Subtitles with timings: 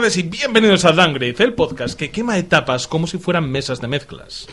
[0.00, 4.46] Y bienvenidos a Downgrade, el podcast que quema etapas como si fueran mesas de mezclas.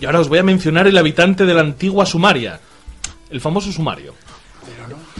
[0.00, 2.60] Y ahora os voy a mencionar el habitante de la antigua Sumaria,
[3.28, 4.14] el famoso Sumario.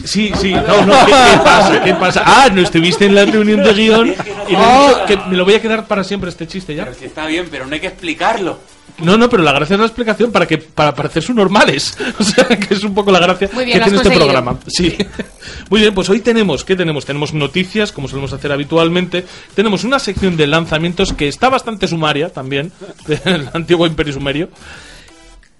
[0.05, 1.83] Sí, sí, no, no, ¿qué, qué pasa?
[1.83, 2.23] ¿Qué pasa?
[2.25, 5.45] Ah, no estuviste en la reunión de guion y me, he dicho que me lo
[5.45, 6.85] voy a quedar para siempre este chiste ya.
[6.85, 8.59] Pero está bien, pero no hay que explicarlo.
[8.99, 11.97] No, no, pero la gracia es la explicación para que para parecer sus normales.
[12.19, 14.59] O sea, que es un poco la gracia Muy bien, que tiene este programa.
[14.67, 14.95] Sí.
[15.69, 17.05] Muy bien, pues hoy tenemos, ¿qué tenemos?
[17.05, 19.25] Tenemos noticias, como solemos hacer habitualmente.
[19.55, 22.71] Tenemos una sección de lanzamientos que está bastante sumaria también,
[23.07, 24.49] del antiguo Imperio Sumerio.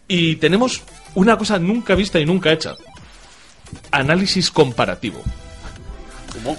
[0.08, 0.84] Y tenemos
[1.16, 2.76] una cosa nunca vista y nunca hecha.
[3.92, 5.22] Análisis comparativo.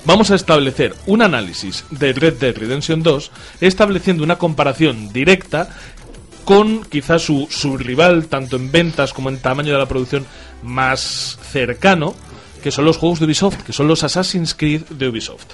[0.04, 5.70] Vamos a establecer un análisis de Red Dead Redemption 2, estableciendo una comparación directa
[6.44, 10.26] con quizás su, su rival, tanto en ventas como en tamaño de la producción,
[10.62, 12.14] más cercano,
[12.62, 15.46] que son los juegos de Ubisoft, que son los Assassin's Creed de Ubisoft.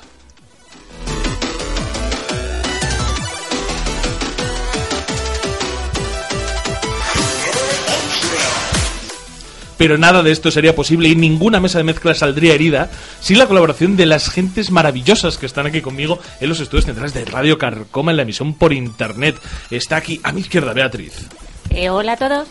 [9.79, 12.91] Pero nada de esto sería posible y ninguna mesa de mezcla saldría herida
[13.21, 17.15] sin la colaboración de las gentes maravillosas que están aquí conmigo en los estudios centrales
[17.15, 19.37] de Radio Carcoma en la emisión por internet.
[19.71, 21.29] Está aquí a mi izquierda Beatriz.
[21.71, 22.49] Eh, hola a todos.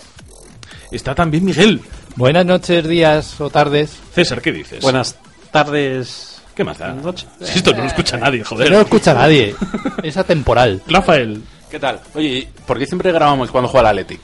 [0.90, 1.82] Está también Miguel.
[2.16, 3.92] Buenas noches, días o tardes.
[4.16, 4.82] César, ¿qué dices?
[4.82, 5.18] Buenas
[5.52, 6.42] tardes.
[6.56, 6.94] ¿Qué más da?
[6.94, 7.28] Noche.
[7.42, 8.72] Si esto no lo escucha nadie, joder.
[8.72, 9.54] No lo escucha nadie.
[10.02, 10.82] Es atemporal.
[10.88, 12.00] Rafael, ¿Qué tal?
[12.16, 14.20] Oye, ¿por qué siempre grabamos cuando juega el Atleti?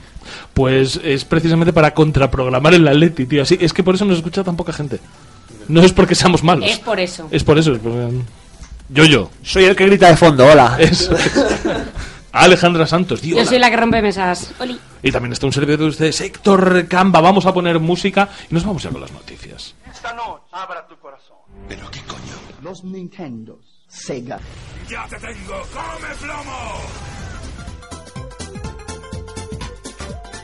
[0.53, 3.43] Pues es precisamente para contraprogramar el Atleti, tío.
[3.43, 4.99] Así, es que por eso nos escucha tan poca gente.
[5.67, 6.69] No es porque seamos malos.
[6.69, 7.27] Es por eso.
[7.31, 7.73] Es por eso.
[7.73, 8.21] es porque-
[8.89, 9.29] Yo, yo.
[9.43, 10.75] Soy el que grita de fondo, hola.
[10.79, 11.31] Eso es.
[12.33, 13.35] Alejandra Santos, tío.
[13.35, 13.49] Yo hola.
[13.49, 14.51] soy la que rompe mesas.
[14.59, 14.79] Oli.
[15.03, 17.21] Y también está un servidor de ustedes, Héctor Camba.
[17.21, 19.75] Vamos a poner música y nos vamos ya con las noticias.
[19.93, 21.37] Esta noche abra tu corazón.
[22.63, 23.57] los Nintendos,
[23.87, 24.39] Sega,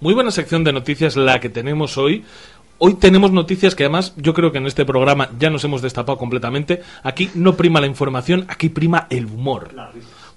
[0.00, 2.24] Muy buena sección de noticias la que tenemos hoy.
[2.78, 6.16] Hoy tenemos noticias que además yo creo que en este programa ya nos hemos destapado
[6.16, 6.82] completamente.
[7.02, 9.70] Aquí no prima la información, aquí prima el humor.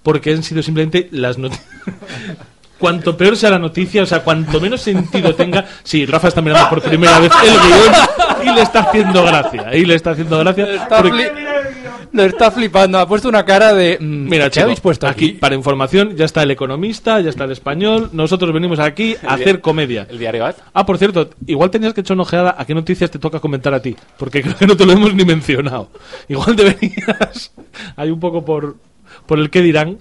[0.02, 1.68] Porque han sido simplemente las noticias.
[2.80, 5.64] Cuanto peor sea la noticia, o sea, cuanto menos sentido tenga.
[5.84, 9.76] Sí, Rafa está mirando por primera vez el guion y le está haciendo gracia.
[9.78, 10.74] Y le está haciendo gracia.
[10.74, 11.50] Está porque-
[12.14, 13.00] Lo está flipando.
[13.00, 13.98] Ha puesto una cara de.
[14.00, 15.38] mm, Mira, ¿qué chico, habéis puesto aquí, aquí?
[15.38, 18.10] para información, ya está el economista, ya está el español.
[18.12, 20.08] Nosotros venimos aquí a hacer comedia.
[20.10, 20.56] ¿El diario AD?
[20.74, 23.74] Ah, por cierto, igual tenías que echar una ojeada a qué noticias te toca comentar
[23.74, 25.90] a ti, porque creo que no te lo hemos ni mencionado.
[26.28, 27.54] Igual deberías,
[27.96, 28.76] hay un poco por,
[29.26, 30.00] por el qué dirán.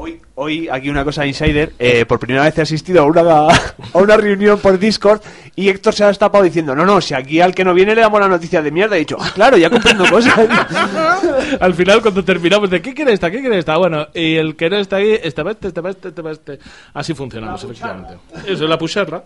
[0.00, 1.72] Hoy, hoy aquí una cosa insider.
[1.76, 3.20] eh, por primera vez he asistido a una,
[3.92, 5.20] a una reunión por Discord
[5.56, 8.02] y Héctor se ha destapado diciendo, no, no, si aquí al que no viene le
[8.02, 8.94] damos la noticia de mierda.
[8.94, 10.38] He dicho, ah, claro, ya comprendo cosas.
[11.60, 13.28] Al final, cuando terminamos de ¿qué quiere esta?
[13.28, 13.76] ¿Qué quiere esta?
[13.76, 16.30] Bueno, y el que no está ahí, este va este, este va este, este va
[16.30, 16.58] este.
[16.94, 18.18] Así funcionamos, efectivamente.
[18.46, 19.24] Eso es la pucharra.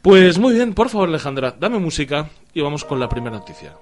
[0.00, 3.72] Pues muy bien, por favor, Alejandra, dame música y vamos con la primera noticia.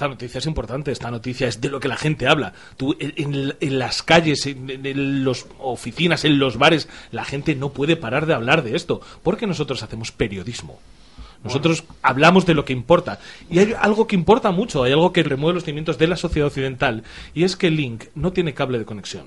[0.00, 2.54] Esta noticia es importante, esta noticia es de lo que la gente habla.
[2.78, 7.54] Tú, en, en- en las calles, en, en las oficinas, en los bares, la gente
[7.54, 10.80] no puede parar de hablar de esto, porque nosotros hacemos periodismo.
[11.44, 13.18] Nosotros hablamos de lo que importa.
[13.50, 16.46] Y hay algo que importa mucho, hay algo que remueve los cimientos de la sociedad
[16.48, 17.02] occidental,
[17.34, 19.26] y es que Link no tiene cable de conexión.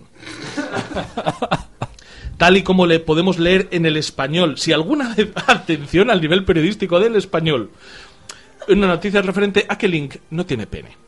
[2.37, 4.57] Tal y como le podemos leer en el español.
[4.57, 7.69] Si alguna vez, atención al nivel periodístico del español,
[8.69, 11.03] una noticia referente a que Link no tiene pene.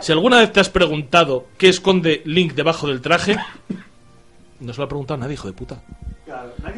[0.00, 3.36] Si alguna vez te has preguntado qué esconde Link debajo del traje,
[4.60, 5.82] no se lo ha preguntado nadie, hijo de puta.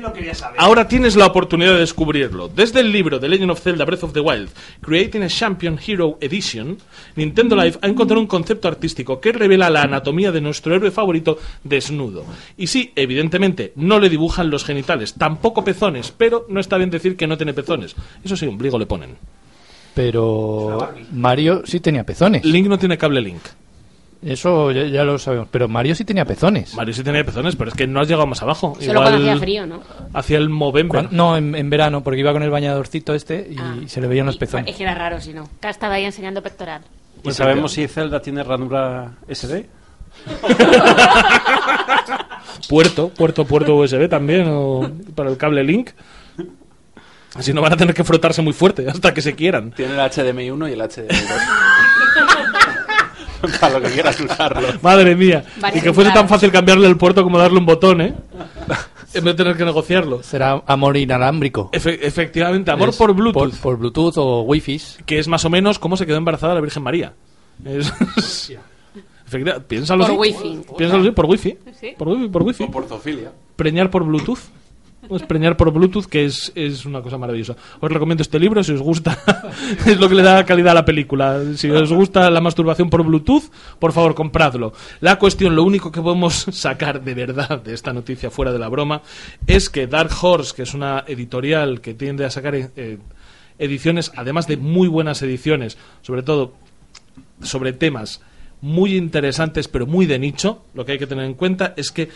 [0.01, 0.59] lo quería saber.
[0.59, 2.49] Ahora tienes la oportunidad de descubrirlo.
[2.49, 4.51] Desde el libro The Legend of Zelda Breath of the Wild,
[4.81, 6.79] Creating a Champion Hero Edition,
[7.17, 11.39] Nintendo Life ha encontrado un concepto artístico que revela la anatomía de nuestro héroe favorito
[11.65, 12.25] desnudo.
[12.57, 17.17] Y sí, evidentemente, no le dibujan los genitales, tampoco pezones, pero no está bien decir
[17.17, 17.95] que no tiene pezones.
[18.25, 19.17] Eso sí, ombligo le ponen.
[19.95, 22.45] Pero Mario sí tenía pezones.
[22.45, 23.43] Link no tiene cable Link.
[24.25, 25.49] Eso ya, ya lo sabemos.
[25.51, 26.75] Pero Mario sí tenía pezones.
[26.75, 28.77] Mario sí tenía pezones, pero es que no has llegado más abajo.
[28.81, 29.83] Solo cuando hacía frío, ¿no?
[30.15, 31.13] Hacia el Movember.
[31.13, 33.75] No, en, en verano, porque iba con el bañadorcito este y Ah.
[33.87, 34.69] se le veían los pezones.
[34.71, 35.49] Es que era raro si no.
[35.59, 36.83] Acá estaba ahí enseñando pectoral.
[37.25, 39.67] ¿Y sabemos si Zelda tiene ranura SD?
[42.69, 45.91] Puerto, puerto, puerto USB también, o para el cable Link.
[47.35, 49.71] Así no van a tener que frotarse muy fuerte hasta que se quieran.
[49.73, 51.19] Tiene el HDMI 1 y el HDMI 2.
[53.61, 54.69] Para lo que quieras usarlo.
[54.83, 55.45] Madre mía.
[55.61, 56.29] Vale, y que fuese tan claro.
[56.29, 58.15] fácil cambiarle el puerto como darle un botón, ¿eh?
[59.15, 60.23] En vez de tener que negociarlo.
[60.23, 61.71] Será amor inalámbrico.
[61.73, 63.51] Efe- efectivamente, amor Es por Bluetooth.
[63.51, 64.81] Por, por Bluetooth o Wi-Fi.
[65.05, 67.13] Que es más o menos cómo se quedó embarazada la Virgen María.
[67.63, 67.93] Es-
[69.69, 70.19] piénsalo Por así.
[70.19, 70.61] wifi.
[70.79, 71.59] Piénsalo así, por wifi.
[71.79, 71.95] Sí.
[71.99, 72.65] Por wifi, por wifi.
[72.65, 73.33] O por zoofilia.
[73.57, 74.39] preñar por Bluetooth.
[75.09, 77.57] Pues preñar por Bluetooth, que es, es una cosa maravillosa.
[77.81, 79.19] Os recomiendo este libro si os gusta.
[79.87, 81.43] es lo que le da calidad a la película.
[81.57, 83.51] Si os gusta la masturbación por Bluetooth,
[83.81, 84.73] por favor, compradlo.
[85.01, 88.69] La cuestión, lo único que podemos sacar de verdad de esta noticia fuera de la
[88.69, 89.03] broma,
[89.47, 92.99] es que Dark Horse, que es una editorial que tiende a sacar eh,
[93.59, 96.55] ediciones, además de muy buenas ediciones, sobre todo
[97.43, 98.21] sobre temas
[98.63, 100.65] muy interesantes pero muy de nicho.
[100.73, 102.09] Lo que hay que tener en cuenta es que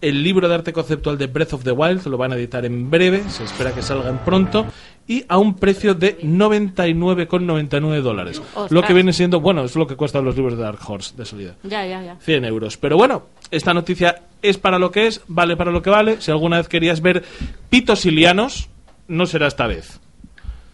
[0.00, 2.90] el libro de arte conceptual de Breath of the Wild lo van a editar en
[2.90, 4.66] breve, se espera que salgan pronto
[5.06, 8.38] y a un precio de 99,99 dólares.
[8.38, 8.70] Ostras.
[8.70, 11.24] Lo que viene siendo, bueno, es lo que cuestan los libros de Dark Horse de
[11.24, 11.54] salida.
[11.62, 12.16] Ya, ya, ya.
[12.20, 12.76] 100 euros.
[12.76, 16.20] Pero bueno, esta noticia es para lo que es, vale para lo que vale.
[16.20, 17.24] Si alguna vez querías ver
[17.70, 18.68] pitos ilianos,
[19.08, 19.98] no será esta vez.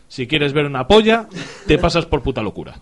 [0.08, 1.28] Si quieres ver una polla,
[1.66, 2.74] te pasas por puta locura.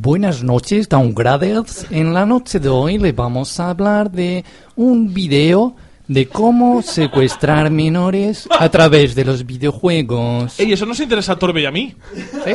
[0.00, 1.86] Buenas noches, Downgraders.
[1.90, 4.44] En la noche de hoy le vamos a hablar de
[4.76, 5.74] un video
[6.06, 10.60] de cómo secuestrar menores a través de los videojuegos.
[10.60, 11.96] Ey, eso nos interesa a Torbe y a mí.
[12.14, 12.52] ¿Sí?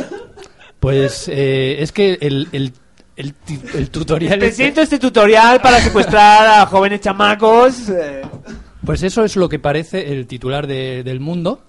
[0.80, 2.72] Pues eh, es que el, el,
[3.14, 4.38] el, tutorial...
[4.38, 7.90] Te este- siento este tutorial para secuestrar a jóvenes chamacos.
[7.90, 8.22] eh,
[8.86, 11.60] Pues eso es lo que parece el titular de- del mundo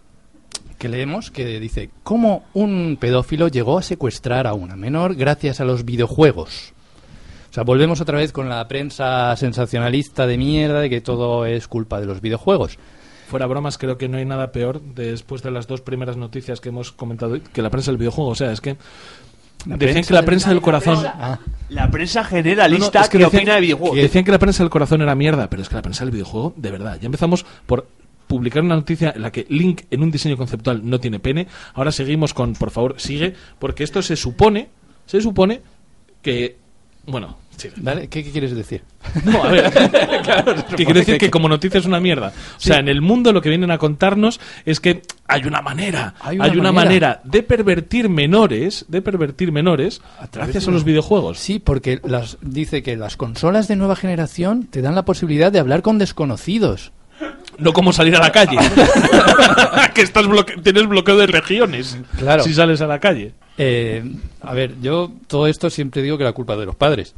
[0.77, 5.65] que leemos, que dice, ¿cómo un pedófilo llegó a secuestrar a una menor gracias a
[5.65, 6.73] los videojuegos?
[7.49, 11.67] O sea, volvemos otra vez con la prensa sensacionalista de mierda de que todo es
[11.67, 12.77] culpa de los videojuegos.
[13.29, 16.69] Fuera bromas, creo que no hay nada peor después de las dos primeras noticias que
[16.69, 18.31] hemos comentado que la prensa del videojuego.
[18.31, 18.75] O sea, es que
[19.65, 21.05] decían prensa que la prensa del corazón.
[21.07, 21.39] Ah,
[21.69, 23.95] La prensa No, generalista no, es que, decían- opina de videojuegos.
[23.95, 26.11] que decían que la prensa del corazón era mierda, pero es que la prensa del
[26.11, 26.99] videojuego, de verdad.
[27.01, 27.87] Ya empezamos por
[28.27, 31.47] publicar una noticia en la que Link en un diseño conceptual no tiene pene.
[31.73, 34.69] Ahora seguimos con, por favor, sigue, porque esto se supone,
[35.05, 35.61] se supone
[36.21, 36.57] que,
[37.05, 37.37] bueno.
[37.57, 38.83] ¿Qué, qué quieres decir?
[39.23, 39.71] No, a ver.
[40.75, 42.33] que quiere decir que como noticia es una mierda.
[42.57, 46.15] O sea, en el mundo lo que vienen a contarnos es que hay una manera,
[46.19, 47.07] hay Hay una, manera.
[47.07, 47.21] manera.
[47.23, 50.01] de pervertir menores, de pervertir menores
[50.33, 51.39] gracias a los videojuegos.
[51.39, 55.59] Sí, porque las, dice que las consolas de nueva generación te dan la posibilidad de
[55.59, 56.91] hablar con desconocidos.
[57.57, 58.57] No como salir a la calle.
[59.93, 61.97] que estás bloque- tienes bloqueo de regiones.
[62.17, 62.43] Claro.
[62.43, 63.33] Si sales a la calle.
[63.57, 64.03] Eh,
[64.41, 67.15] a ver, yo todo esto siempre digo que la culpa es de los padres.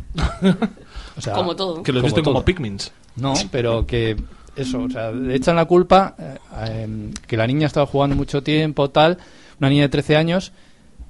[1.17, 1.81] O sea, Como todo.
[1.83, 2.45] Que los Como visten como todo.
[2.45, 2.91] Pikmins.
[3.15, 4.15] No, pero que
[4.55, 8.43] eso, o sea, le echan la culpa eh, eh, que la niña estaba jugando mucho
[8.43, 9.17] tiempo, tal,
[9.59, 10.51] una niña de 13 años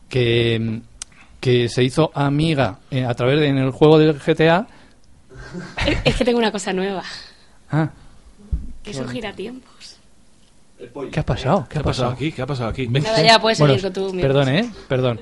[0.07, 0.79] que,
[1.41, 4.67] que se hizo amiga eh, a través de en el juego del GTA.
[5.85, 7.03] Es, es que tengo una cosa nueva.
[7.69, 7.89] Ah,
[8.87, 9.97] Que eso gira tiempos.
[11.11, 11.67] ¿qué ha pasado?
[11.69, 12.31] ¿Qué ha pasado aquí?
[12.31, 12.87] ¿Qué ha pasado aquí?
[12.87, 14.69] Nada, ya puedes Bueno, seguir con tu perdón, ¿eh?
[14.87, 15.19] Perdón.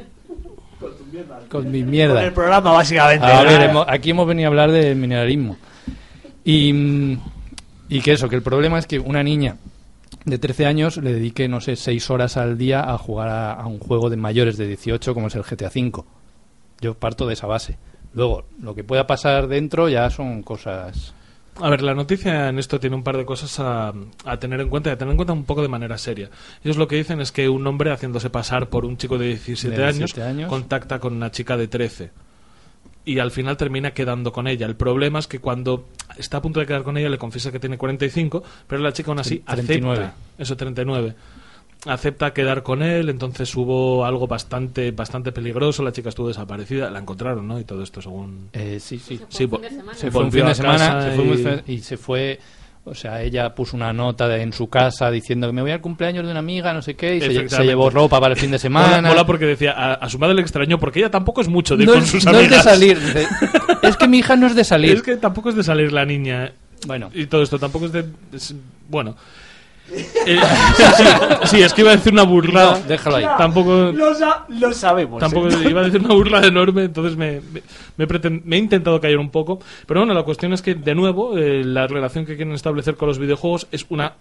[1.50, 2.24] Con mi Con mierda.
[2.24, 3.26] el programa, básicamente.
[3.26, 5.58] A ver, aquí hemos venido a hablar del mineralismo.
[6.44, 7.18] Y,
[7.90, 9.58] y que eso, que el problema es que una niña
[10.26, 13.66] de 13 años le dedique, no sé, 6 horas al día a jugar a, a
[13.66, 16.04] un juego de mayores de 18 como es el GTA V.
[16.82, 17.78] Yo parto de esa base.
[18.14, 21.14] Luego, lo que pueda pasar dentro ya son cosas...
[21.62, 23.94] A ver, la noticia en esto tiene un par de cosas a,
[24.26, 26.30] a tener en cuenta y a tener en cuenta un poco de manera seria.
[26.64, 29.76] Ellos lo que dicen es que un hombre haciéndose pasar por un chico de 17,
[29.76, 30.50] De años, 17 años.
[30.50, 32.12] contacta con una chica de 13
[33.06, 34.66] y al final termina quedando con ella.
[34.66, 37.60] El problema es que cuando está a punto de quedar con ella le confiesa que
[37.60, 40.04] tiene 45, pero la chica aún así 39.
[40.04, 41.16] acepta eso 39.
[41.86, 47.00] Acepta quedar con él, entonces hubo algo bastante bastante peligroso, la chica estuvo desaparecida, la
[47.00, 47.60] encontraron, ¿no?
[47.60, 48.50] Y todo esto según...
[48.54, 49.20] Eh, sí, sí.
[49.30, 49.98] Sí, fue po- un fin de semana.
[49.98, 52.40] Se fue un volvió fin de a semana casa se fue muy y- se fue.
[52.88, 55.82] O sea, ella puso una nota de- en su casa diciendo que me voy al
[55.82, 58.52] cumpleaños de una amiga, no sé qué, y se, se llevó ropa para el fin
[58.52, 58.98] de semana.
[58.98, 61.76] Mola, mola porque decía, a, a su madre le extrañó, porque ella tampoco es mucho
[61.78, 63.00] de ir no, con es, sus no es de salir.
[63.00, 63.28] dice,
[63.82, 64.92] es que mi hija no es de salir.
[64.98, 66.52] Es que tampoco es de salir la niña.
[66.86, 67.10] Bueno.
[67.14, 68.06] Y todo esto tampoco es de...
[68.34, 68.54] es-
[68.88, 69.16] bueno.
[69.92, 70.40] Eh,
[70.78, 71.04] sí, sí,
[71.46, 72.80] sí, es que iba a decir una burrada.
[72.80, 73.26] No, déjalo ahí.
[73.38, 73.92] Tampoco...
[73.94, 75.20] Lo, sa- lo sabemos.
[75.20, 75.70] Tampoco ¿eh?
[75.70, 77.62] iba a decir una burla enorme, entonces me, me,
[77.98, 79.60] me me he intentado callar un poco.
[79.86, 83.08] Pero bueno, la cuestión es que, de nuevo, eh, la relación que quieren establecer con
[83.08, 84.14] los videojuegos es una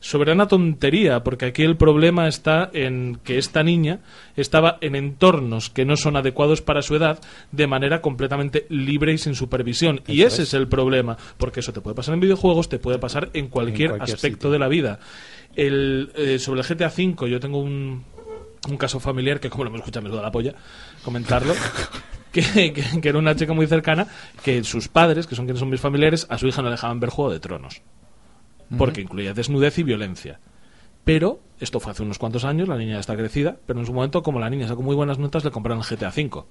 [0.00, 4.00] soberana tontería, porque aquí el problema está en que esta niña
[4.36, 7.20] estaba en entornos que no son adecuados para su edad
[7.52, 10.00] de manera completamente libre y sin supervisión.
[10.06, 10.54] y ese es.
[10.54, 14.14] el problema, porque eso te puede pasar en videojuegos, te puede pasar en cualquier, cualquier
[14.14, 14.50] aspecto sitio.
[14.50, 14.98] de la vida.
[15.54, 18.04] El, eh, sobre el GTA V, yo tengo un,
[18.68, 20.54] un caso familiar que, como lo hemos escuchado, me suda la polla
[21.04, 21.54] comentarlo.
[22.32, 22.42] Que,
[22.72, 24.06] que- que era una chica muy cercana,
[24.44, 27.00] que sus padres, que son quienes son mis familiares, a su hija no le dejaban
[27.00, 27.82] ver Juego de Tronos.
[28.78, 30.38] Porque incluía desnudez y violencia.
[31.04, 33.92] Pero, esto fue hace unos cuantos años, la niña ya está crecida, pero en su
[33.92, 36.44] momento, como la niña sacó muy buenas notas, le compraron el GTA V.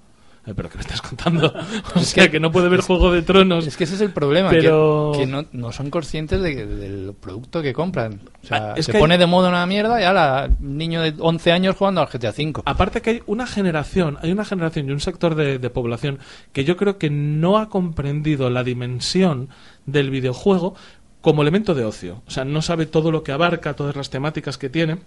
[0.45, 1.53] Eh, ¿Pero qué me estás contando?
[1.95, 3.67] o sea, que no puede ver Juego de Tronos.
[3.67, 7.13] Es que ese es el problema, Pero- que, que no, no son conscientes de- del
[7.13, 8.21] producto que compran.
[8.41, 11.13] O sea, Ah, es se que- pone de moda una mierda y ahora niño de
[11.19, 12.61] 11 años jugando al GTA V.
[12.65, 16.19] Aparte que hay una generación, hay una generación y un sector de, de población
[16.53, 19.49] que yo creo que no ha comprendido la dimensión
[19.85, 20.73] del videojuego
[21.21, 22.21] como elemento de ocio.
[22.27, 24.99] O sea, no sabe todo lo que abarca, todas las temáticas que tiene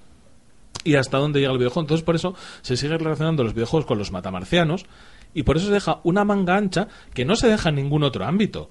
[0.84, 1.82] y hasta dónde llega el videojuego.
[1.82, 4.86] Entonces, por eso se sigue relacionando los videojuegos con los matamarcianos
[5.34, 8.24] y por eso se deja una manga ancha que no se deja en ningún otro
[8.24, 8.70] ámbito.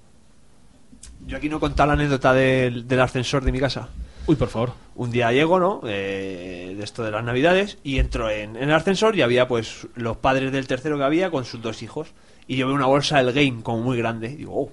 [1.25, 3.89] Yo aquí no he contado la anécdota del, del ascensor de mi casa.
[4.27, 4.73] Uy, por favor.
[4.95, 5.81] Un día llego, ¿no?
[5.85, 9.87] Eh, de esto de las navidades y entro en, en el ascensor y había pues
[9.95, 12.13] los padres del tercero que había con sus dos hijos.
[12.47, 14.31] Y yo veo una bolsa del game como muy grande.
[14.31, 14.71] Y digo, oh,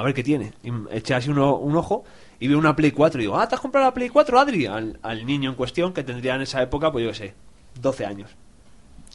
[0.00, 0.52] a ver qué tiene.
[0.62, 2.04] Y eché así uno- un ojo
[2.38, 3.20] y veo una Play 4.
[3.20, 4.66] Y digo, ah, ¿te has comprado la Play 4, Adri?
[4.66, 7.34] Al, al niño en cuestión que tendría en esa época, pues yo qué sé,
[7.80, 8.30] 12 años.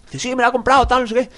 [0.06, 1.30] Dice, sí, me la ha comprado, tal, no sé qué.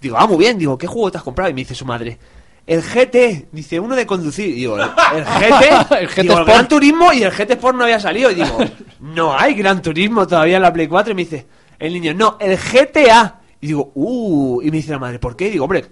[0.00, 0.58] Digo, ah, muy bien.
[0.58, 1.50] Digo, ¿qué juego te has comprado?
[1.50, 2.18] Y me dice su madre,
[2.66, 3.48] el GT.
[3.52, 4.54] Dice, uno de conducir.
[4.54, 4.84] Digo, el,
[5.24, 5.92] GT.
[6.00, 6.44] El GT digo, el.
[6.44, 8.30] Gran Turismo y el GT Sport no había salido.
[8.30, 8.58] Y digo,
[9.00, 11.12] no hay Gran Turismo todavía en la Play 4.
[11.12, 11.46] Y me dice,
[11.78, 13.40] el niño, no, el GTA.
[13.60, 14.60] Y digo, uh.
[14.62, 15.48] Y me dice la madre, ¿por qué?
[15.48, 15.86] Y digo, hombre.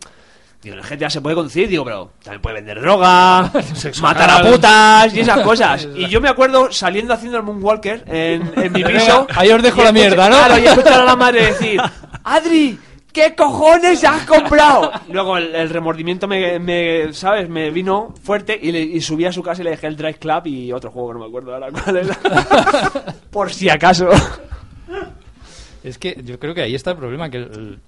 [0.62, 3.50] Digo, en el GTA se puede conducir, digo, pero también puede vender droga,
[4.02, 5.88] matar a putas y esas cosas.
[5.96, 9.26] Y yo me acuerdo saliendo haciendo el Moonwalker en, en mi piso.
[9.34, 10.36] Ahí os dejo la mierda, ¿no?
[10.36, 11.80] Claro, y escuchar a la madre decir,
[12.24, 12.78] Adri,
[13.10, 14.92] ¿qué cojones has comprado?
[15.08, 17.48] Luego el, el remordimiento me, me, ¿sabes?
[17.48, 20.18] Me vino fuerte y, le- y subí a su casa y le dejé el Drive
[20.18, 22.18] Club y otro juego que no me acuerdo ahora cuál era.
[23.30, 24.10] Por si acaso.
[25.82, 27.78] Es que yo creo que ahí está el problema, que el-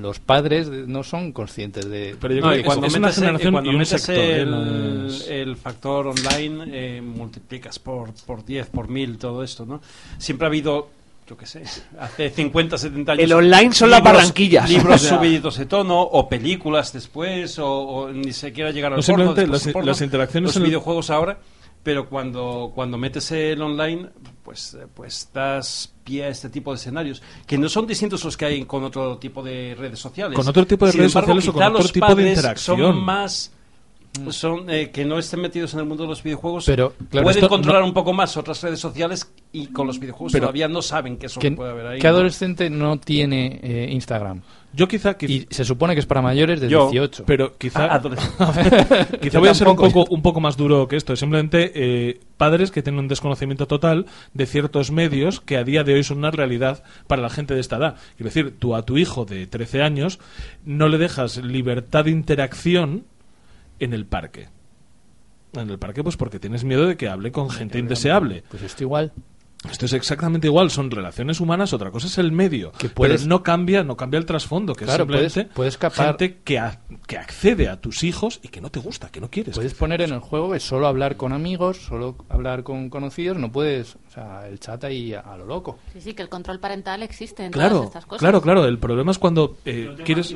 [0.00, 2.16] los padres no son conscientes de...
[2.20, 4.02] Pero yo No, creo que cuando es una metes, el- generación cuando y un metes
[4.02, 4.24] sector.
[4.24, 9.80] el, es- el factor online, eh, multiplicas por, por 10, por 1000, todo esto, ¿no?
[10.18, 10.88] Siempre ha habido,
[11.28, 11.62] yo qué sé,
[12.00, 13.24] hace 50, 70 años...
[13.24, 14.68] El online son las Barranquillas.
[14.68, 19.34] Libros subidos de tono, o películas después, o, o ni siquiera llegar al No, porno,
[19.46, 21.38] las- el porno, las interacciones Los en el- videojuegos ahora...
[21.82, 24.10] Pero cuando, cuando metes el online,
[24.42, 28.36] pues, eh, pues das pie a este tipo de escenarios, que no son distintos los
[28.36, 30.36] que hay con otro tipo de redes sociales.
[30.36, 32.78] Con otro tipo de Sin redes embargo, sociales o con otro tipo de interacción.
[32.78, 33.52] Son más
[34.30, 37.46] son eh, que no estén metidos en el mundo de los videojuegos Pero, claro, pueden
[37.46, 40.82] controlar no- un poco más otras redes sociales y con los videojuegos Pero- todavía no
[40.82, 42.14] saben qué es lo ¿Qué, que puede haber ahí qué ¿no?
[42.14, 44.42] adolescente no tiene eh, Instagram?
[44.72, 46.90] Yo quizá, quiz- Y se supone que es para mayores de Yo.
[46.90, 47.24] 18.
[47.26, 48.36] pero quizá, Ah, adolescente.
[49.20, 51.16] quizá voy a ser un poco, un poco más duro que esto.
[51.16, 55.94] Simplemente eh, padres que tienen un desconocimiento total de ciertos medios que a día de
[55.94, 57.96] hoy son una realidad para la gente de esta edad.
[58.16, 60.20] Quiero decir, tú a tu hijo de 13 años
[60.64, 63.04] no le dejas libertad de interacción
[63.80, 64.48] en el parque.
[65.54, 68.44] En el parque, pues porque tienes miedo de que hable con gente indeseable.
[68.50, 69.12] Pues esto igual.
[69.68, 72.72] Esto es exactamente igual, son relaciones humanas, otra cosa es el medio.
[72.78, 75.78] Que puedes- Pero no cambia, no cambia el trasfondo, que Claro, es simplemente puedes- puedes
[75.78, 79.20] capar- gente que, a- que accede a tus hijos y que no te gusta, que
[79.20, 79.54] no quieres.
[79.56, 83.52] Puedes poner en el juego que solo hablar con amigos, solo hablar con conocidos, no
[83.52, 85.78] puedes, o sea, el chat ahí a, a lo loco.
[85.92, 88.20] Sí, sí, que el control parental existe en Claro, todas estas cosas.
[88.20, 88.64] claro, claro.
[88.64, 90.34] El problema es cuando eh, quieres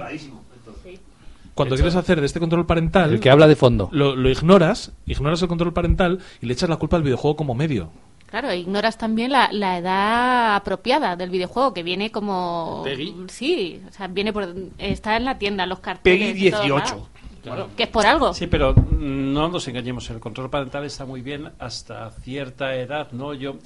[1.54, 3.88] cuando quieres hacer de este control parental, El que habla de fondo.
[3.92, 7.54] lo, lo ignoras, ignoras el control parental y le echas la culpa al videojuego como
[7.54, 7.90] medio.
[8.26, 12.84] Claro, ignoras también la, la edad apropiada del videojuego, que viene como...
[13.28, 14.52] Sí, o sea, viene por...
[14.78, 16.32] Está en la tienda, los carteles...
[16.32, 17.08] Peggy en todos 18.
[17.44, 17.68] lados.
[17.76, 18.32] Que es por algo.
[18.32, 23.34] Sí, pero no nos engañemos, el control parental está muy bien hasta cierta edad, ¿no?
[23.34, 23.56] Yo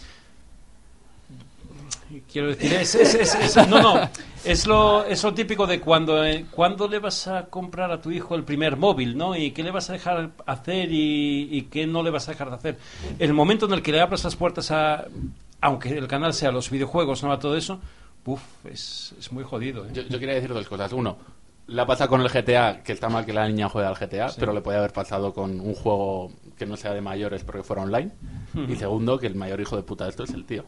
[2.33, 4.11] Quiero decir, es, es- es- es- no, no,
[4.45, 8.11] es lo, es lo típico de cuando, eh, cuando le vas a comprar a tu
[8.11, 9.37] hijo el primer móvil, ¿no?
[9.37, 12.49] Y qué le vas a dejar hacer y, y qué no le vas a dejar
[12.51, 12.79] de hacer.
[13.19, 15.05] El momento en el que le abras las puertas a,
[15.61, 17.79] aunque el canal sea los videojuegos, no a todo eso,
[18.25, 19.85] uf, es, es muy jodido.
[19.87, 19.91] ¿eh?
[19.93, 20.93] Yo, yo quería decir dos cosas.
[20.95, 21.19] Uno,
[21.67, 24.55] la pasa con el GTA, que está mal que la niña juegue al GTA, pero
[24.55, 28.13] le puede haber pasado con un juego que no sea de mayores porque fuera online.
[28.67, 30.65] Y segundo, que el mayor hijo de puta de esto es el tío.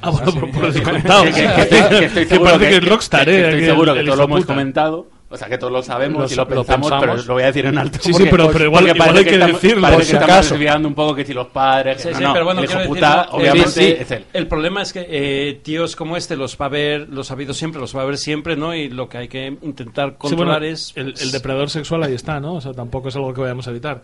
[0.00, 1.24] Ah, bueno, por, por descontado.
[1.24, 1.40] Que- sí.
[1.40, 3.44] que- que- que estoy Que seguro parece que es Rockstar, ¿eh?
[3.48, 5.06] Estoy seguro que todos lo hemos comentado.
[5.28, 7.00] O sea, que todos lo sabemos Lo- y lo lo pensamos, pensamos.
[7.16, 7.98] pero lo voy a decir en alto.
[8.02, 10.88] Sí, sí, pero- pero igual- igual parece hay que estamos- decirlo, parece que estamos desviando
[10.88, 12.02] un poco que si los padres...
[12.02, 14.24] Sí, no, sí, no, pero bueno, el hijo puta, obviamente, sí, es él.
[14.34, 17.54] El problema es que eh, tíos como este los va a ver, los ha habido
[17.54, 18.74] siempre, los va a ver siempre, ¿no?
[18.74, 20.92] Y lo que hay que intentar Sí, controlar bueno, es...
[20.96, 22.56] el, el depredador sexual ahí está, ¿no?
[22.56, 24.02] O sea, tampoco es algo que vayamos a evitar.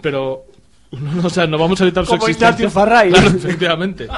[0.00, 0.42] Pero,
[0.90, 2.64] no, o sea, no vamos a evitar su Como existencia.
[2.64, 3.10] Ignacio Farray.
[3.12, 4.08] Claro, efectivamente.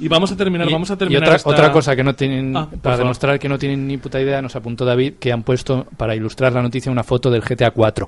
[0.00, 2.14] Y vamos a terminar, Y- vamos a y terminar otra, esta- otra cosa que no
[2.14, 5.42] tienen, Ah, para demostrar que no tienen ni puta idea, nos apuntó David que han
[5.42, 8.06] puesto para ilustrar la noticia una foto del GTA 4.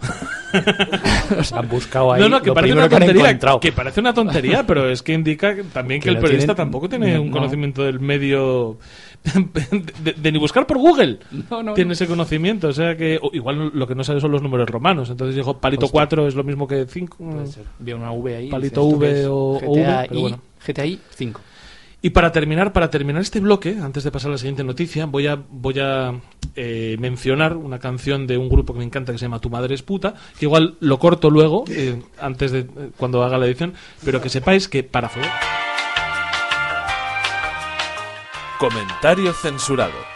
[1.38, 4.14] o sea, han buscado ahí No, no, que lo parece una tontería, que parece una
[4.14, 7.22] tontería, pero es que indica también que, Que el periodista tienen- tampoco tiene no.
[7.22, 8.78] un conocimiento del medio
[10.02, 11.18] de, de ni buscar por Google.
[11.50, 14.30] No, no, tiene ese conocimiento, o sea que o igual lo que no sabe son
[14.32, 15.10] los números romanos.
[15.10, 15.98] Entonces dijo palito Hostia.
[16.00, 17.16] 4 es lo mismo que 5.
[17.80, 18.48] Veo una V ahí.
[18.50, 20.38] Palito dice, ¿esto V o- o V, pero bueno.
[20.66, 21.40] GTA I 5.
[22.02, 25.26] Y para terminar, para terminar este bloque, antes de pasar a la siguiente noticia, voy
[25.26, 26.20] a, voy a
[26.54, 29.74] eh, mencionar una canción de un grupo que me encanta que se llama Tu madre
[29.74, 33.74] es puta, que igual lo corto luego, eh, antes de eh, cuando haga la edición,
[34.04, 35.28] pero que sepáis que para favor.
[38.58, 40.15] Comentario censurado.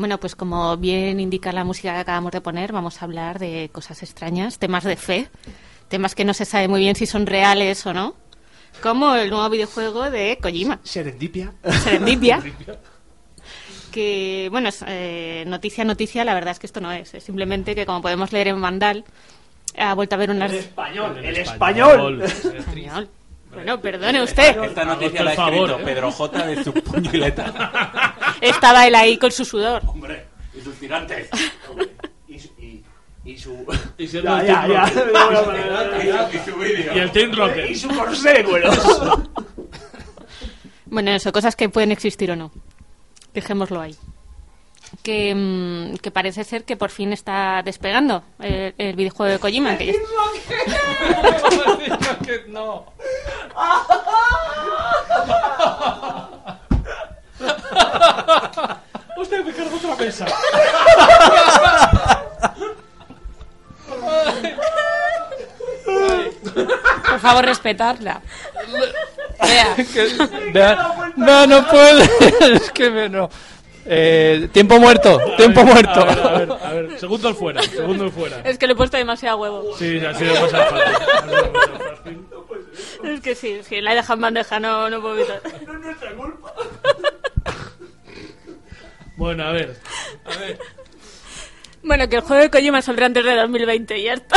[0.00, 3.68] Bueno, pues como bien indica la música que acabamos de poner, vamos a hablar de
[3.70, 5.28] cosas extrañas, temas de fe,
[5.88, 8.14] temas que no se sabe muy bien si son reales o no,
[8.82, 11.52] como el nuevo videojuego de Kojima, Serendipia.
[11.84, 12.42] Serendipia.
[13.92, 17.12] Que, bueno, es, eh, noticia, noticia, la verdad es que esto no es.
[17.12, 19.04] Es simplemente que, como podemos leer en Vandal,
[19.76, 20.50] ha vuelto a ver unas...
[20.50, 21.18] Español.
[21.22, 22.22] El español.
[22.22, 23.10] Español.
[23.52, 24.62] Bueno, perdone usted.
[24.62, 26.72] Esta noticia la ha escrito Pedro J de su
[27.12, 28.14] letra.
[28.40, 29.82] Estaba él ahí con su sudor.
[29.86, 30.26] Hombre,
[30.56, 31.28] y sus tirantes.
[32.28, 32.48] Y su...
[32.60, 32.84] Y,
[33.24, 33.66] y su...
[33.98, 36.30] Y si Ya, ya, ya.
[36.32, 36.94] y su vídeo.
[36.94, 37.68] Y el Team Rocket.
[37.70, 38.70] Y su corsé, bueno.
[40.86, 42.50] Bueno, eso, cosas que pueden existir o no.
[43.32, 43.94] Dejémoslo ahí.
[45.04, 49.78] Que, mm, que parece ser que por fin está despegando el, el videojuego de Kojima.
[49.78, 49.92] Que ya-
[52.48, 52.86] no.
[59.16, 60.26] Hostia, me cargo otra mesa.
[65.84, 68.20] Por favor, respetarla.
[69.42, 69.76] Vea.
[70.52, 72.08] Vea- No, no puede.
[72.54, 73.28] es que me- no.
[73.92, 76.00] Eh, tiempo muerto, tiempo muerto.
[76.00, 77.00] A ver, a ver, a ver.
[77.00, 78.40] Segundo al fuera, segundo al fuera.
[78.44, 79.64] Es que le he puesto demasiado huevo.
[79.78, 82.26] Sí, ha sido demasiado fácil.
[83.04, 85.40] Es que sí, sí, la he dejado en bandeja, no, no puedo evitar.
[89.20, 89.76] Bueno, a ver.
[91.82, 94.36] Bueno, que el juego de Kojima saldrá antes de 2020 y ya está.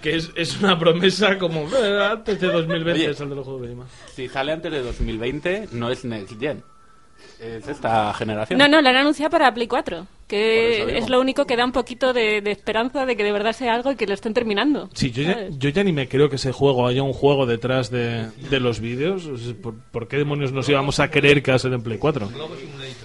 [0.00, 3.12] Que es, es una promesa como eh, antes de 2020 Oye.
[3.14, 3.86] saldrá el juego de Kojima.
[4.14, 6.64] Si sale antes de 2020, no es Next Gen.
[7.40, 8.58] Es esta generación.
[8.58, 11.56] No, no, la han anunciado para Play 4, Por eso que es lo único que
[11.56, 14.12] da un poquito de, de esperanza de que de verdad sea algo y que lo
[14.12, 14.90] estén terminando.
[14.92, 17.90] Sí, yo ya, yo ya ni me creo que ese juego haya un juego detrás
[17.90, 19.28] de, de los vídeos.
[19.62, 22.30] ¿por, por qué demonios nos íbamos a creer que va a ser en Play 4?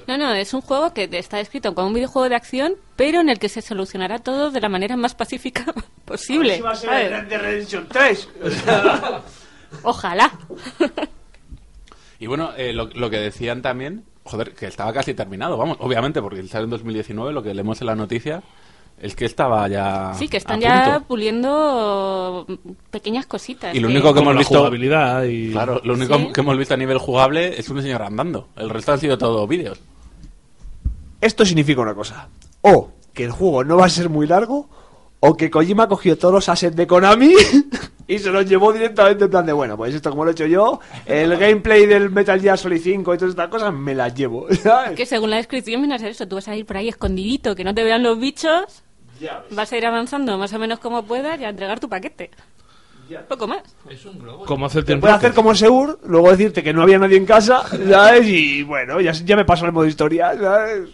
[0.08, 3.30] No, no, es un juego que está escrito como un videojuego de acción, pero en
[3.30, 5.66] el que se solucionará todo de la manera más pacífica
[6.06, 6.58] posible.
[6.58, 8.30] Si va a ser el Redemption 3.
[9.84, 10.32] Ojalá.
[12.20, 16.22] Y bueno, eh, lo, lo que decían también, joder, que estaba casi terminado, vamos, obviamente,
[16.22, 18.42] porque sale en 2019, lo que leemos en la noticia
[18.98, 20.14] es que estaba ya.
[20.14, 22.48] Sí, que están a ya puliendo
[22.92, 23.76] pequeñas cositas.
[23.76, 24.58] Y lo único que hemos visto.
[24.60, 25.52] jugabilidad y...
[25.52, 26.28] Claro, lo único Sí.
[26.34, 28.48] que hemos visto a nivel jugable es un señor andando.
[28.56, 29.80] El resto han sido todo vídeos.
[31.22, 32.30] Esto significa una cosa.
[32.62, 34.70] O que el juego no va a ser muy largo,
[35.20, 37.34] o que Kojima cogió todos los assets de Konami
[38.08, 40.46] y se los llevó directamente en plan de, bueno, pues esto como lo he hecho
[40.46, 44.48] yo, el gameplay del Metal Gear Solid 5 y todas estas cosas me las llevo.
[44.64, 44.96] ¿sabes?
[44.96, 47.56] Que según la descripción viene a ser eso, tú vas a ir por ahí escondidito,
[47.56, 48.84] que no te vean los bichos,
[49.52, 52.32] vas a ir avanzando más o menos como puedas y a entregar tu paquete.
[53.28, 53.62] Poco más.
[54.46, 57.18] Como hace el Te Team puede hacer como Seur, luego decirte que no había nadie
[57.18, 58.28] en casa, ¿sabes?
[58.28, 60.90] Y bueno, ya, ya me paso el modo historia, ¿sabes?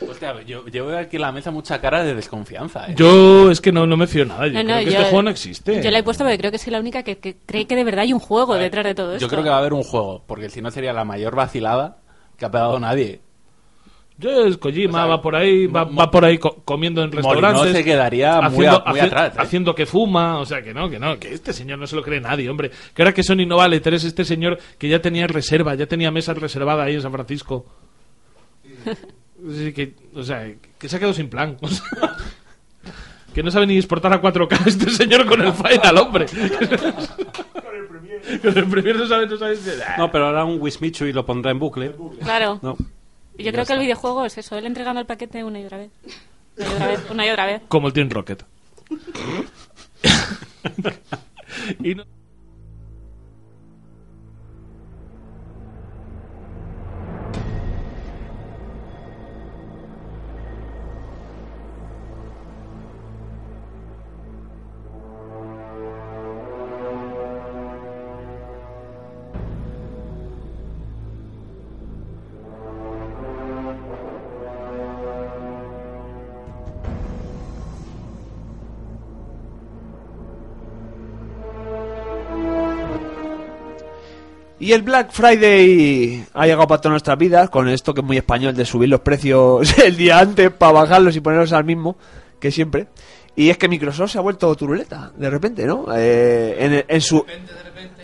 [0.00, 2.86] Hostia, yo, yo veo aquí en la mesa mucha cara de desconfianza.
[2.90, 2.94] ¿eh?
[2.96, 4.46] Yo es que no, no me fío nada.
[4.46, 5.82] Yo No, no, creo que yo- este juego no existe.
[5.82, 7.84] Yo la he puesto porque creo que soy la única que, que cree que de
[7.84, 9.20] verdad hay un juego detrás de todo esto.
[9.24, 11.98] Yo creo que va a haber un juego, porque si no sería la mayor vacilada
[12.36, 13.20] que ha pegado nadie.
[14.18, 17.12] Yo es Kojima, O sea, va por ahí, va, va por ahí co- comiendo en
[17.12, 17.72] restaurantes.
[17.72, 19.38] se quedaría muy a- muy atrás, ¿eh?
[19.38, 22.02] haciendo que fuma, o sea que no, que no, que este señor no se lo
[22.02, 22.70] cree nadie, hombre.
[22.94, 26.10] Que ahora que Sony no vale, tres este señor que ya tenía reserva, ya tenía
[26.10, 27.66] mesas reservadas ahí en San Francisco.
[29.74, 31.56] Que, o sea, que se ha quedado sin plan.
[31.62, 31.84] o sea,
[33.34, 36.26] que no sabe ni exportar a 4K este señor con el Final, hombre.
[36.26, 38.40] con el Premiere.
[38.40, 39.56] Con el Premiere no sabe, no sabe.
[39.98, 41.94] No, pero ahora un Wismichu y lo pondrá en bucle.
[42.22, 42.58] Claro.
[42.62, 42.76] No.
[43.38, 45.78] Y Yo creo que el videojuego es eso, él entregando el paquete una y otra
[45.78, 45.90] vez.
[46.56, 47.62] Una y otra vez, una y otra vez.
[47.68, 48.42] Como el Team Rocket.
[51.84, 52.04] y no-
[84.66, 88.16] Y el Black Friday ha llegado para todas nuestras vidas con esto que es muy
[88.16, 91.96] español de subir los precios el día antes para bajarlos y ponerlos al mismo
[92.40, 92.88] que siempre.
[93.36, 95.86] Y es que Microsoft se ha vuelto turuleta, de repente, ¿no?
[95.96, 97.24] Eh, en, en su...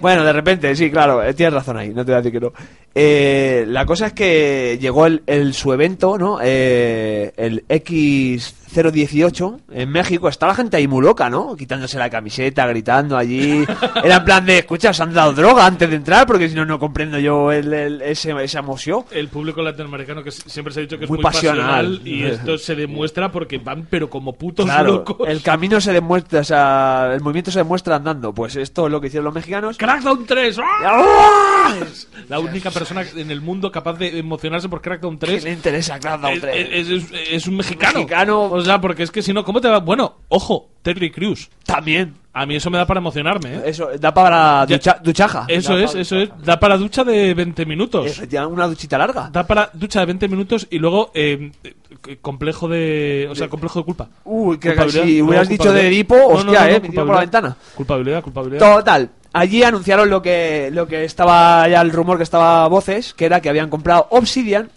[0.01, 2.47] Bueno, de repente, sí, claro, eh, tienes razón ahí, no te voy a decir que
[2.47, 2.53] no.
[2.95, 6.39] Eh, la cosa es que llegó el, el- su evento, ¿no?
[6.43, 10.29] Eh, el X018 en México.
[10.29, 11.57] Está la gente ahí muy loca, ¿no?
[11.57, 13.65] Quitándose la camiseta, gritando allí.
[14.05, 16.65] Era en plan de, escucha, os han dado droga antes de entrar porque si no,
[16.65, 19.05] no comprendo yo el, el- ese, esa emoción.
[19.11, 21.99] el público latinoamericano que siempre se ha dicho que es Muy muy, pasional.
[21.99, 22.01] pasional.
[22.07, 25.29] y esto se demuestra porque van pero como putos Claro, locos.
[25.29, 28.33] el camino se demuestra, o sea, el movimiento se demuestra andando.
[28.35, 29.77] Pues esto es lo que hicieron los mexicanos.
[29.79, 31.75] Crackdown 3 ¡ah!
[31.91, 35.53] Es la única persona en el mundo capaz de emocionarse por Crackdown ¿Qué 3 le
[35.53, 36.69] interesa Crackdown es, 3?
[36.73, 37.95] es- es- es un mexicano.
[38.01, 38.43] Mexicano.
[38.45, 39.79] O sea, porque es que si no, ¿cómo te va?
[39.81, 41.49] Bueno, ojo, Terry Crews.
[41.65, 42.15] También.
[42.35, 43.63] A mí eso me da para emocionarme, ¿eh?
[43.67, 45.45] Eso, da para Ya- ducha- duchaja.
[45.49, 46.31] Eso Da es, eso es.
[46.43, 48.07] Da para ducha de 20 minutos.
[48.07, 49.29] Efectivamente, una duchita larga.
[49.31, 53.29] Da para ducha de 20 minutos y luego eh, eh, complejo de.
[53.31, 54.09] O sea, complejo de culpa.
[54.25, 57.15] Uy, que si hubieras dicho de Edipo, No, hostia, no, no, eh, me tiro por
[57.17, 57.57] la ventana.
[57.75, 58.77] Culpabilidad, culpabilidad.
[58.77, 59.11] Total.
[59.35, 63.25] Allí anunciaron lo que, lo que estaba ya el rumor que estaba a voces, que
[63.25, 64.71] era que habían comprado Obsidian,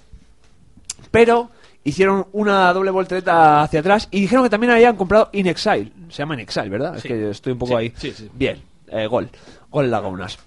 [1.12, 1.50] pero
[1.84, 5.91] hicieron una doble voltereta hacia atrás y dijeron que también habían comprado In Exile.
[6.10, 6.94] Se llama In Exile, ¿verdad?
[6.94, 7.00] Sí.
[7.00, 7.94] Es que estoy un poco Sí, ahí.
[8.13, 8.30] sí.
[8.34, 9.30] Bien, eh, gol.
[9.70, 10.38] Gol Lagunas.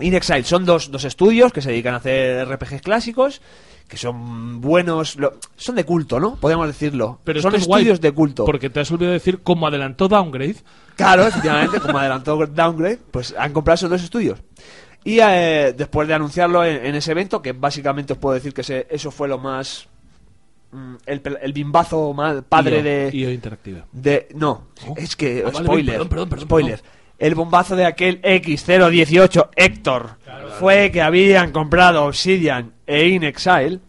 [0.00, 3.40] In Exile son dos, dos estudios que se dedican a hacer RPGs clásicos,
[3.88, 6.36] que son buenos, lo- son de culto, ¿no?
[6.36, 7.18] Podríamos decirlo.
[7.24, 8.44] Pero son guay, estudios de culto.
[8.44, 10.56] Porque te has olvidado decir, como adelantó Downgrade,
[10.94, 14.38] Claro, efectivamente, como adelantó Downgrade, pues han comprado esos dos estudios.
[15.04, 18.60] Y eh, después de anunciarlo en, en ese evento, que básicamente os puedo decir que
[18.60, 19.86] ese- eso fue lo más.
[20.72, 23.86] mm, el, el bimbazo más padre IO, de, IO Interactiva.
[23.92, 24.28] de.
[24.34, 24.94] No, Oh.
[24.98, 25.42] es que.
[25.42, 25.94] Vale, spoiler.
[25.94, 26.82] perdón, perdón, perdón, spoiler.
[27.18, 30.18] El bombazo de aquel X018 Héctor
[30.58, 33.80] fue que habían comprado Obsidian e In Exile.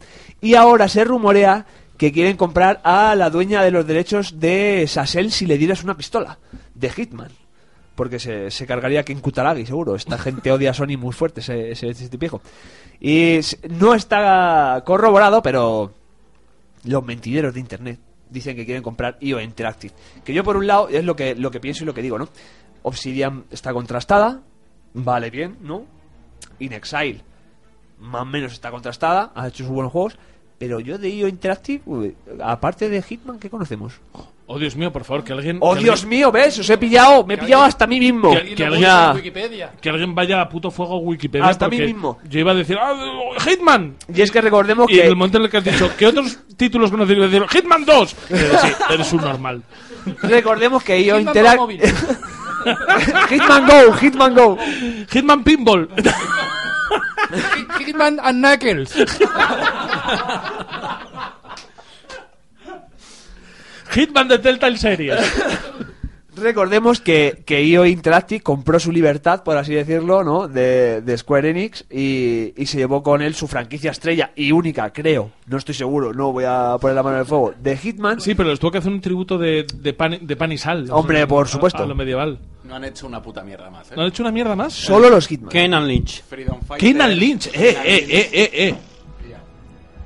[0.41, 1.65] Y ahora se rumorea
[1.97, 5.95] que quieren comprar a la dueña de los derechos de Sassel si le dieras una
[5.95, 6.39] pistola.
[6.73, 7.31] De Hitman.
[7.93, 9.95] Porque se, se cargaría Ken Kutaragi, seguro.
[9.95, 12.41] Esta gente odia a Sony muy fuerte, ese, ese, ese viejo.
[12.99, 13.39] Y
[13.69, 15.93] no está corroborado, pero
[16.85, 19.93] los mentideros de internet dicen que quieren comprar IO Interactive.
[20.23, 22.17] Que yo por un lado es lo que, lo que pienso y lo que digo,
[22.17, 22.29] ¿no?
[22.89, 24.41] Obsidian está contrastada,
[24.93, 25.85] vale bien, ¿no?
[26.59, 27.21] In Exile
[28.01, 30.17] más o menos está contrastada, ha hecho sus buenos juegos,
[30.57, 33.93] pero yo de IO Interactive, uy, aparte de Hitman, ¿qué conocemos?
[34.51, 35.57] Oh, Dios mío, por favor, que alguien.
[35.61, 36.31] ¡Oh, que Dios alguien- mío!
[36.31, 36.57] ¿Ves?
[36.57, 38.31] Os he pillado, me he pillado hasta a mí mismo.
[38.31, 41.45] Que, que alguien, que alguien vaya a puto fuego a Wikipedia.
[41.45, 42.17] Hasta a mí mismo.
[42.27, 42.95] Yo iba a decir, ¡Ah,
[43.45, 43.95] Hitman!
[44.11, 46.07] Y es que recordemos Y que en el momento en el que has dicho, ¿qué
[46.07, 47.15] otros títulos conoces?
[47.51, 48.15] ¡Hitman 2!
[48.29, 49.61] Y yo, sí, eres un normal.
[50.23, 51.93] recordemos que IO Interactive.
[53.31, 54.55] Hitman Go, Hitman Go.
[55.07, 55.87] Hitman Pinball.
[57.79, 58.91] Hitman and Knuckles.
[63.89, 65.19] Hitman de Telltale Series.
[66.41, 70.47] Recordemos que, que IO Interactive compró su libertad, por así decirlo, ¿no?
[70.47, 74.91] De, de Square Enix y, y se llevó con él su franquicia estrella y única,
[74.91, 75.31] creo.
[75.47, 77.53] No estoy seguro, no voy a poner la mano en el fuego.
[77.61, 78.21] De Hitman.
[78.21, 80.87] Sí, pero les tuvo que hacer un tributo de, de, pan, de pan y sal.
[80.91, 81.83] Hombre, por a- supuesto.
[81.83, 82.39] A, lo medieval.
[82.63, 83.93] No han hecho una puta mierda más, ¿eh?
[83.95, 84.73] ¿No han hecho una mierda más?
[84.73, 85.49] Solo los Hitman.
[85.49, 86.23] Kenan Lynch.
[86.77, 87.47] Kenan Lynch.
[87.47, 87.77] Eh, eh,
[88.09, 88.75] eh, eh, eh.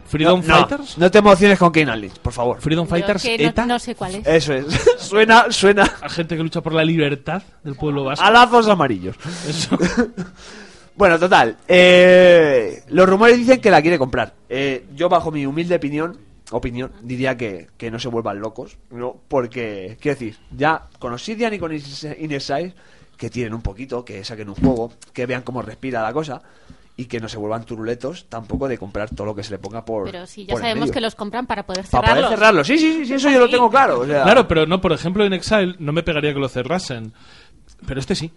[0.06, 0.98] Freedom no, Fighters.
[0.98, 2.62] No te emociones con Kane Lynch, por favor.
[2.62, 3.66] Freedom Fighters que no- ETA.
[3.66, 4.28] no sé cuál es.
[4.28, 4.66] Eso es.
[5.00, 8.24] suena, suena A gente que lucha por la libertad del pueblo vasco.
[8.26, 9.16] a lazos amarillos.
[9.48, 9.78] Eso.
[10.96, 11.58] Bueno, total.
[11.68, 14.34] eh, los rumores dicen que la quiere comprar.
[14.48, 16.20] Eh, yo, bajo mi humilde opinión,
[16.52, 18.78] opinión diría que, que no se vuelvan locos.
[18.92, 19.18] ¿no?
[19.28, 22.74] Porque, quiero decir, ya con Obsidian y con Ines-
[23.18, 26.42] que tienen un poquito, que saquen un juego, que vean cómo respira la cosa.
[26.96, 29.84] Y que no se vuelvan turuletos tampoco de comprar todo lo que se le ponga
[29.84, 30.04] por.
[30.12, 30.94] Pero sí, ya sabemos medio.
[30.94, 32.26] que los compran para poder Para cerrarlos.
[32.26, 32.64] poder cerrarlo.
[32.64, 34.02] Sí, sí, sí, sí, eso yo lo tengo claro.
[34.02, 37.12] o sea- Claro, pero no, por ejemplo, en Exile no me pegaría que lo cerrasen.
[37.88, 38.32] Pero este sí.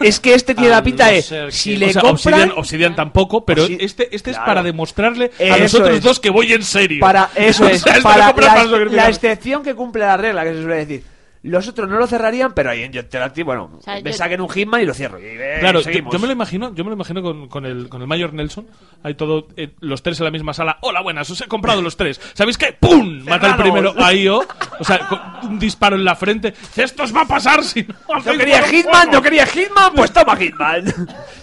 [0.00, 1.22] Es que este tiene A la pinta no de.
[1.50, 2.34] Si que- le o sea, compran.
[2.34, 4.44] Obsidian, Obsidian tampoco, pero este, este es Claro.
[4.46, 6.02] para demostrarle a los otros es.
[6.02, 7.00] dos que voy en serio.
[7.00, 10.44] Para, eso O es, sea, esto para la, para la excepción que cumple la regla,
[10.44, 11.04] que se suele decir.
[11.42, 14.42] Los otros no lo cerrarían, pero ahí en Interactive, bueno, O sea, me yo- saquen
[14.42, 15.18] un Hitman y lo cierro.
[15.18, 18.02] Y, eh, Claro, yo, me lo imagino, yo me lo imagino con, con el con
[18.02, 18.66] el Mayor Nelson,
[19.02, 20.76] hay todo eh, los tres en la misma sala.
[20.82, 22.20] Hola, buenas, os he comprado los tres.
[22.34, 22.76] ¿Sabéis qué?
[22.78, 23.24] ¡Pum!
[23.24, 24.46] Mata el primero a Io,
[24.78, 26.52] o sea, con un disparo en la frente.
[26.76, 29.12] Esto os va a pasar si no quería Hitman, juego".
[29.12, 30.84] no quería Hitman, pues toma Hitman.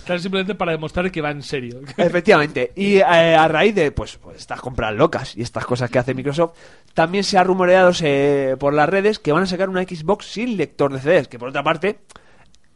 [0.07, 1.81] Claro, simplemente para demostrar que va en serio.
[1.97, 2.71] Efectivamente.
[2.77, 6.13] Y eh, a raíz de pues, pues, estas compras locas y estas cosas que hace
[6.13, 6.53] Microsoft,
[6.97, 10.57] también se ha rumoreado eh, por las redes que van a sacar una Xbox sin
[10.57, 11.99] lector de CDs, que por otra parte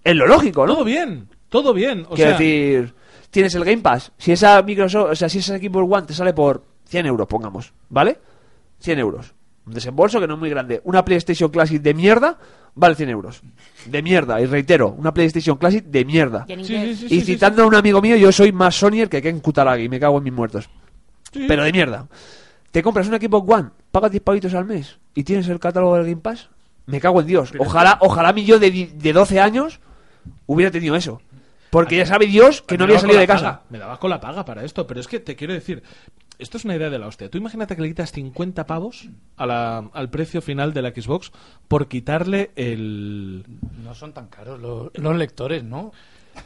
[0.04, 0.76] es lo lógico, ¿no?
[0.76, 2.06] Todo bien, todo bien.
[2.08, 2.94] O Quiero sea, decir,
[3.32, 4.12] tienes el Game Pass.
[4.20, 7.74] Si esa Microsoft, o sea, si esa Xbox One te sale por 100 euros, pongamos,
[7.90, 8.20] ¿vale?
[8.82, 9.34] 100 euros.
[9.66, 10.82] Un desembolso que no es muy grande.
[10.84, 12.38] Una PlayStation Classic de mierda
[12.76, 13.42] vale 100 euros.
[13.88, 16.46] De mierda, y reitero, una PlayStation Classic de mierda.
[16.48, 17.00] Y en Sí, inglés.
[17.00, 19.40] sí, sí, y sí, citando a un amigo mío, yo soy más Sonyer que Ken
[19.40, 20.70] Kutaragi, me cago en mis muertos.
[21.34, 21.46] sí.
[21.48, 22.08] Pero de mierda.
[22.72, 26.06] Te compras una Xbox One, pagas 10 pavitos al mes y tienes el catálogo del
[26.06, 26.50] Game Pass.
[26.86, 27.52] Me cago en Dios.
[27.60, 29.80] Ojalá, ojalá mi yo de, de 12 años
[30.46, 31.22] hubiera tenido eso.
[31.70, 33.44] Porque ya sabe Dios que no había salido de casa.
[33.60, 35.84] paga, Me daba con la paga para esto, pero es que te quiero decir,
[36.38, 37.30] esto es una idea de la hostia.
[37.30, 41.32] Tú imagínate que le quitas 50 pavos a la- al precio final de la Xbox
[41.70, 43.46] por quitarle el...
[43.86, 45.94] No son tan caros los, los lectores, ¿no?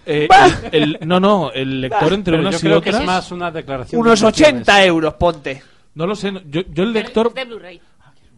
[0.06, 0.28] eh,
[0.72, 3.02] el- el- no, no, el lector entre Pero unas yo y creo que otras...
[3.02, 4.00] es más una declaración.
[4.00, 4.62] de Unos intenciones.
[4.62, 5.64] 80 euros, ponte.
[5.96, 7.34] No lo sé, no, yo, yo el lector...
[7.34, 7.82] De Blu-ray.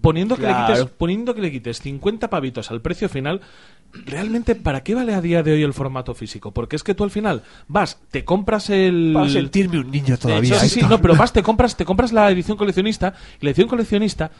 [0.02, 0.74] poniendo que, Claro.
[0.74, 3.42] le quites, poniendo que le quites 50 pavitos al precio final,
[4.06, 6.52] realmente, ¿para qué vale a día de hoy el formato físico?
[6.52, 9.12] Porque es que tú al final vas, te compras el...
[9.14, 10.60] Para sentirme un niño todavía.
[10.60, 13.68] Sí, sí, no, pero vas, te compras, te compras la edición coleccionista y la edición
[13.68, 14.32] coleccionista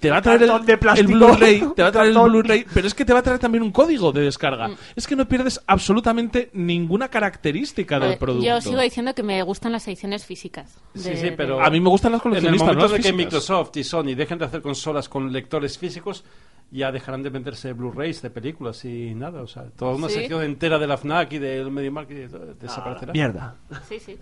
[0.00, 1.06] te va a traer el.
[1.06, 2.18] Blu-ray, te va a traer el.
[2.18, 4.68] Blu-ray, pero es que te va a traer también un código de descarga.
[4.68, 4.76] Mm.
[4.96, 8.46] Es que no pierdes absolutamente ninguna característica del producto.
[8.46, 10.76] Yo sigo diciendo que me gustan las ediciones físicas.
[10.94, 13.00] Sí, de- sí, pero A mí me gustan las en el coleccionistas, momento no de
[13.00, 13.12] que.
[13.12, 16.24] Microsoft y Sony dejen de hacer consolas con lectores físicos,
[16.70, 19.42] ya dejarán de venderse Blu-rays de películas y nada.
[19.42, 20.14] O sea, toda una Sí.
[20.16, 22.10] sección entera de la FNAC y del MediaMarkt
[22.60, 23.12] desaparecerá.
[23.12, 23.56] Mierda.
[23.88, 24.18] Sí, sí.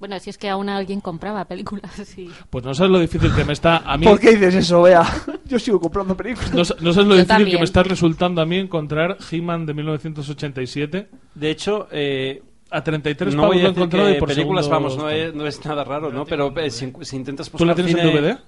[0.00, 1.92] Bueno, si es que aún alguien compraba películas.
[2.04, 2.28] Sí.
[2.48, 4.06] Pues no sabes lo difícil que me está a mí.
[4.06, 5.04] ¿Por qué dices eso, Bea?
[5.46, 6.50] Yo sigo comprando películas.
[6.52, 7.58] No, no sabes lo Yo difícil que también.
[7.58, 13.42] me está resultando a mí encontrar He-Man de 1987 De hecho, eh, a 33 no
[13.42, 15.34] pavos voy lo a he decir encontrado que y por películas, segundos vamos, no es,
[15.34, 16.24] no es nada raro, ¿no?
[16.24, 18.38] Pero eh, si, si intentas buscar ¿Tú la tienes cine, en DVD?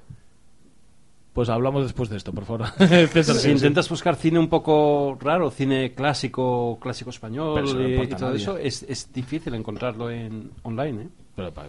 [1.33, 2.67] Pues hablamos después de esto, por favor.
[2.79, 7.79] César, Si sí, intentas buscar cine un poco raro, cine clásico, clásico español Pero eso
[7.79, 8.43] no y, importa todo nadie.
[8.43, 11.09] eso, es, es difícil encontrarlo en online, ¿eh?
[11.35, 11.69] Pero pa-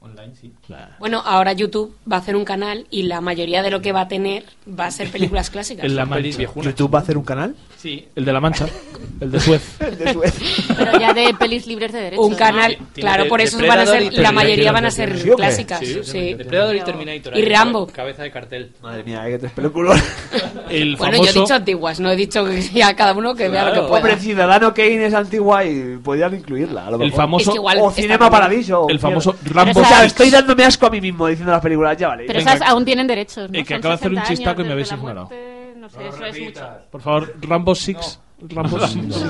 [0.00, 0.52] Online, sí.
[1.00, 4.02] Bueno, ahora YouTube va a hacer un canal y la mayoría de lo que va
[4.02, 5.84] a tener va a ser películas clásicas.
[5.84, 6.38] En la mancha.
[6.62, 7.56] ¿YouTube va a hacer un canal?
[7.76, 8.06] Sí.
[8.14, 8.66] El de la mancha.
[9.20, 9.76] El de Suez.
[9.80, 10.34] El de Suez.
[10.76, 12.24] Pero ya de pelis libres de derechos.
[12.24, 12.86] un canal, ¿no?
[12.94, 15.46] claro, de- por eso van a ser, la mayoría van a ser Sí, hombre.
[15.48, 15.80] clásicas.
[15.80, 16.34] Sí, Sí.
[16.34, 17.36] Depredador y Terminator.
[17.36, 17.86] Y Rambo.
[17.88, 18.72] Cabeza de cartel.
[18.80, 20.00] Madre mía, hay que tres películas.
[20.70, 23.64] El Bueno, yo he dicho antiguas, no he dicho que sea cada uno que vea
[23.66, 24.16] lo que Hombre, pueda.
[24.18, 26.86] Ciudadano Kane es antigua y podrían incluirla.
[26.86, 27.50] A lo El famoso.
[27.50, 28.30] Es que igual O Cinema.
[28.30, 28.82] Paradiso.
[28.82, 29.34] o El famoso.
[29.44, 32.24] Rambo sea, estoy dándome asco a mí mismo diciendo las películas, ya vale.
[32.26, 33.50] Pero Venga, esas aún tienen derechos.
[33.50, 33.58] ¿no?
[33.58, 35.30] eh, que acaba de hacer un 60 chistaco y me habéis ignorado.
[35.76, 36.68] No sé, eso es mucho.
[36.90, 38.20] Por favor, Rambo Six.
[38.40, 39.16] Rambo Six.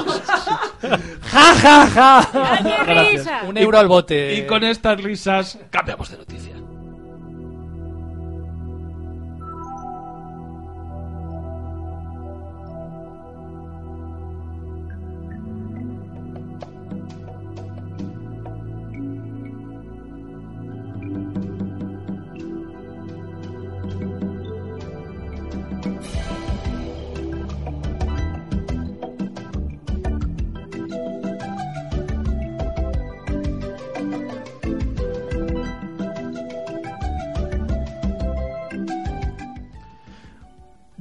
[1.22, 3.42] ¡Ja, ja, ja!
[3.46, 4.34] Un euro al bote.
[4.34, 6.57] Y con estas risas cambiamos de noticia.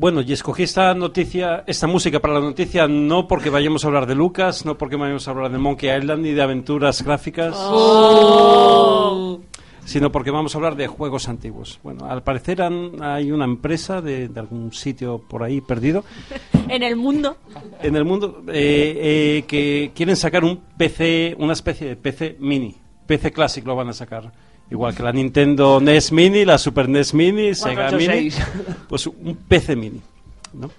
[0.08, 4.06] Bueno, y escogí esta noticia, esta música para la noticia no porque vayamos a hablar
[4.06, 9.42] de Lucas, no porque vayamos a hablar de Monkey Island ni de aventuras gráficas, Oh.
[9.84, 11.82] sino porque vamos a hablar de juegos antiguos.
[11.84, 16.06] Bueno, al parecer han- hay una empresa de, de algún sitio por ahí perdido
[16.70, 17.36] En el mundo.
[17.84, 18.98] en el mundo eh,
[19.40, 22.74] eh, que quieren sacar un PC, una especie de PC mini.
[23.06, 24.32] PC Classic lo van a sacar.
[24.70, 28.30] Igual que la Nintendo NES Mini, la Super NES Mini, Sega Mini.
[28.32, 28.48] 486.
[28.90, 30.02] Pues un PC mini.
[30.54, 30.70] ¿no?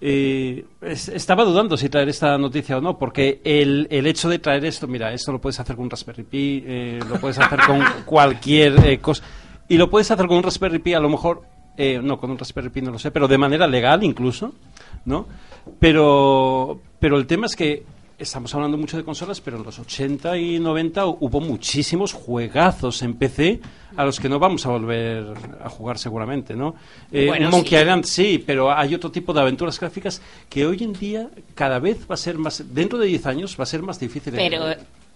[0.00, 4.38] Eh, es- estaba dudando si traer esta noticia o no, porque el, el hecho de
[4.38, 7.58] traer esto, mira, esto lo puedes hacer con un Raspberry Pi, eh, lo puedes hacer
[7.66, 9.24] con cualquier eh, cosa.
[9.68, 11.42] Y lo puedes hacer con un Raspberry Pi, a lo mejor,
[11.76, 14.52] eh, no, con un Raspberry Pi no lo sé, pero de manera legal incluso,
[15.04, 15.26] ¿no?
[15.80, 17.82] Pero, pero el tema es que
[18.18, 23.14] estamos hablando mucho de consolas, pero en los 80 y 90 hubo muchísimos juegazos en
[23.14, 23.60] PC
[23.96, 25.26] a los que no vamos a volver
[25.62, 26.74] a jugar seguramente, ¿no?
[27.12, 27.76] Eh, Bueno, Monkey sí.
[27.76, 32.06] Island sí, pero hay otro tipo de aventuras gráficas que hoy en día cada vez
[32.10, 34.32] va a ser más, dentro de 10 años va a ser más difícil.
[34.34, 34.64] Pero,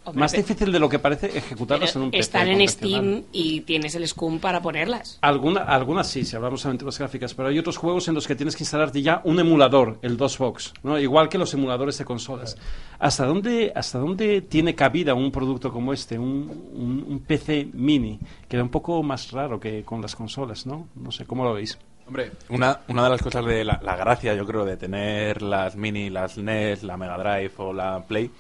[0.05, 2.69] hombre, más difícil de lo que parece ejecutarlas en un PC están en.
[2.69, 5.19] Steam y tienes el SCUM para ponerlas.
[5.23, 8.35] Alguna, algunas sí, si hablamos de aventuras gráficas, pero hay otros juegos en los que
[8.35, 10.99] tienes que instalarte ya un emulador, el DOSBox, ¿no?
[10.99, 12.57] igual que los emuladores de consolas.
[12.99, 18.19] ¿Hasta dónde, ¿Hasta dónde tiene cabida un producto como este, un, un- un PC mini?
[18.49, 20.89] Queda un poco más raro que con las consolas, ¿no?
[20.95, 21.79] No sé, ¿cómo lo veis?
[22.07, 25.77] Hombre, una, una de las cosas de la, la gracia, yo creo, de tener las
[25.77, 28.31] Mini, las NES, la Mega Drive o la Play,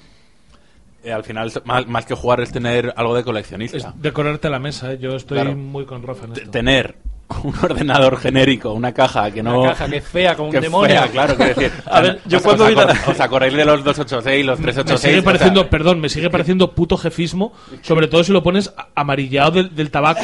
[1.04, 3.76] eh, al final, más, más que jugar, es tener algo de coleccionista.
[3.76, 4.98] Es decorarte la mesa, ¿eh?
[4.98, 5.56] yo estoy Claro.
[5.56, 6.50] muy con Rafa en esto.
[6.50, 6.96] tener
[7.42, 9.60] un ordenador genérico, una caja que no...
[9.62, 10.88] Una caja que es fea como un que demonio.
[10.96, 11.72] fea, claro, quiero decir.
[11.86, 14.58] A ver, yo os- cuando os vi la- acor- Os acordáis de los 286, los
[14.58, 15.00] Me 386...
[15.00, 18.72] sigue o sea, pareciendo, perdón, me sigue pareciendo puto jefismo, sobre todo si lo pones
[18.94, 20.20] amarillado del, del tabaco.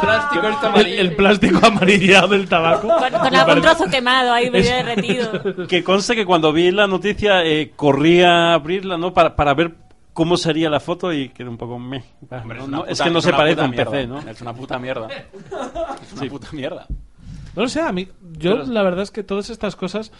[0.00, 2.88] plástico está el, plástico amarillado del tabaco.
[2.88, 5.66] Con, con Me algún trozo quemado ahí medio Es- derretido.
[5.68, 9.12] Que conste que cuando vi la noticia eh, corrí a abrirla, ¿no?
[9.12, 9.72] Para, para ver
[10.14, 12.02] cómo sería la foto y quedé un poco meh.
[12.30, 13.90] Hombre, No, una no, es que no se parece a un mierda.
[13.90, 14.18] PC, ¿no?
[14.20, 15.08] Es una puta mierda.
[16.02, 16.86] Es una puta mierda.
[17.54, 20.10] No lo sé, a mí, yo la verdad es que todas estas cosas,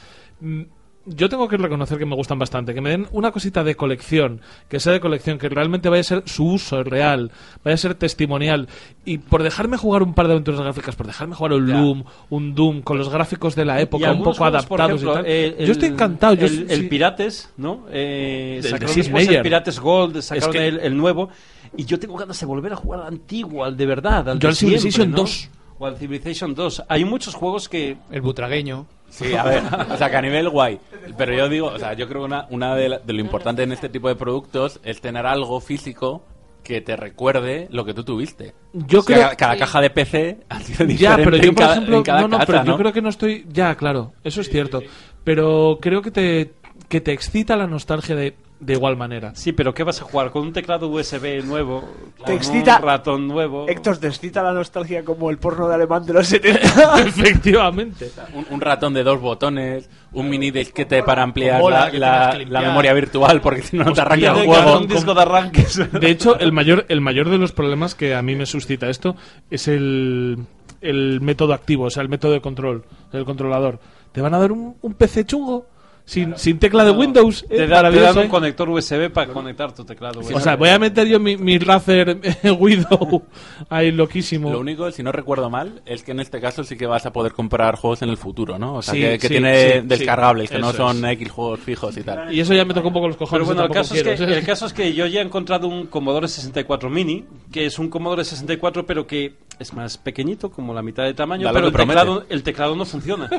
[0.40, 0.62] mm,
[1.06, 4.40] yo tengo que reconocer que me gustan bastante, que me den una cosita de colección,
[4.68, 7.30] que sea de colección, que realmente vaya a ser su uso real,
[7.64, 8.68] vaya a ser testimonial,
[9.04, 11.74] y por dejarme jugar un par de aventuras gráficas, por dejarme jugar un Ya.
[11.80, 15.50] Loom, un Doom, con los gráficos de la época un poco juegos, adaptados ejemplo, y
[15.52, 15.66] tal.
[15.66, 16.34] yo estoy encantado.
[16.34, 17.84] Yo el, el sí- Pirates, ¿no?
[17.90, 19.42] Eh, de sacaron después el.
[19.42, 21.28] Pirates Gold, sacaron que- el, el nuevo.
[21.76, 24.28] Y yo tengo ganas de volver a jugar al antiguo, al de verdad.
[24.28, 25.16] Al Yo de Civilization ¿no?
[25.18, 25.50] 2.
[25.78, 26.84] O al Civilization 2.
[26.88, 27.96] Hay muchos juegos que.
[28.10, 28.86] El butragueño.
[29.10, 30.78] Sí, a ver, o sea, que a nivel guay.
[31.16, 33.62] Pero yo digo, o sea, yo creo que una, una de, la- de lo importante
[33.62, 36.24] en este tipo de productos es tener algo físico
[36.64, 38.54] que te recuerde lo que tú tuviste.
[38.72, 41.42] Yo O sea, creo- cada, cada caja de PC ha sido diferente Ya, pero yo,
[41.48, 42.70] en por cada, ejemplo, en cada no, no, casa, pero ¿no?
[42.72, 43.46] yo creo que no estoy.
[43.52, 44.80] Ya, claro, eso es cierto.
[45.22, 46.52] Pero creo que te,
[46.88, 49.34] que te excita la nostalgia de, de igual manera.
[49.34, 50.30] Sí, pero ¿qué vas a jugar?
[50.30, 51.84] ¿Con un teclado USB nuevo?
[52.18, 53.66] Te ¿Con excita- un ratón nuevo?
[53.68, 57.00] Héctor, te excita la nostalgia como el porno de alemán de los 70.
[57.06, 58.10] Efectivamente.
[58.32, 63.62] Un, un ratón de dos botones, un mini disquete para ampliar la, memoria virtual porque
[63.62, 64.78] si no no te arranca el juego.
[64.78, 65.92] un disco de arranques.
[66.00, 69.14] De hecho, el mayor, el mayor de los problemas que a mí me suscita esto
[69.50, 70.38] es el,
[70.80, 73.78] el método activo, o sea, el método de control, el controlador.
[74.12, 75.66] ¿Te van a dar un, un PC chungo?
[76.06, 77.46] Sin, sin tecla de Windows.
[77.48, 78.28] Te, eh, da- te dan un ¿eh?
[78.28, 80.34] conector USB para conectar tu teclado USB.
[80.36, 83.22] O sea, voy a meter yo mi, mi Razer eh, Widow
[83.70, 84.52] ahí loquísimo.
[84.52, 87.12] Lo único, si no recuerdo mal, es que en este caso sí que vas a
[87.14, 88.74] poder comprar juegos en el futuro, ¿no?
[88.74, 90.56] O sea, Sí, que, que sí, tiene sí, descargables, sí.
[90.56, 91.12] que no Eso son es.
[91.12, 92.34] X juegos fijos y tal.
[92.34, 93.46] Y eso ya me toca un poco los cojones.
[93.48, 94.36] Pero bueno, el caso, es que, ¿sabes?
[94.36, 97.88] el caso es que yo ya he encontrado un Commodore 64 Mini, que es un
[97.88, 102.24] Commodore 64, pero que es más pequeñito, como la mitad de tamaño, pero el teclado,
[102.28, 103.28] el teclado no funciona.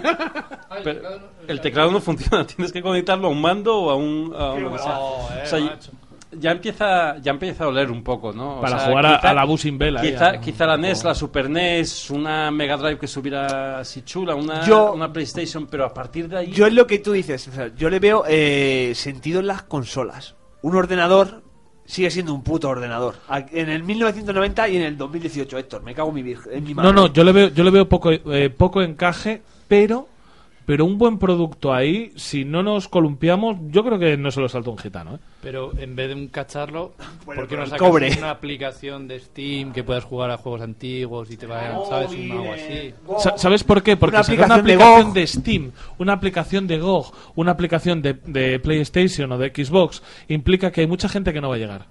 [0.83, 0.99] Pero
[1.47, 4.33] el teclado no funciona, tienes que conectarlo a un mando o a un...
[4.35, 5.79] a un- o sea, o sea,
[6.37, 8.57] ya empieza ya empieza a oler un poco, ¿no?
[8.57, 12.09] O Para sea, jugar a- a la Busin ahí, Quizá, la NES, la Super NES,
[12.09, 16.39] una Mega Drive que subiera así chula, una, Yo- una PlayStation, pero a partir de
[16.39, 16.51] ahí...
[16.51, 19.63] Yo es lo que tú dices, o sea, yo le veo eh, sentido en las
[19.63, 20.35] consolas.
[20.61, 21.41] Un ordenador
[21.85, 23.15] sigue siendo un puto ordenador.
[23.51, 26.91] En el 1990 y en el 2018, Héctor, me cago en mi, en mi madre.
[26.91, 30.07] No, no, yo le veo, yo le veo poco, eh, poco encaje, pero,
[30.65, 34.49] pero un buen producto ahí, si no nos columpiamos, yo creo que no se lo
[34.49, 35.15] salta un gitano.
[35.15, 35.19] ¿eh?
[35.41, 36.93] Pero en vez de un cacharro,
[37.25, 38.11] Bueno, ¿por qué no sacas cobre.
[38.17, 42.11] una aplicación de Steam que puedas jugar a juegos antiguos y te vayan, ¿sabes?
[42.11, 42.93] Un algo así.
[43.19, 43.95] Sa- ¿Sabes por qué?
[43.97, 48.01] Porque Una sacar una aplicación de aplicación de, Steam, una aplicación de GOG, una aplicación
[48.01, 51.59] de, de PlayStation o de Xbox, implica que hay mucha gente que no va a
[51.59, 51.85] llegar.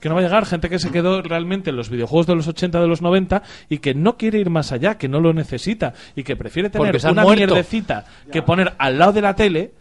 [0.00, 2.48] Que no va a llegar, gente que se quedó realmente en los videojuegos de los
[2.48, 5.92] 80, de los 90 y que no quiere ir más allá, que no lo necesita
[6.16, 9.72] y que prefiere tener una mierdecita que poner al lado de la tele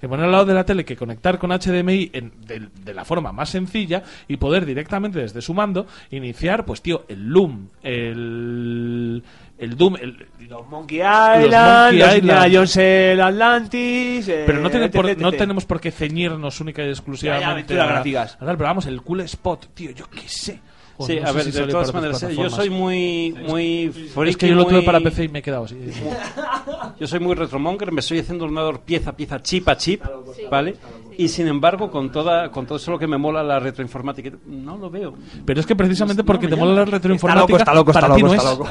[0.00, 3.04] que poner al lado de la tele que conectar con HDMI en- de, de la
[3.04, 9.22] forma más sencilla y poder directamente desde su mando iniciar, pues tío, el Loom, el,
[9.58, 12.18] el Doom, el, Los Monkey Island, Monkey los Island.
[12.18, 14.28] Indiana Jones el Atlantis.
[14.28, 18.20] eh, Pero no, tiene por- no tenemos por qué ceñirnos única y exclusivamente Ya, ya,
[18.22, 20.60] a- a tal, pero vamos, el cool spot, tío, yo qué sé.
[21.06, 23.92] Sí, no a ver, si de todas maneras, eh, yo soy muy, muy
[24.26, 25.76] Es que yo lo tuve muy- para PC y me he quedado así.
[26.98, 30.02] Yo soy muy retromonger, me estoy haciendo un ordenador pieza a pieza, chip a chip,
[30.50, 30.74] ¿vale?
[31.16, 34.76] Y sin embargo, con toda con todo eso lo que me mola la retroinformática, no
[34.76, 35.14] lo veo.
[35.44, 38.16] Pero es que precisamente porque No, te mola la retroinformática, Está loco, está para loco,
[38.16, 38.58] ti no está es.
[38.58, 38.70] loco.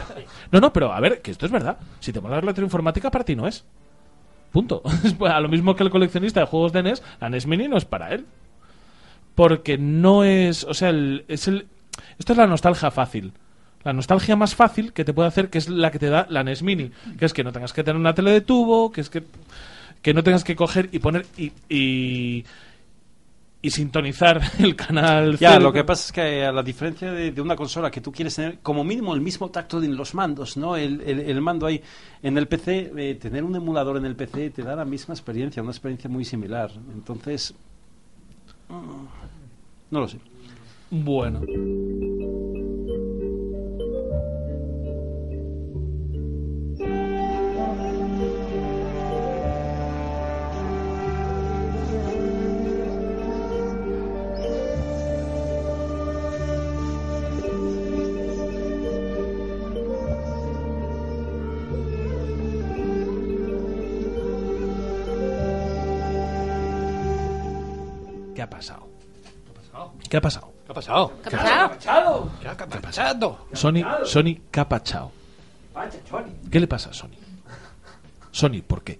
[0.51, 1.77] No, no, pero a ver, que esto es verdad.
[2.01, 3.63] Si te mola la retroinformática, para ti no es.
[4.51, 4.81] Punto.
[5.29, 7.85] a lo mismo que el coleccionista de juegos de NES, la NES Mini no es
[7.85, 8.25] para él.
[9.35, 10.63] Porque no es.
[10.65, 11.67] O sea, el- es el.
[12.17, 13.31] Esto es la nostalgia fácil.
[13.83, 16.43] La nostalgia más fácil que te puede hacer, que es la que te da la
[16.43, 16.91] NES Mini.
[17.17, 19.23] Que es que no tengas que tener una tele de tubo, que es que.
[20.01, 21.25] Que no tengas que coger y poner.
[21.37, 21.51] Y.
[21.69, 22.45] y
[23.59, 27.41] y sintonizar el canal Ya, lo que pasa es que a la diferencia de, de
[27.41, 30.75] una consola que tú quieres tener como mínimo el mismo tacto en los mandos, ¿no?
[30.77, 31.81] El, el- el mando ahí
[32.21, 35.63] en el PC, eh, tener un emulador en el PC te da la misma experiencia,
[35.63, 36.71] una experiencia muy similar.
[36.93, 37.55] Entonces,
[38.69, 38.73] mm,
[39.91, 40.19] no lo sé.
[40.89, 41.41] Bueno.
[68.33, 68.87] ¿Qué ha pasado?
[70.09, 70.56] ¿Qué ha pasado?
[70.77, 71.11] ¿Qué ha pasado?
[71.27, 72.31] ¿Qué ha pasado?
[72.39, 73.37] ¿Qué ha pasado?
[73.53, 75.11] Sony, Sony, ¿qué ha pachado?
[76.51, 77.17] ¿Qué le pasa a Sony?
[78.31, 78.99] Sony, ¿por qué?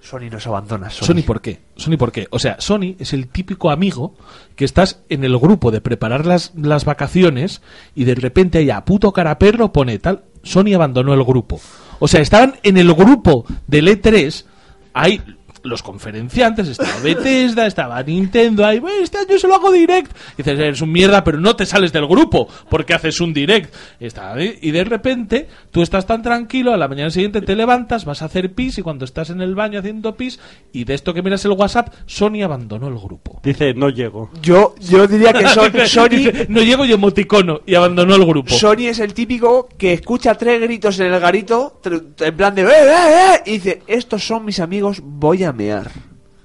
[0.00, 0.88] Sony nos abandona.
[0.90, 1.06] Sony.
[1.06, 1.60] Sony, ¿por qué?
[1.76, 2.28] Sony, ¿por qué?
[2.30, 4.14] O sea, Sony es el típico amigo
[4.54, 7.60] que estás en el grupo de preparar las, las vacaciones
[7.94, 10.24] y de repente ahí a puto cara perro pone tal.
[10.44, 11.60] Sony abandonó el grupo.
[11.98, 14.44] O sea, estaban en el grupo del E3,
[14.92, 15.20] hay
[15.66, 20.12] los conferenciantes, estaba Bethesda, estaba Nintendo, ahí, "Bueno, este año se lo hago direct.
[20.34, 23.74] Y dices, eres un mierda, pero no te sales del grupo, porque haces un direct.
[24.00, 28.04] Está ahí, y de repente, tú estás tan tranquilo, a la mañana siguiente te levantas,
[28.04, 30.38] vas a hacer pis, y cuando estás en el baño haciendo pis,
[30.72, 33.40] y de esto que miras el WhatsApp, Sony abandonó el grupo.
[33.42, 34.30] Dice, no llego.
[34.42, 38.54] Yo, yo diría que Son- Dice, Sony, no llego y emoticono, y abandonó el grupo.
[38.54, 41.80] Sony es el típico que escucha tres gritos en el garito,
[42.20, 43.42] en plan de ¡eh, eh, eh!
[43.46, 45.90] Y dice, estos son mis amigos, voy a mear.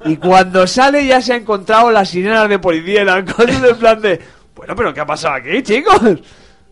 [0.05, 3.77] Y cuando sale ya se ha encontrado las sirenas de policía y las cosas en
[3.77, 4.19] plan de...
[4.55, 5.99] Bueno, pero ¿qué ha pasado aquí, chicos?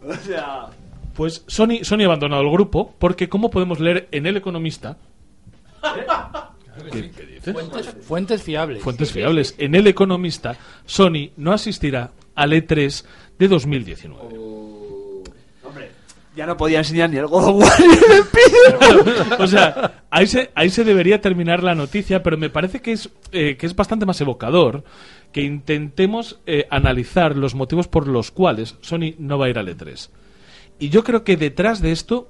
[0.04, 0.68] O sea...
[1.14, 4.96] Pues Sony, Sony ha abandonado el grupo porque, como podemos leer en El Economista,
[6.92, 7.54] ¿qué, qué dices?
[7.54, 8.82] Fuentes, fuentes fiables.
[8.82, 9.54] Fuentes fiables.
[9.58, 13.04] En El Economista, Sony no asistirá al E3
[13.38, 14.49] de 2019.
[16.40, 19.42] Ya no podía enseñar ni el God of War ni el Spider-Man.
[19.42, 23.10] o sea, ahí se, ahí se debería terminar la noticia, pero me parece que es,
[23.34, 24.86] eh, que es bastante más evocador
[25.34, 29.68] que intentemos eh, analizar los motivos por los cuales Sony no va a ir al
[29.68, 30.12] E3.
[30.80, 32.30] Y yo creo que detrás de esto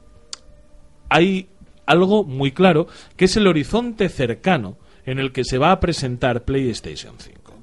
[1.07, 1.47] hay
[1.85, 6.45] algo muy claro, que es el horizonte cercano en el que se va a presentar
[6.45, 7.53] PlayStation 5.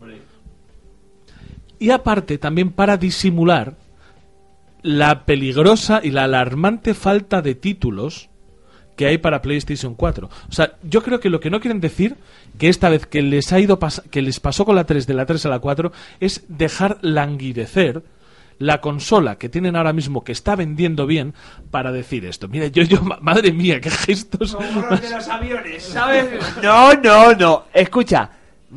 [1.81, 3.75] Y aparte, también para disimular
[4.83, 8.29] la peligrosa y la alarmante falta de títulos
[8.97, 10.29] que hay para PlayStation 4.
[10.49, 12.17] O sea, yo creo que lo que no quieren decir
[12.59, 15.13] que esta vez que les ha ido pas- que les pasó con la 3 de
[15.15, 18.03] la 3 a la 4 es dejar languidecer
[18.59, 21.35] la consola que tienen ahora mismo que está vendiendo bien
[21.71, 22.49] para decir esto.
[22.49, 24.55] Mira, yo yo ma- madre mía, qué gestos.
[24.55, 26.25] Como de los aviones, ¿sabes?
[26.63, 27.65] No, no, no.
[27.75, 28.31] Escucha,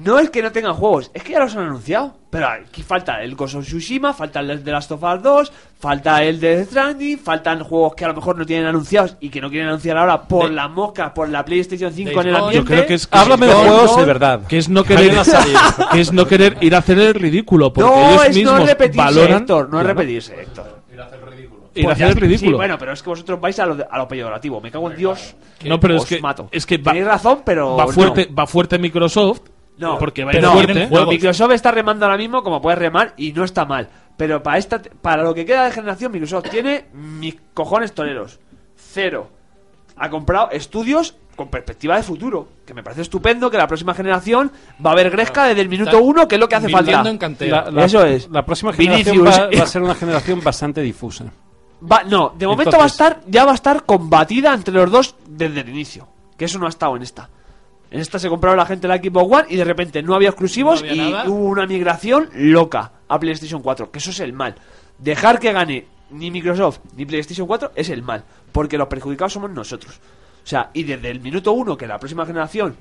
[0.03, 2.15] no es que no tengan juegos, es que ya los han anunciado.
[2.29, 6.23] Pero aquí falta el Ghost of Tsushima, falta el de Last of Us 2, falta
[6.23, 9.41] el de Death Stranding, faltan juegos que a lo mejor no tienen anunciados y que
[9.41, 12.57] no quieren anunciar ahora por la mosca, por la PlayStation 5 en el ambiente.
[12.57, 14.41] Yo creo que es que Háblame de juegos de verdad.
[14.47, 15.11] que es no querer
[15.91, 18.65] que es no querer ir a hacer el ridículo porque no, ellos es mismos no
[18.65, 20.79] repetirse, valoran Héctor, no es repetirse, Héctor.
[20.93, 21.19] ir a hacer
[21.73, 22.51] Pues el ya- ridículo.
[22.51, 24.61] Sí, bueno, pero es que vosotros vais a lo, de- a lo peyorativo.
[24.61, 25.35] Me cago en Dios.
[25.65, 26.47] no, pero os es que mato.
[26.51, 27.91] es que va, Tenéis razón, pero va no.
[27.91, 29.41] fuerte, va fuerte Microsoft.
[29.79, 30.73] No, porque va pero fuerte.
[30.87, 33.87] no, Microsoft está remando ahora mismo como puede remar y no está mal.
[34.17, 38.39] Pero para esta para lo que queda de generación, Microsoft tiene mis cojones toreros.
[38.75, 39.29] Cero.
[39.95, 42.47] Ha comprado estudios con perspectiva de futuro.
[42.65, 44.51] Que me parece estupendo que la próxima generación
[44.85, 46.91] va a haber Gresca desde el minuto uno, que es lo que hace falta.
[46.91, 47.03] en.
[47.51, 48.29] La- la- Eso es.
[48.29, 51.25] La próxima generación va, va a ser una generación bastante difusa.
[51.89, 55.15] Va- no, de momento va a estar, ya va a estar combatida entre los dos
[55.27, 56.07] desde el inicio.
[56.37, 57.29] Que eso no ha estado en esta.
[57.91, 60.81] En esta se compraron la gente la Xbox One y de repente no había exclusivos
[60.83, 61.29] No había y nada.
[61.29, 64.55] hubo una migración loca a PlayStation 4, que eso es el mal.
[64.97, 69.49] Dejar que gane ni Microsoft ni PlayStation 4 es el mal, porque los perjudicados somos
[69.49, 69.99] nosotros.
[70.43, 72.75] O sea, y desde el minuto uno que la próxima generación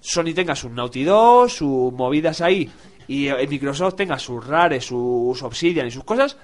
[0.00, 2.70] Sony tenga sus Naughty 2, sus movidas ahí,
[3.08, 6.36] y eh, Microsoft tenga sus Rares, sus Obsidian y sus cosas,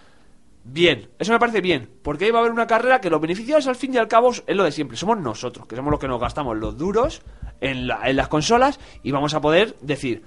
[0.64, 1.08] bien.
[1.18, 3.76] Eso me parece bien, porque ahí va a haber una carrera que los beneficiados al
[3.76, 4.96] fin y al cabo es lo de siempre.
[4.96, 7.22] Somos nosotros, que somos los que nos gastamos los duros
[7.60, 10.22] en, la- en las consolas y vamos a poder decir,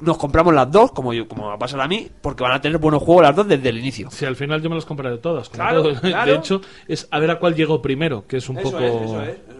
[0.00, 2.60] nos compramos las dos, como, yo, como va a pasar a mí, porque van a
[2.60, 4.10] tener buenos juegos las dos desde el inicio.
[4.10, 5.48] Si al final yo me las compraré todas.
[5.48, 6.32] Claro, claro.
[6.32, 8.82] De hecho, es a ver a cuál llegó primero, que es un Eso poco.
[8.82, 9.53] es, eso es, eso es.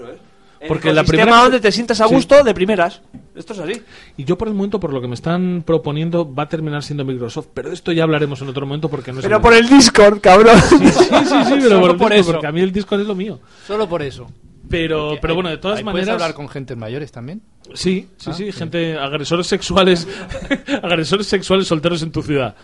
[0.69, 2.15] Porque el la primera- donde te sientas a Sí.
[2.15, 3.01] gusto de primeras.
[3.35, 3.83] Esto es así.
[4.17, 7.05] Y yo por el momento, por lo que me están proponiendo, va a terminar siendo
[7.05, 7.49] Microsoft.
[7.53, 9.69] Pero de esto ya hablaremos en otro momento porque no es Pero el por el
[9.69, 10.57] Discord, cabrón.
[10.69, 12.33] Sí, sí, sí, sí, pero Solo por, el por Discord, eso.
[12.33, 13.41] porque a mí el Discord es lo mío.
[13.67, 14.31] Solo por eso.
[14.71, 16.15] Pero, Porque pero bueno, de todas ahí Puedes maneras.
[16.23, 17.43] hablar con gente mayores también.
[17.75, 20.09] Sí, sí, Ah, sí, gente, agresores sexuales,
[20.83, 22.55] agresores sexuales solteros en tu ciudad.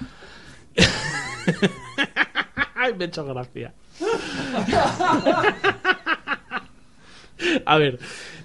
[2.75, 3.75] Ay, me ha hecho gracia.
[7.65, 7.99] A ver,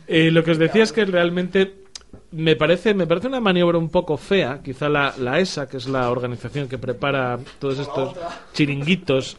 [0.08, 1.86] eh, lo que os decía es que realmente
[2.32, 4.62] me parece, me parece una maniobra un poco fea.
[4.64, 8.16] Quizá la, la ESA, que es la organización que prepara todos estos
[8.54, 9.38] chiringuitos,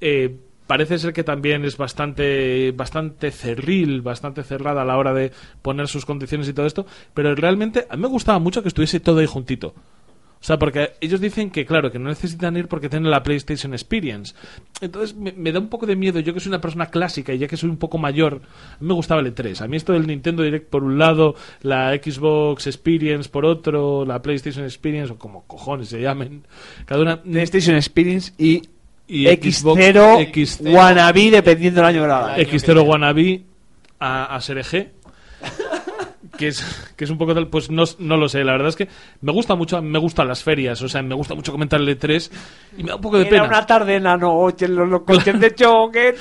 [0.00, 0.34] eh,
[0.66, 5.32] parece ser que también es bastante, bastante cerril, bastante cerrada a la hora de
[5.62, 6.86] poner sus condiciones y todo esto.
[7.12, 9.74] Pero realmente a mí me gustaba mucho que estuviese todo ahí juntito.
[10.44, 13.72] O sea, porque ellos dicen que, claro, que no necesitan ir porque tienen la PlayStation
[13.72, 14.34] Experience.
[14.82, 16.20] Entonces me, me da un poco de miedo.
[16.20, 18.42] Yo que soy una persona clásica y ya que soy un poco mayor,
[18.74, 19.62] a mí me gustaba el E3.
[19.62, 24.20] A mí esto del Nintendo Direct por un lado, la Xbox Experience por otro, la
[24.20, 26.46] PlayStation Experience, o como cojones se llamen.
[26.84, 27.22] Cada una.
[27.22, 28.64] PlayStation Experience y,
[29.08, 30.74] Y X0, Xbox, X0.
[30.74, 32.36] Wannabe, dependiendo del año grabado.
[32.36, 33.44] X0 Wannabe
[33.98, 34.92] a, a Serege.
[36.36, 38.76] Que es, que es un poco tal, pues no, no lo sé, la verdad es
[38.76, 38.88] que
[39.20, 42.30] me gusta mucho, me gustan las ferias, o sea, me gusta mucho comentar el E3
[42.78, 43.44] y me da un poco de Era pena.
[43.44, 46.14] una tarde en la noche, los, coches de choque.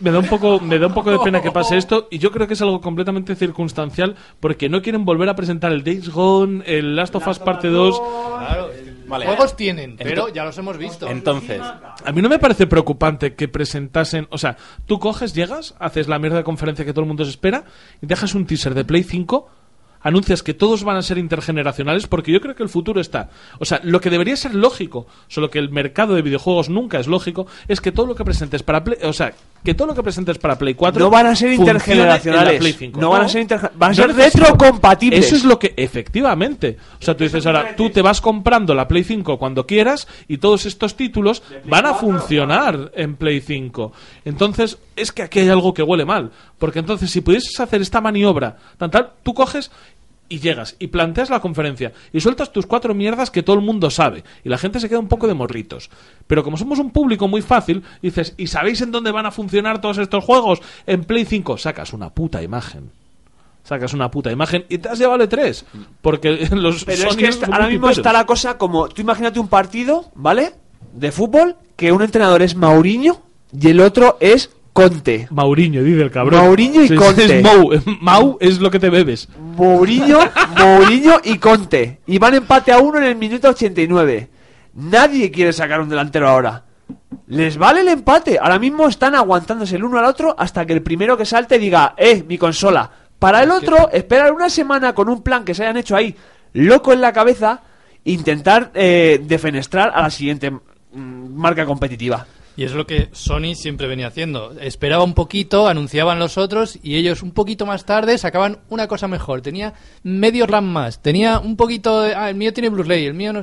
[0.00, 2.30] Me da un poco, me da un poco de pena que pase esto y yo
[2.30, 6.62] creo que es algo completamente circunstancial porque no quieren volver a presentar el Days Gone,
[6.66, 8.02] el Last of Us Parte 2.
[9.06, 9.26] Vale.
[9.26, 11.06] Juegos tienen, pero ya los hemos visto.
[11.06, 14.56] Entonces, A mí no me parece preocupante que presentasen, o sea,
[14.86, 17.64] tú coges, llegas, haces la mierda de conferencia que todo el mundo se espera
[18.00, 19.48] y dejas un teaser de Play 5 5
[20.02, 23.30] anuncias que todos van a ser intergeneracionales porque yo creo que el futuro está.
[23.58, 27.06] O sea, lo que debería ser lógico, solo que el mercado de videojuegos nunca es
[27.06, 29.32] lógico, es que todo lo que presentes para Play, o sea,
[29.64, 32.48] que todo lo que presentes para Play 4 No van a ser intergeneracionales.
[32.48, 33.00] en la Play 5.
[33.00, 35.26] No van a ser van a ser retrocompatibles.
[35.26, 36.76] Eso es lo que efectivamente.
[37.00, 40.38] O sea, tú dices ahora, tú te vas comprando la Play 5 cuando quieras y
[40.38, 43.92] todos estos títulos van a funcionar en Play 5.
[44.24, 48.00] Entonces, es que aquí hay algo que huele mal, porque entonces si pudieses hacer esta
[48.00, 49.70] maniobra, tan tal, tú coges
[50.32, 53.90] y llegas y planteas la conferencia y sueltas tus cuatro mierdas que todo el mundo
[53.90, 55.90] sabe y la gente se queda un poco de morritos.
[56.26, 59.80] Pero como somos un público muy fácil, dices, ¿y sabéis en dónde van a funcionar
[59.82, 60.60] todos estos juegos?
[60.86, 62.90] En Play 5 sacas una puta imagen.
[63.64, 65.64] Sacas una puta imagen y te has llevado el 3
[66.00, 68.88] porque los Pero es que está- ahora mismo está la cosa como.
[68.88, 70.54] Tú imagínate un partido, ¿vale?
[70.94, 73.20] De fútbol, que un entrenador es Mauriño
[73.52, 75.28] y el otro es Conte.
[75.30, 76.40] Mauriño, dice el cabrón.
[76.40, 77.38] Mauriño y Sí, Conte.
[77.38, 77.70] Es Mau.
[78.00, 79.28] Mau es lo que te bebes.
[79.38, 80.18] Mourinho,
[80.58, 82.00] Mourinho y Conte.
[82.06, 84.30] Y van empate a uno en el minuto 89.
[84.74, 86.64] Nadie quiere sacar un delantero ahora.
[87.26, 88.38] Les vale el empate.
[88.40, 91.94] Ahora mismo están aguantándose el uno al otro hasta que el primero que salte diga,
[91.96, 92.90] eh, mi consola.
[93.18, 96.16] Para el otro, esperar una semana con un plan que se hayan hecho ahí,
[96.54, 97.60] loco en la cabeza,
[98.04, 100.60] intentar eh, defenestrar a la siguiente mm,
[101.36, 102.26] marca competitiva.
[102.56, 104.52] Y es lo que Sony siempre venía haciendo.
[104.60, 109.08] Esperaba un poquito, anunciaban los otros y ellos un poquito más tarde sacaban una cosa
[109.08, 109.40] mejor.
[109.40, 109.72] Tenía
[110.02, 112.14] medio RAM más, tenía un poquito de...
[112.14, 113.42] Ah, el mío tiene Blu-ray, el mío no...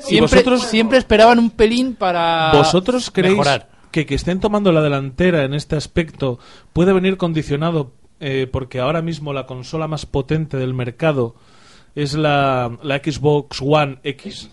[0.00, 3.68] Siempre, vosotros- siempre esperaban un pelín para ¿Vosotros creéis mejorar.
[3.90, 6.38] que que estén tomando la delantera en este aspecto
[6.72, 11.34] puede venir condicionado eh, porque ahora mismo la consola más potente del mercado
[11.96, 14.48] es la, la Xbox One X?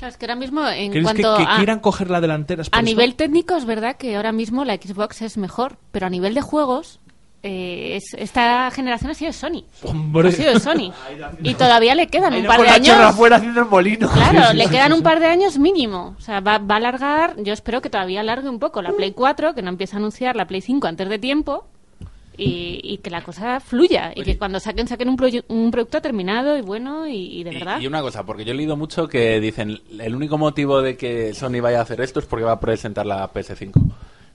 [0.00, 2.64] Claro, es que ahora mismo, en ¿Creéis que, cuanto que a, quieran coger la delantera?
[2.72, 6.32] a nivel técnico, es verdad que ahora mismo la Xbox es mejor, pero a nivel
[6.32, 7.00] de juegos,
[7.42, 9.64] eh, es- esta generación ha sido Sony.
[9.82, 10.28] Hombre.
[10.30, 10.92] Ha sido Sony.
[11.42, 12.96] Y todavía le quedan un par de años.
[12.96, 14.08] afuera haciendo el molino.
[14.10, 16.14] Claro, le quedan un par de años mínimo.
[16.18, 19.12] O sea, va, va a alargar, yo espero que todavía alargue un poco la Play
[19.12, 21.66] 4, que no empiece a anunciar la Play 5 antes de tiempo.
[22.42, 24.12] Y, y que la cosa fluya.
[24.16, 27.78] Y que cuando saquen, saquen un, un producto terminado y bueno y, y de verdad.
[27.80, 30.96] Y, y una cosa, porque yo he leído mucho que dicen el único motivo de
[30.96, 33.72] que Sony vaya a hacer esto es porque va a presentar la PS5.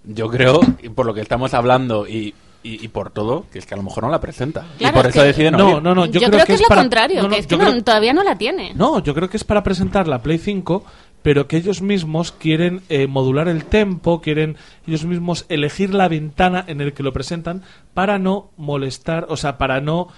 [0.03, 3.65] Yo creo, y por lo que estamos hablando y, y, y por todo, que es
[3.65, 4.65] que a lo mejor no la presenta.
[4.79, 6.67] y por es eso que- deciden No, no, no, Yo, yo, creo, que, es, lo
[6.67, 8.73] para- contrario, no, no, que es que no- creo- todavía no la tiene.
[8.75, 10.83] No, yo creo que es para presentar la Play 5,
[11.25, 16.63] pero que ellos mismos quieren eh, modular el tempo, quieren ellos mismos elegir la ventana
[16.67, 17.63] en el que lo presentan
[17.95, 20.09] para no molestar, o sea, para no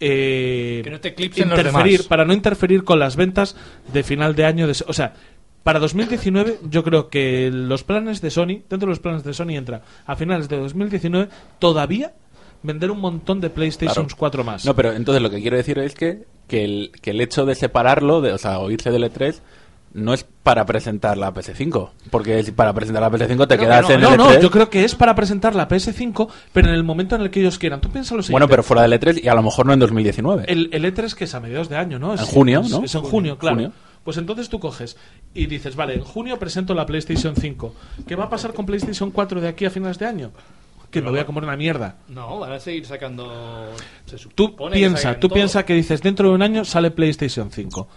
[0.00, 2.08] eh, Que no te eclipsen los interferir, demás.
[2.08, 3.54] para no interferir con las ventas
[3.92, 5.14] de final de año, de, o sea,
[5.62, 9.50] para 2019 yo creo que los planes de Sony, dentro de los planes de Sony
[9.50, 11.28] entra a finales de 2019
[11.60, 12.12] todavía
[12.64, 14.16] vender un montón de PlayStation Claro.
[14.18, 14.64] 4 más.
[14.64, 17.54] No, pero entonces lo que quiero decir es que, que, el, que el hecho de
[17.54, 19.40] separarlo, de, o sea, oírse del E3,
[19.92, 21.90] no es para presentar la PS5.
[22.10, 24.34] Porque si para presentar la PS5 te Creo quedas que en no, el no, E3.
[24.36, 27.30] no, yo creo que es para presentar la PS5, pero en el momento en el
[27.30, 27.80] que ellos quieran.
[27.80, 28.32] Tú piensas lo siguiente.
[28.32, 30.44] Bueno, pero fuera del E3 y a lo mejor no en 2019.
[30.46, 32.14] El, el E3 que es a mediados de año, ¿no?
[32.14, 32.84] Es, En junio, es- ¿no?
[32.84, 33.56] Es en junio, claro.
[33.56, 33.72] Junio.
[34.04, 34.96] Pues entonces tú coges
[35.34, 37.74] y dices, vale, en junio presento la PlayStation 5.
[38.08, 40.30] ¿Qué va a pasar con PlayStation 4 de aquí a finales de año?
[40.90, 41.96] Que me voy a comer una mierda.
[42.08, 43.30] No, van a seguir sacando.
[44.06, 47.88] se Tú piensa, tú piensa que dices, dentro de un año sale PlayStation 5.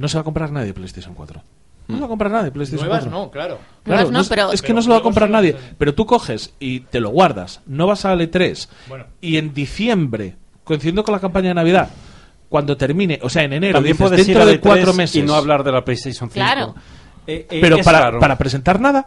[0.00, 1.42] No se va a comprar nadie PlayStation 4.
[1.88, 3.18] No se va a comprar nadie PlayStation Nuevas 4.
[3.18, 3.58] no, claro.
[3.84, 5.32] Claro, Nuevas no, es- pero- es que pero no se lo va a comprar sí
[5.32, 5.56] nadie.
[5.76, 9.04] Pero tú coges y te lo guardas, no vas a E3 Bueno.
[9.20, 11.90] y en diciembre, coincidiendo con la campaña de Navidad,
[12.48, 14.94] cuando termine, o sea, en enero, También dices, puedes ir dentro a de E3 cuatro
[14.94, 15.16] meses.
[15.16, 16.32] y no hablar de la PlayStation 5.
[16.34, 16.74] Claro.
[17.26, 18.18] Eh, eh, pero es para, raro.
[18.20, 19.06] para presentar nada.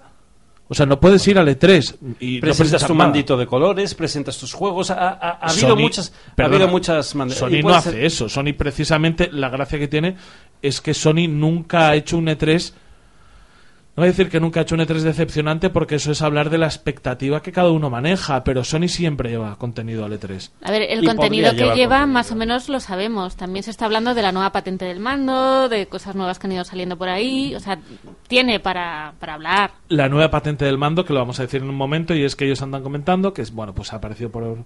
[0.70, 3.06] O sea, no puedes ir al E3 y no presentas tu nada.
[3.06, 4.92] mandito de colores, presentas tus juegos.
[4.92, 5.10] Ha, ha-
[5.42, 7.38] ha habido Sony- muchas, ha perdona, habido muchas maneras.
[7.40, 8.30] Sony y no puede hace ser- eso.
[8.30, 10.16] Sony precisamente la gracia que tiene
[10.64, 12.74] es que Sony nunca ha hecho un E3.
[13.96, 16.50] No voy a decir que nunca ha hecho un E3 decepcionante porque eso es hablar
[16.50, 20.50] de la expectativa que cada uno maneja, pero Sony siempre lleva contenido al E E3.
[20.64, 22.08] A ver, el Y contenido que lleva contenido.
[22.08, 23.36] más o menos lo sabemos.
[23.36, 26.54] También se está hablando de la nueva patente del mando, de cosas nuevas que han
[26.54, 27.54] ido saliendo por ahí.
[27.54, 27.78] O sea,
[28.28, 29.74] tiene para, para hablar.
[29.90, 32.36] La nueva patente del mando, que lo vamos a decir en un momento, y es
[32.36, 34.64] que ellos andan comentando que es, bueno, pues ha aparecido por,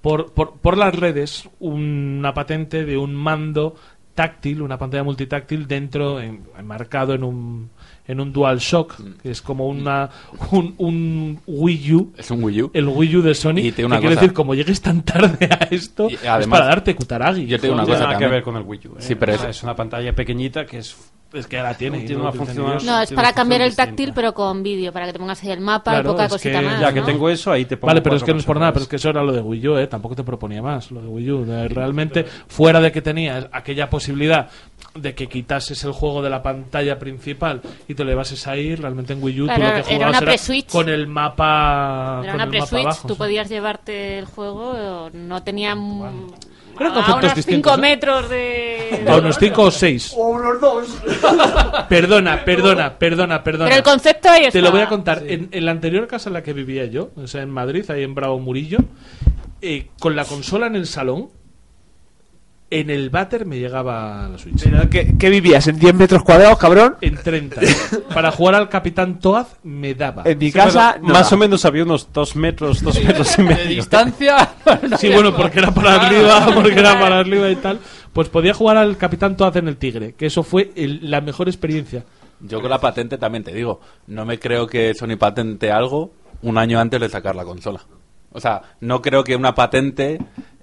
[0.00, 3.76] por, por, por las redes una patente de un mando
[4.14, 7.70] táctil, una pantalla multitáctil dentro, en- enmarcado en un,
[8.06, 10.08] en un DualShock, que es como una,
[10.52, 12.12] un, un Wii U.
[12.16, 12.70] Es un Wii U.
[12.72, 13.58] El Wii U de Sony.
[13.58, 14.20] Y te una que cosa.
[14.20, 17.46] decir, como llegues tan tarde a esto, Y es para darte Kutaragi.
[17.46, 18.90] Yo te digo no una tiene cosa que ver con el Wii U.
[18.92, 18.94] ¿eh?
[18.98, 20.96] Sí, pero O es- sea, es una pantalla pequeñita que es
[21.34, 21.98] Es que la tiene.
[21.98, 22.86] y Tiene no una función-.
[22.86, 24.14] No, es para cambiar el táctil, distinta.
[24.14, 26.66] pero con vídeo, para que te pongas ahí el mapa Claro, y poca cosita que
[26.66, 26.80] más.
[26.80, 27.06] ya que ¿no?
[27.06, 28.88] tengo eso, ahí te pongo Vale, pero es que no es por nada, pero es
[28.88, 29.86] que eso era lo de Wii U, ¿eh?
[29.86, 31.44] Tampoco te proponía más, lo de Wii U.
[31.68, 34.48] Realmente, fuera de que tenías aquella posibilidad
[34.94, 39.12] de que quitases el juego de la pantalla principal y te lo llevases ahí, realmente
[39.12, 42.44] en Wii U Claro, tú lo que jugabas era con el mapa Era con una
[42.44, 45.74] el mapa pre-switch, abajo, tú podías llevarte el juego, no tenía
[46.78, 47.80] Eran a conceptos unos distintos, 5 ¿eh?
[47.80, 49.04] metros de...
[49.08, 50.14] A unos 5 o 6.
[50.16, 50.88] O unos dos.
[51.88, 53.64] Perdona, perdona, perdona, perdona.
[53.66, 55.22] Pero el concepto ahí Te lo voy a contar.
[55.26, 58.02] En, en la anterior casa en la que vivía yo, o sea, en Madrid, ahí
[58.02, 58.78] en Bravo Murillo,
[59.60, 61.30] eh, con la consola en el salón,
[62.80, 64.64] en el váter me llegaba la Switch.
[64.90, 65.66] ¿Qué, qué vivías?
[65.68, 66.96] ¿En 10 metros cuadrados, cabrón?
[67.00, 67.60] En 30.
[68.12, 70.22] Para jugar al Capitán Toaz me daba.
[70.24, 73.48] En mi Sí, casa, más o menos había unos dos metros, dos metros y De
[73.48, 73.68] medio.
[73.68, 74.50] distancia.
[74.98, 77.78] Sí, bueno, porque era para arriba, porque era para arriba y tal.
[78.12, 81.48] Pues podía jugar al Capitán Toaz en el Tigre, que eso fue el- la mejor
[81.48, 82.04] experiencia.
[82.40, 86.12] Yo con la patente también te digo, no me creo que Sony patente algo
[86.42, 87.80] un año antes de sacar la consola.
[88.32, 90.18] O sea, no creo que una patente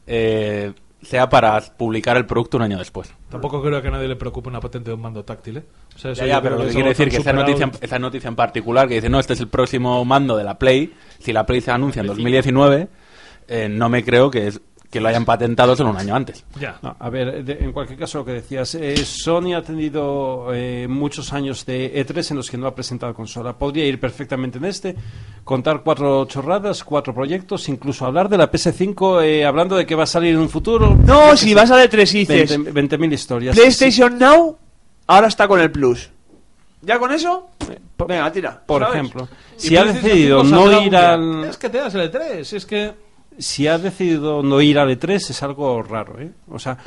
[0.06, 3.14] eh, sea para publicar el producto un año después.
[3.30, 5.64] Tampoco creo que a nadie le preocupe una patente de un mando táctil, ¿eh?
[5.96, 8.28] O sea, eso Ya, ya, pero lo que quiere decir que esa noticia, esa noticia
[8.28, 11.46] en particular que dice, no, este es el próximo mando de la Play, si la
[11.46, 12.88] Play se anuncia en 2019,
[13.48, 14.62] eh, no me creo que, es-
[14.92, 16.44] que lo hayan patentado solo un año antes.
[16.60, 16.78] Ya.
[16.82, 20.86] No, a ver, de- en cualquier caso, lo que decías, eh, Sony ha tenido eh,
[20.90, 23.58] muchos años de E3 en los que no ha presentado consola.
[23.58, 24.96] Podría ir perfectamente en este,
[25.46, 30.04] contar cuatro chorradas, cuatro proyectos, incluso hablar de la PS5, eh, hablando de que va
[30.04, 30.94] a salir en un futuro.
[30.96, 33.56] No, si vas a de 3 y dices 20 20.000 historias.
[33.56, 34.58] PlayStation Now,
[35.08, 36.10] ahora está con el Plus.
[36.82, 37.48] ¿Ya con eso?
[38.08, 38.62] Venga, tira.
[38.66, 38.96] Por ¿sabes?
[38.96, 41.46] ejemplo, si ha decidido 5 no ir al...
[41.46, 42.92] Es que te das el E3, es que...
[43.42, 46.32] si ha decidido no ir al E3 es algo raro, ¿eh?
[46.50, 46.78] O sea,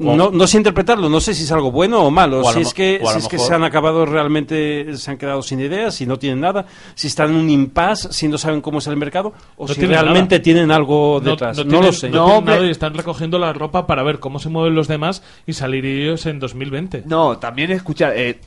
[0.00, 2.60] no, no sé interpretarlo, no sé si es algo bueno o malo, O a si
[2.60, 5.42] lo es que, o a si es que se han acabado realmente, se han quedado
[5.42, 8.78] sin ideas, si no tienen nada, si están en un impasse, si no saben cómo
[8.78, 10.42] es el mercado, o No si tienen realmente nada.
[10.44, 11.56] tienen algo detrás.
[11.56, 12.10] No, tienen- lo sé.
[12.10, 12.54] No, No, tienen hombre.
[12.54, 15.84] nada y están recogiendo la ropa para ver cómo se mueven los demás y salir
[15.84, 17.02] ellos en 2020.
[17.06, 18.12] No, también escuchar.
[18.16, 18.38] Eh,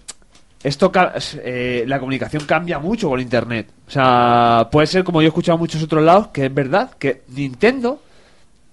[0.64, 0.92] esto
[1.44, 3.68] eh, la comunicación cambia mucho con internet.
[3.88, 6.92] O sea, puede ser como yo he escuchado en muchos otros lados que es verdad
[7.00, 8.02] que Nintendo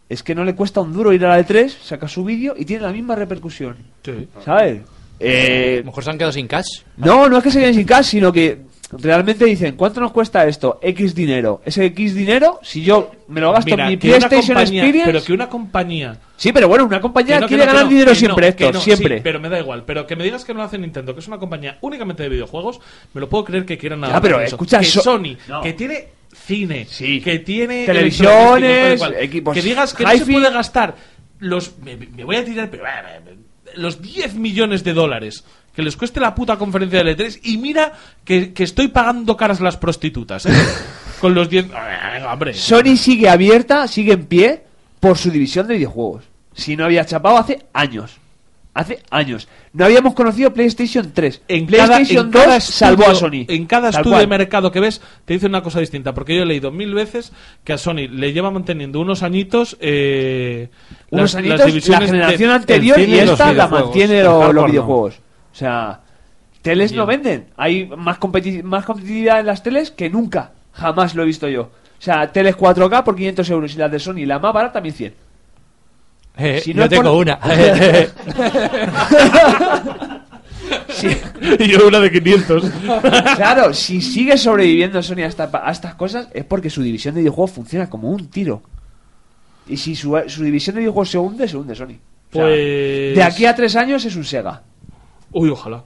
[0.08, 2.64] es que no le cuesta un duro ir a la E3, saca su vídeo y
[2.64, 3.76] tiene la misma repercusión.
[4.04, 4.28] Sí.
[4.44, 4.80] ¿Sabes?
[4.80, 4.84] A
[5.20, 6.82] Eh, lo mejor se han quedado sin cash.
[6.96, 8.58] no, no es que se queden sin cash, sino que
[8.92, 10.78] realmente dicen, ¿cuánto nos cuesta esto?
[10.82, 11.60] X dinero.
[11.64, 15.12] Ese X dinero, si yo me lo gasto Mira, en mi PlayStation compañía- Experience...
[15.12, 16.18] Pero que una compañía.
[16.36, 18.46] Sí, pero bueno, una compañía Que no, que quiere no, ganar no, dinero que siempre,
[18.50, 19.16] no, que Héctor, no, siempre.
[19.16, 19.84] sí, pero me da igual.
[19.84, 22.28] Pero que me digas que no lo hace Nintendo, que es una compañía únicamente de
[22.30, 22.80] videojuegos,
[23.12, 24.56] me lo puedo creer que quieran Ya, nada pero más eso.
[24.56, 25.60] escucha, que so- Sony, No.
[25.60, 26.86] que tiene cine,
[27.22, 30.94] que tiene Televisiones, equipos que digas que no se puede gastar
[31.40, 33.36] los me, me voy a tirar pero, eh,
[33.76, 35.44] los 10 millones de dólares
[35.78, 37.92] que les cueste la puta conferencia de L3 y mira
[38.24, 40.52] que, que estoy pagando caras las prostitutas ¿eh?
[41.20, 44.64] con los 10 Ah, venga, hombre Sony sigue abierta, sigue en pie
[44.98, 46.24] por su división de videojuegos.
[46.52, 48.16] Si no había chapado hace años.
[48.74, 49.46] Hace años.
[49.72, 51.42] No habíamos conocido PlayStation 3.
[51.46, 53.44] en cada, PlayStation cada 2 salvó a Sony.
[53.46, 54.20] En cada estudio cual.
[54.22, 56.12] de mercado que ves, te dice una cosa distinta.
[56.12, 59.76] Porque yo he leído mil veces que a Sony le lleva manteniendo unos añitos.
[59.80, 60.70] Eh,
[61.10, 64.52] Unos las- añitos, las divisiones la generación de- anterior y los esta la mantiene los
[64.54, 64.66] no.
[64.66, 65.20] videojuegos.
[65.58, 66.00] O sea,
[66.62, 67.48] teles no venden.
[67.56, 70.52] Hay más, competi- más competitividad en las teles que nunca.
[70.72, 71.62] Jamás lo he visto yo.
[71.62, 74.94] O sea, teles 4K por 500 euros y las de Sony, la más barata también
[74.94, 75.14] 100.
[76.36, 77.40] Eh, Si yo es por- tengo una.
[80.90, 81.08] Sí.
[81.58, 82.64] y yo una de 500.
[83.36, 87.20] claro, si sigue sobreviviendo Sony a, esta- a estas cosas es porque su división de
[87.22, 88.62] videojuegos funciona como un tiro.
[89.66, 91.84] Y si su, su división de videojuegos se hunde, se hunde Sony.
[91.86, 94.62] O sea, Pues- De aquí a tres años es un Sega.
[95.38, 95.84] Uy, ojalá.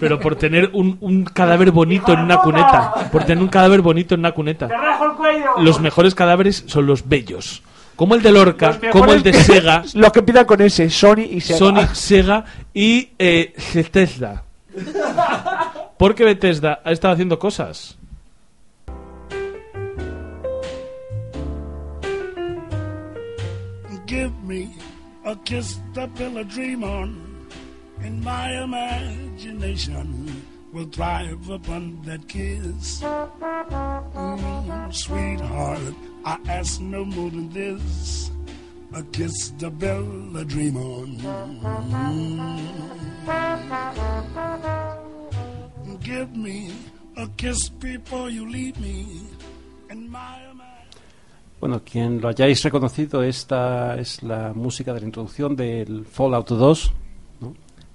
[0.00, 3.08] Pero por tener un, un cadáver bonito en una cuneta.
[3.12, 4.68] Por tener un cadáver bonito en una cuneta.
[5.58, 7.62] Los mejores cadáveres son los bellos.
[7.94, 9.82] Como el de Lorca, Los como el de mejores- Sega.
[9.94, 11.58] Los que empiezan con ese, Sony y Sega.
[11.58, 12.44] Sony, Sega
[12.74, 14.42] y eh, Bethesda.
[15.96, 17.96] Porque Bethesda ha estado haciendo cosas.
[24.06, 24.70] Give me
[25.24, 27.35] a kiss to build a dream on,
[28.06, 30.30] and my imagination
[30.72, 33.02] will thrive upon that kiss.
[33.02, 35.94] Mm, sweetheart,
[36.24, 38.30] I ask no more than this.
[38.94, 41.18] A kiss to build a dream on.
[41.18, 42.76] Mm.
[46.00, 46.70] Give me
[47.16, 49.22] a kiss before you leave me.
[49.90, 50.08] And
[51.58, 56.92] Bueno, quien lo hayáis reconocido, esta es la música de la introducción del Fallout 2.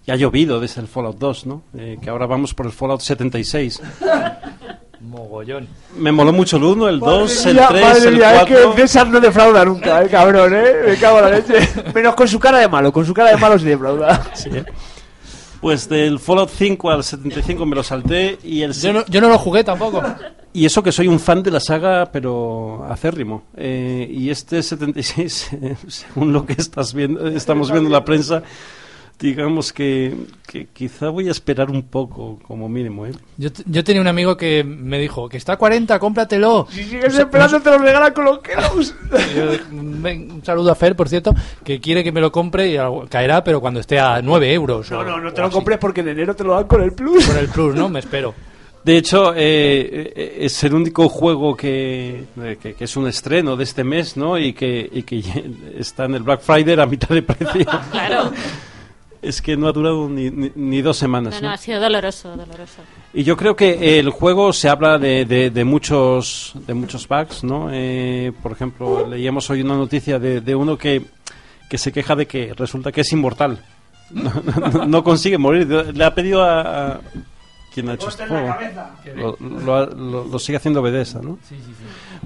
[0.02, 0.06] ¿No?
[0.06, 1.64] Y ha llovido desde el Fallout 2, ¿no?
[1.78, 3.82] Eh, que ahora vamos por el Fallout 76.
[5.02, 5.68] Mogollón.
[5.98, 8.58] Me moló mucho el 1, el 2, el mía, 3, madre el mía, 4.
[8.58, 10.74] es que César no defrauda nunca, eh, cabrón, eh.
[10.88, 11.70] Me cago en la leche.
[11.96, 14.32] Menos con su cara de malo, con su cara de malo se defrauda.
[14.34, 14.66] Sí, ¿eh?
[15.62, 19.30] Pues del Fallout 5 al 75 me lo salté y el Yo no, yo no
[19.30, 20.04] lo jugué tampoco.
[20.54, 23.44] Y eso que soy un fan de la saga, pero acérrimo.
[23.56, 28.44] Eh, y este 76, eh, según lo que estás viendo, estamos viendo en la prensa,
[29.22, 30.16] digamos que,
[30.48, 33.06] que quizá voy a esperar un poco, como mínimo.
[33.06, 33.12] ¿eh?
[33.38, 36.68] Yo, yo tenía un amigo que me dijo que está a 40, cómpratelo.
[36.72, 38.96] Si sigues esperando, te lo regalan con los Kellogg's.
[39.72, 42.78] Un saludo a Fer, por cierto, que quiere que me lo compre y
[43.10, 44.90] caerá, pero cuando esté a 9 euros.
[44.92, 45.54] No, o- no, no te lo así.
[45.56, 47.26] compres porque en enero te lo dan con el plus.
[47.28, 47.88] Con el plus, ¿no?
[47.90, 48.34] Me espero.
[48.84, 52.24] De hecho, eh, eh, es el único juego que,
[52.60, 54.40] que, que es un estreno de este mes, ¿no?
[54.40, 55.22] Y que, y que
[55.78, 57.66] está en el Black Friday a mitad de precio.
[57.92, 58.32] Claro.
[59.22, 61.36] Es que no ha durado ni, ni, ni dos semanas.
[61.42, 62.82] No, no, ha sido doloroso, doloroso.
[63.14, 67.44] Y yo creo que el juego se habla de, de, de muchos de muchos bugs,
[67.44, 67.70] ¿no?
[67.72, 71.04] Eh, por ejemplo, leíamos hoy una noticia de, de uno que,
[71.70, 73.60] que se queja de que resulta que es inmortal.
[74.10, 74.34] No,
[74.74, 75.68] no- no consigue morir.
[75.68, 76.92] Le ha pedido a...
[76.94, 77.00] a-
[77.74, 78.54] ¿Quién ha hecho este juego?
[79.16, 81.40] Lo, lo ha- lo- lo sigue haciendo Bethesda, ¿no?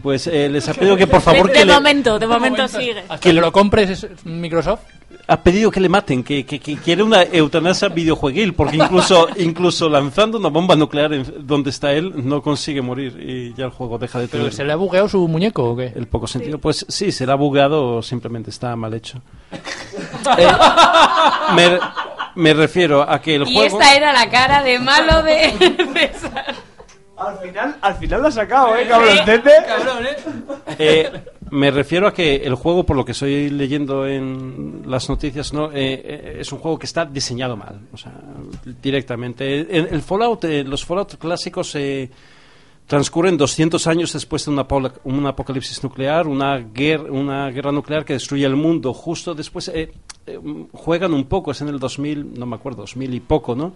[0.02, 2.68] Pues eh, les ha pedido que por favor de, que de le, momento, de momento
[2.68, 3.04] sigue.
[3.22, 4.82] Que lo compres es Microsoft.
[5.28, 9.90] Ha pedido que le maten, que, que, que quiere una eutanasia videojueguil, porque incluso incluso
[9.90, 13.98] lanzando una bomba nuclear en- donde está él no consigue morir y ya el juego
[13.98, 15.92] deja de ¿Pero tener se le ha bugueado su muñeco o qué?
[15.96, 16.60] el poco sentido.
[16.60, 19.22] Pues sí, será bugueado o simplemente está mal hecho.
[20.40, 20.48] Eh,
[21.54, 21.80] me,
[22.36, 23.80] me refiero a que el Y juego...
[23.80, 25.52] esta era la cara de malo de
[25.94, 26.56] César.
[27.18, 29.52] Al final, al final lo ha sacado, eh, cabroncete.
[30.80, 31.12] Eh,
[31.52, 35.72] me refiero a que el juego, por lo que estoy leyendo en las noticias, no
[35.72, 38.14] Eh, eh, es un juego que está diseñado mal, o sea,
[38.82, 39.62] directamente.
[39.78, 42.10] El, Fallout, eh, los Fallout clásicos eh,
[42.88, 44.68] transcurren 200 años después de una
[45.04, 48.94] un apocalipsis nuclear, una guerra, una guerra nuclear que destruye el mundo.
[48.94, 49.92] Justo después eh,
[50.28, 50.40] eh,
[50.72, 53.74] juegan un poco, es en el 2000, no me acuerdo, 2000 y poco, ¿no?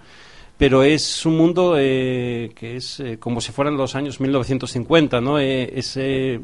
[0.59, 5.39] Pero es un mundo eh, que es eh, como si fueran los años 1950, ¿no?
[5.39, 6.41] Eh, es el,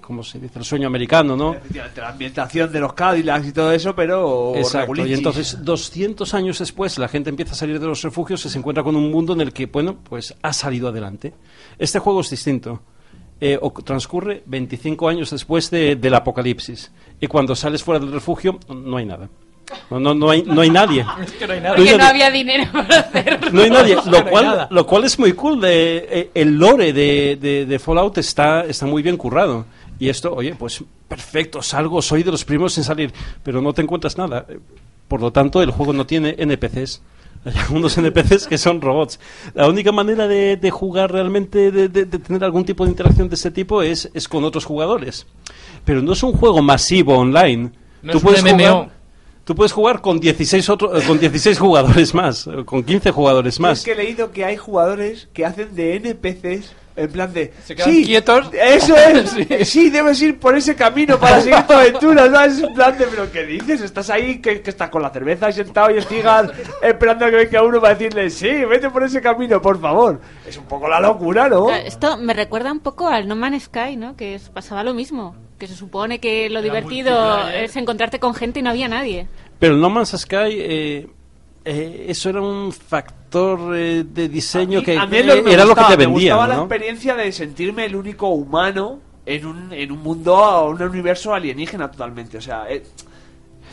[0.00, 0.58] ¿cómo se dice?
[0.58, 1.54] El sueño americano, ¿no?
[1.96, 4.86] La ambientación de los Cadillacs y todo eso, pero Exacto.
[5.06, 8.58] Y entonces, 200 años después, la gente empieza a salir de los refugios y se
[8.58, 11.34] encuentra con un mundo en el que, bueno, pues ha salido adelante.
[11.78, 12.80] Este juego es distinto.
[13.40, 16.90] Eh, o- transcurre 25 años después de- del apocalipsis.
[17.20, 19.28] Y cuando sales fuera del refugio, no hay nada.
[19.90, 21.04] No, no, no, hay, no hay nadie.
[21.76, 23.48] Porque no había dinero para hacerlo.
[23.52, 24.68] No hay nadie, No hay lo cual, nada.
[24.70, 25.60] lo cual es muy cool.
[25.60, 29.64] De, eh, el lore de, de- de Fallout está, está muy bien currado.
[29.98, 33.12] Y esto, oye, pues perfecto, salgo, soy de los primeros en salir,
[33.42, 34.46] pero no te encuentras nada.
[34.48, 34.58] Eh,
[35.08, 37.02] Por lo tanto, el juego no tiene NPCs.
[37.44, 39.18] Hay algunos NPCs que son robots.
[39.54, 43.28] La única manera de, de jugar realmente, de, de- de tener algún tipo de interacción
[43.28, 45.26] de este tipo es, es con otros jugadores.
[45.84, 47.70] Pero no es un juego masivo online.
[48.02, 48.58] No Tú es un MMO.
[48.58, 48.97] jugar
[49.48, 53.54] Tú puedes jugar con 16, otro- eh, con 16 jugadores más, eh, con 15 jugadores
[53.54, 53.82] Es más.
[53.82, 57.54] que he leído que hay jugadores que hacen de NPCs en plan de.
[57.64, 58.50] Se quedan sí, quietos.
[58.52, 58.94] Eso
[59.48, 59.66] es.
[59.70, 59.88] sí.
[59.88, 62.58] debes ir por ese camino para seguir tu aventura, ¿sabes?
[62.58, 63.06] En plan de.
[63.06, 63.80] ¿Pero qué dices?
[63.80, 67.36] Estás ahí, que, que estás con la cerveza sentado y el Stigar esperando a que
[67.36, 70.20] venga uno para decirle, sí, vete por ese camino, por favor.
[70.46, 71.70] Es un poco la locura, ¿no?
[71.70, 74.14] Esto me recuerda un poco al No Man's Sky, ¿no?
[74.14, 75.34] Que es- pasaba lo mismo.
[75.58, 79.26] Que se supone que lo divertido es encontrarte con gente y no había nadie.
[79.58, 81.06] Pero el No Man's Sky, eh,
[81.64, 85.64] eh, eso era un factor eh, de diseño que A mí lo que me era
[85.64, 86.60] lo que gustaba, te Me vendían, gustaba la ¿no?
[86.62, 92.38] experiencia de sentirme el único humano en un, en un mundo, un universo alienígena totalmente.
[92.38, 92.84] O sea, eh,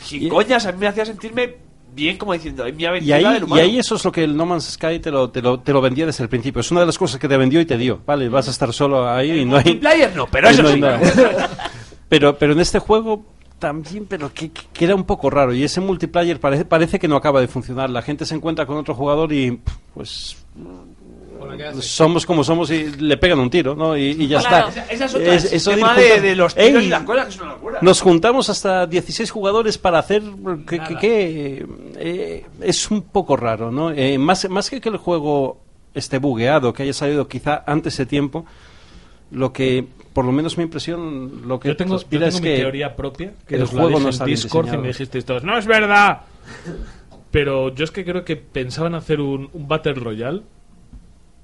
[0.02, 1.54] sin Y- coñas, a mí me hacía sentirme
[1.94, 3.62] bien como diciendo, es mi Y aventura ahí, del y humano.
[3.62, 5.80] ahí eso es lo que el No Man's Sky te lo, te, lo, te lo
[5.80, 6.60] vendía desde el principio.
[6.60, 8.02] Es una de las cosas que te vendió y te dio.
[8.04, 9.64] Vale, vas a estar solo ahí y no hay...
[9.64, 10.80] multiplayer no, pero y eso no sí.
[12.08, 13.24] pero, pero en este juego
[13.58, 15.54] también, pero que, que- era un poco raro.
[15.54, 17.88] Y ese multiplayer parece, parece que no acaba de funcionar.
[17.90, 19.58] La gente se encuentra con otro jugador y
[19.94, 20.36] pues
[21.80, 23.96] somos como somos y le pegan un tiro, ¿no?
[23.96, 24.68] Y, y ya Claro.
[24.68, 24.82] está.
[24.92, 27.40] Esa- esa es eso ir de- de los tiros Ey, y las cosas, que es
[27.40, 27.78] una locura.
[27.82, 30.22] Nos juntamos hasta 16 jugadores para hacer
[30.68, 33.90] que, que- que, eh, es un poco raro, ¿no?
[33.90, 35.60] Eh, más, más que que el juego
[35.94, 38.44] esté bugueado, que haya salido quizá antes de tiempo,
[39.30, 39.86] lo que,
[40.16, 42.96] por lo menos mi impresión, lo que Yo tengo, yo tengo es mi que teoría
[42.96, 45.26] propia, que el os la juego dije no en está bien Discord y me dijisteis
[45.26, 46.22] todos, ¡no es verdad!
[47.30, 50.40] Pero yo es que creo que pensaban hacer un, un Battle Royale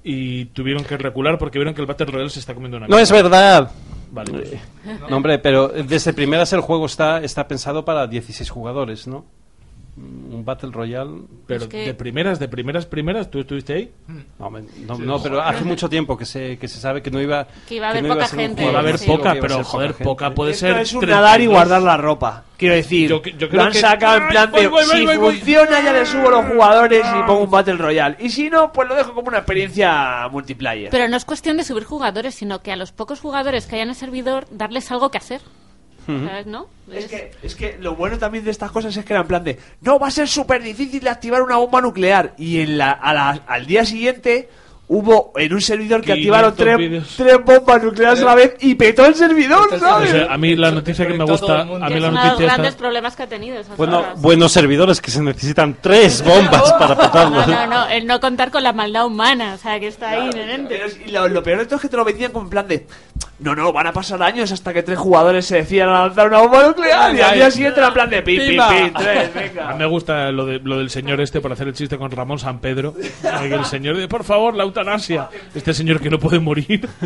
[0.03, 2.97] y tuvieron que recular porque vieron que el Battle Royale se está comiendo una No
[2.97, 3.69] es verdad.
[4.11, 4.53] Vale, pues.
[4.53, 4.59] Eh,
[5.07, 9.23] No, hombre, pero desde primeras el juego está, está pensado para 16 jugadores, ¿no?
[9.95, 11.21] Un Battle Royale.
[11.45, 13.91] Pero Es que- de primeras, de primeras, primeras, ¿tú estuviste ahí?
[14.39, 17.21] No, me- no, no, pero hace mucho tiempo que se, que se sabe que no
[17.21, 19.05] iba Que iba a haber no poca gente, a haber sí.
[19.07, 20.03] poca, a pero joder, gente.
[20.03, 20.77] poca puede Esto ser.
[20.79, 21.21] es un 32.
[21.23, 22.43] nadar y guardar la ropa.
[22.57, 24.97] Quiero decir, Yo- yo lo creo han que- sacado en plan de Ay, voy, voy,
[24.97, 25.35] si voy, voy.
[25.37, 28.15] funciona ya le subo los jugadores y pongo un Battle Royale.
[28.19, 30.89] Y si no, pues lo dejo como una experiencia multiplayer.
[30.89, 33.81] Pero no es cuestión de subir jugadores, sino que a los pocos jugadores que hay
[33.83, 35.41] en el servidor darles algo que hacer.
[36.05, 36.67] ¿Sabes, no?
[36.91, 39.43] Es que, es que lo bueno también de estas cosas es que era en plan
[39.43, 42.33] de no, va a ser súper difícil de activar una bomba nuclear.
[42.37, 44.49] Y en la, a la- al día siguiente
[44.89, 47.13] hubo en un servidor que 500 activaron tres, vídeos.
[47.15, 50.09] tres bombas nucleares a la vez y petó el servidor, O ¿sabes?
[50.11, 51.85] sea, a mí la noticia que me gusta, todo el mundo.
[51.85, 53.99] a mí es la uno de los noticia grandes problemas que ha tenido esas Bueno,
[53.99, 54.21] horas.
[54.21, 57.47] buenos servidores que se necesitan tres bombas para No, petarlos.
[57.47, 60.75] no, no, el no contar con la maldad humana, o sea, que está ahí inherente.
[60.75, 62.49] Pero es- y lo, lo peor de todo es que te lo vendían como en
[62.51, 62.85] plan de
[63.43, 66.39] no, no, van a pasar años hasta que tres jugadores se decidan a lanzar una
[66.39, 68.69] bomba nuclear y al día siguiente era en plan de pi, pi, Pimba.
[68.69, 69.71] pi, tres, A venga.
[69.73, 72.39] mí me gusta lo, de, lo del señor este para hacer el chiste con Ramón
[72.39, 72.95] San Pedro.
[73.41, 75.29] El señor de, por favor, la eutanasia.
[75.53, 76.87] Este señor que no puede morir.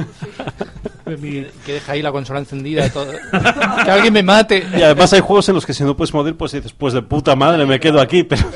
[1.08, 2.90] Que deja ahí la consola encendida.
[2.94, 3.14] Todo.
[3.86, 4.66] que alguien me mate.
[4.78, 7.02] Y además hay juegos en los que si no puedes morir, pues dices, pues de
[7.02, 8.24] puta madre me quedo aquí.
[8.24, 8.44] Pero,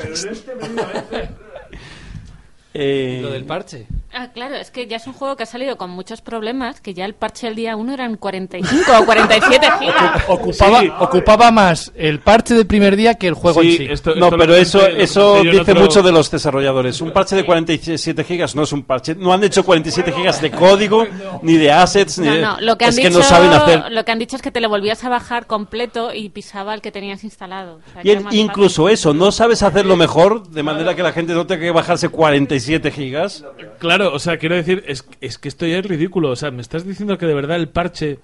[2.74, 3.86] Eh, Lo del parche.
[4.14, 6.92] Ah, claro, es que ya es un juego que ha salido con muchos problemas, que
[6.92, 10.22] ya el parche del día 1 eran 45 o 47 gigas.
[10.28, 10.92] Ocupaba, Sí.
[11.00, 13.86] ocupaba más el parche del primer día que el juego Sí, en sí.
[13.90, 17.00] esto- no, pero eso, eso dice otro- mucho de los desarrolladores.
[17.00, 19.14] Un parche de 47 gigas no es un parche.
[19.14, 21.06] No han hecho 47 gigas de código,
[21.42, 22.40] ni de assets, ni No, de...
[22.42, 23.90] no, lo que han es dicho, que no saben hacer.
[23.92, 26.82] lo que han dicho es que te lo volvías a bajar completo y pisaba el
[26.82, 27.80] que tenías instalado.
[27.88, 31.32] O sea, que Y incluso eso, no sabes hacerlo mejor, de manera que la gente
[31.32, 33.44] no tenga que bajarse 47 gigas.
[33.78, 36.30] Claro, o sea, quiero decir, es, es que esto ya es ridículo.
[36.30, 38.18] O sea, ¿me estás diciendo que de verdad el parche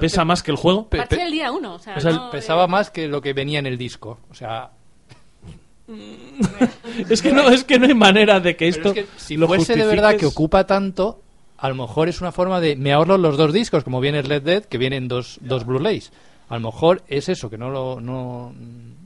[0.00, 0.88] pesa más que el juego?
[0.88, 3.58] Parche del día 1, o sea, O sea, no, Pesaba más que lo que venía
[3.58, 4.18] en el disco.
[4.30, 4.70] O sea,
[7.08, 9.36] Es que no, es que no hay manera de que pero esto es que si
[9.36, 10.36] lo fuese de verdad que justifiques.
[10.36, 11.20] ocupa tanto,
[11.58, 14.24] a lo mejor es una forma de me ahorro los dos discos, como viene el
[14.26, 16.12] Red Dead, que vienen dos, dos Blu-rays.
[16.48, 18.52] A lo mejor es eso, que no lo, no,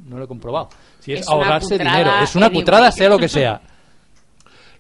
[0.07, 0.69] no lo he comprobado.
[1.01, 2.25] Si es, Es una ahorrarse cutrada dinero.
[2.25, 2.63] Es una anyway.
[2.63, 3.61] cutrada, sea lo que sea.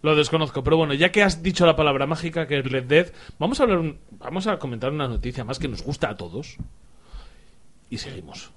[0.02, 3.12] Lo desconozco, pero bueno, ya que has dicho la palabra mágica que es Red Dead,
[3.38, 6.56] vamos a hablar un- vamos a comentar una noticia más que nos gusta a todos.
[7.90, 8.50] Y seguimos.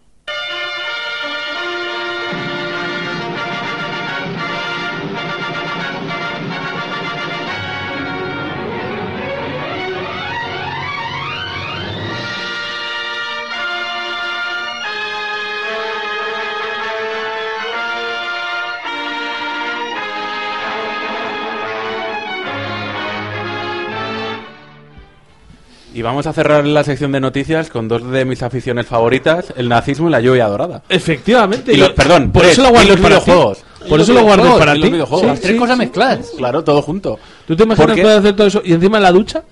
[25.94, 29.68] Y vamos a cerrar la sección de noticias con dos de mis aficiones favoritas, el
[29.70, 30.84] nazismo y la lluvia dorada.
[30.88, 31.74] Efectivamente.
[31.74, 33.22] Y los- perdón, por tres, eso lo y guardé los para ti.
[33.26, 33.58] videojuegos.
[33.90, 34.82] Por eso lo guardé para y ti.
[34.82, 35.22] los videojuegos.
[35.22, 35.80] Sí, Las tres sí, cosas sí.
[35.80, 36.32] mezcladas.
[36.38, 37.18] Claro, todo junto.
[37.48, 39.44] ¿Tú te imaginas poder hacer todo eso y encima en la ducha?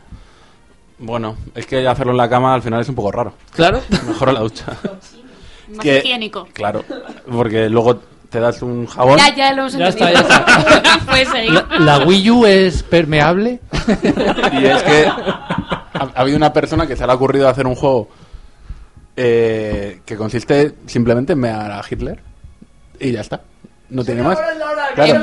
[1.00, 3.34] Bueno, es que hacerlo en la cama al final es un poco raro.
[3.56, 3.82] Claro.
[4.08, 4.66] Mejor en la ducha.
[5.70, 6.48] Más Que- higiénico.
[6.54, 6.84] Claro,
[7.32, 9.18] porque luego te das un jabón.
[9.18, 10.20] Ya, ya lo hemos Ya entendido.
[10.22, 10.46] está,
[10.84, 11.52] ya Puedes seguir.
[11.54, 13.60] La, la Wii U es permeable.
[14.54, 15.06] Y es que
[16.00, 18.10] ha, ha habido una persona que se le ha ocurrido hacer un juego
[19.16, 22.20] eh, que consiste simplemente en mear a Hitler
[23.00, 23.42] y ya está.
[23.90, 24.38] No tiene más.
[24.96, 25.22] Claro.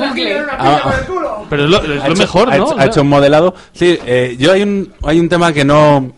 [0.53, 1.43] Ah, ah.
[1.51, 2.65] Pero es lo, es Ha lo hecho- mejor, ha ¿no?
[2.65, 3.55] hecho- O Ha hecho un modelado.
[3.73, 6.13] Sí, eh, yo hay un, hay un tema que no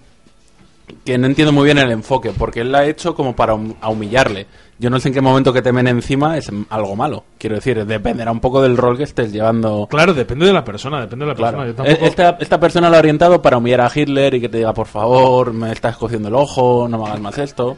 [1.05, 3.75] que no entiendo muy bien el enfoque, porque él lo ha hecho como para hum-
[3.81, 4.47] a humillarle.
[4.79, 7.25] Yo no sé en qué momento que te men encima es algo malo.
[7.39, 9.87] Quiero decir, dependerá un poco del rol que estés llevando.
[9.91, 11.53] Claro, depende de la persona, depende de la persona.
[11.59, 11.71] Claro.
[11.71, 14.49] Yo tampoco- Eh, Esta, esta persona lo ha orientado para humillar a Hitler y que
[14.51, 17.77] te diga, por favor, me estás cociendo el ojo, no me hagas más esto.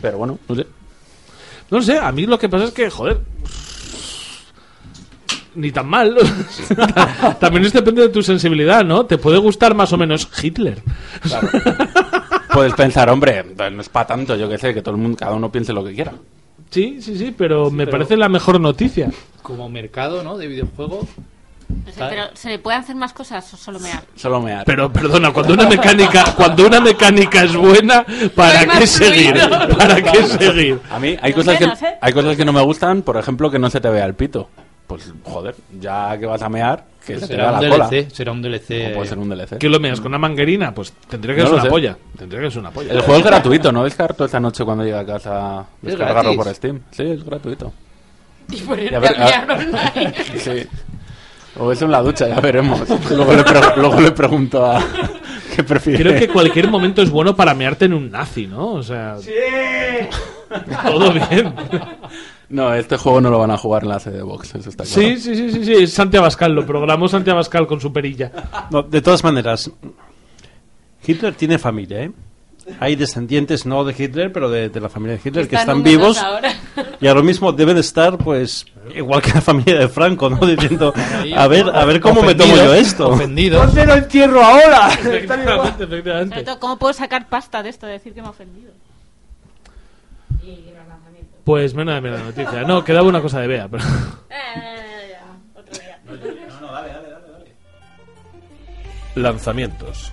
[0.00, 0.66] Pero bueno, no sé.
[1.70, 3.20] No sé, a mí lo que pasa es que, joder.
[5.54, 6.16] Ni tan mal.
[7.40, 9.06] También es depende de tu sensibilidad, ¿no?
[9.06, 10.82] Te puede gustar más o menos Hitler.
[12.52, 15.32] Puedes pensar, hombre, no es para tanto, yo que sé, que todo el mundo, cada
[15.34, 16.12] uno piense lo que quiera.
[16.70, 19.10] Sí, sí, sí, pero me pero- parece la mejor noticia.
[19.42, 20.36] Como mercado, ¿no?
[20.36, 21.06] De videojuego.
[21.68, 24.02] No sé, pero ¿se le pueden hacer más cosas o solo mear?
[24.16, 29.34] Solo me Pero perdona, cuando una mecánica, cuando una mecánica es buena, ¿para qué seguir?
[29.76, 30.80] ¿Para qué seguir?
[30.90, 31.68] A mí hay cosas, que,
[32.00, 34.48] hay cosas que no me gustan, por ejemplo, que no se te vea el pito.
[34.94, 37.88] Pues joder, ya que vas a mear, que será un la cola.
[37.88, 38.10] DLC.
[38.10, 38.90] Será un DLC.
[38.90, 39.58] O puede ser un DLC.
[39.58, 40.72] ¿Qué lo meas con una manguerina?
[40.74, 41.68] Pues tendría que No ser una sé.
[41.68, 41.96] polla.
[42.18, 42.92] Tendría que ser una polla.
[42.92, 43.84] El juego es gratuito, ¿no?
[43.84, 46.80] Descarto esta noche cuando llegue a casa ¿Es descargarlo por Steam.
[46.90, 47.72] Sí, es gratuito.
[48.50, 50.14] Y poner Y a ver, a mear a- online.
[50.38, 50.66] Sí.
[51.56, 52.80] O eso en la ducha, ya veremos.
[53.10, 54.82] Luego le, pre- luego le pregunto a...
[55.54, 56.02] ¿Qué prefiere?
[56.02, 58.72] Creo que cualquier momento es bueno para mearte en un nazi, ¿no?
[58.72, 59.16] O sea,
[60.84, 61.54] todo bien.
[62.48, 64.84] No, este juego no lo van a jugar en la sede de Vox, eso está
[64.84, 65.00] claro.
[65.00, 68.30] Sí, sí, sí, sí, sí, es Santi Abascal, lo programó Santi Abascal con su perilla.
[68.70, 69.70] No, de todas maneras,
[71.06, 72.12] Hitler tiene familia, ¿eh?
[72.80, 76.16] Hay descendientes no de Hitler, pero de, de la familia de Hitler que Están vivos.
[76.18, 76.52] ahora.
[77.00, 78.64] Y ahora mismo deben estar, pues,
[78.94, 80.38] igual que la familia de Franco, ¿no?
[80.46, 80.94] Diciendo,
[81.36, 83.10] a ver, a ver cómo me tomo yo esto.
[83.10, 84.88] ¿Dónde lo entierro ahora?
[84.92, 86.34] Efectivamente, efectivamente.
[86.36, 88.72] Sobre todo, ¿cómo puedo sacar pasta de esto de decir que me ha ofendido?
[91.44, 92.62] Pues menos de la noticia.
[92.62, 93.84] No, quedaba una cosa de Bea, pero...
[99.14, 100.10] Lanzamientos.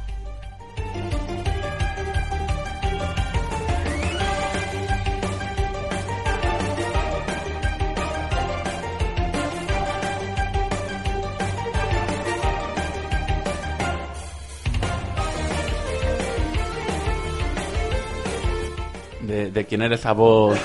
[19.21, 20.59] De, de quién era esa voz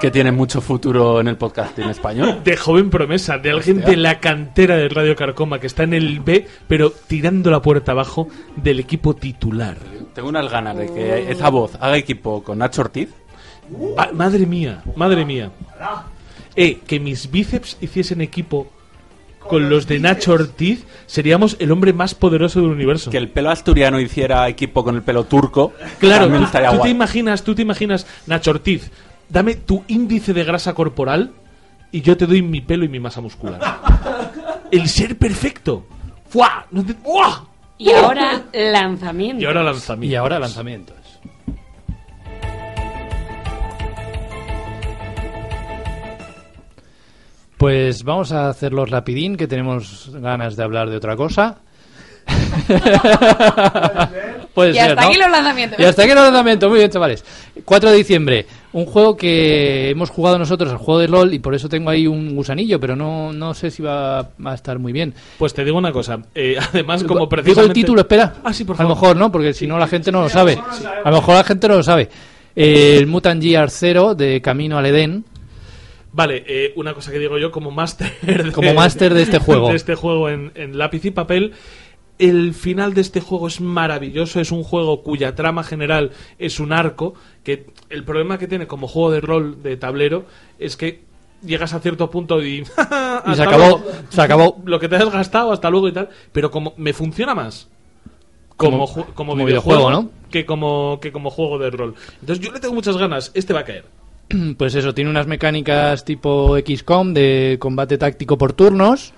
[0.00, 2.40] que tiene mucho futuro en el podcast en español.
[2.44, 3.90] De joven promesa, de alguien Hostia.
[3.90, 7.92] de la cantera de Radio Carcoma que está en el B, pero tirando la puerta
[7.92, 9.76] abajo del equipo titular.
[10.14, 13.08] Tengo unas ganas de que esa voz haga equipo con Nacho Ortiz.
[13.96, 15.50] Ah, madre mía, madre mía.
[16.56, 18.68] Eh, que mis bíceps hiciesen equipo
[19.48, 23.10] con los de Nacho Ortiz, seríamos el hombre más poderoso del universo.
[23.10, 25.72] Que el pelo asturiano hiciera equipo con el pelo turco.
[25.98, 28.90] Claro, tú, tú te imaginas, tú te imaginas, Nacho Ortiz,
[29.28, 31.32] dame tu índice de grasa corporal
[31.92, 33.60] y yo te doy mi pelo y mi masa muscular.
[34.70, 35.86] El ser perfecto.
[36.28, 36.66] ¡Fua!
[36.70, 37.44] No te- ¡Uah!
[37.78, 39.42] Y ahora lanzamiento.
[39.42, 40.12] Y ahora lanzamiento.
[40.12, 40.96] Y ahora lanzamientos.
[47.56, 51.56] Pues vamos a hacerlo rapidín, que tenemos ganas de hablar de otra cosa.
[54.54, 55.08] Puede Y ser, hasta ¿no?
[55.08, 55.80] aquí los lanzamientos.
[55.80, 56.70] Y hasta aquí los lanzamientos.
[56.70, 57.24] Muy bien, chavales.
[57.64, 58.46] 4 de diciembre.
[58.70, 62.06] Un juego que hemos jugado nosotros, el juego de LOL, y por eso tengo ahí
[62.06, 65.14] un gusanillo, pero no, no sé si va a estar muy bien.
[65.38, 66.20] Pues te digo una cosa.
[66.34, 67.68] eh, además, como Digo precisamente...
[67.70, 68.34] el título, espera.
[68.44, 69.02] Ah, sí, por A lo favor.
[69.02, 69.32] mejor, ¿no?
[69.32, 70.58] Porque si no la gente no lo sabe.
[71.04, 72.10] A lo mejor la gente no lo sabe.
[72.54, 75.24] El Mutant Gear 0 de Camino al Edén.
[76.12, 79.68] Vale, eh, una cosa que digo yo como máster de, Como máster de este juego.
[79.70, 81.52] de este juego en, en lápiz y papel.
[82.18, 86.72] El final de este juego es maravilloso, es un juego cuya trama general es un
[86.72, 87.14] arco,
[87.44, 90.24] que el problema que tiene como juego de rol de tablero
[90.58, 91.02] es que
[91.44, 92.62] llegas a cierto punto y...
[92.76, 93.84] hasta se acabó, luego.
[94.08, 94.62] se acabó.
[94.64, 97.68] Lo que te has gastado, hasta luego y tal, pero como me funciona más
[98.56, 100.10] como, Como- como, como videojuego, videojuego, ¿no?
[100.30, 101.94] que como que como juego de rol.
[102.20, 103.84] Entonces yo le tengo muchas ganas, este va a caer.
[104.58, 109.14] Pues eso, tiene unas mecánicas tipo XCOM de combate táctico por turnos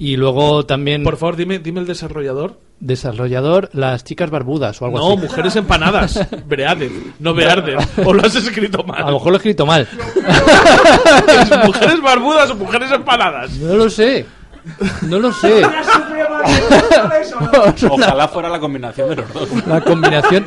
[0.00, 2.58] y luego también Por favor, dime, dime el desarrollador.
[2.80, 5.22] desarrollador las chicas barbudas o algo No, así.
[5.26, 6.26] mujeres empanadas.
[6.46, 7.76] Breaden, no Bearden.
[8.06, 9.02] O lo has escrito mal.
[9.02, 9.86] A lo mejor lo he escrito mal.
[11.28, 13.50] ¿Es mujeres barbudas o mujeres empanadas?
[13.58, 14.24] No lo sé.
[15.02, 15.62] No lo sé.
[17.90, 19.48] Ojalá fuera la combinación de los dos.
[19.66, 20.44] La combinación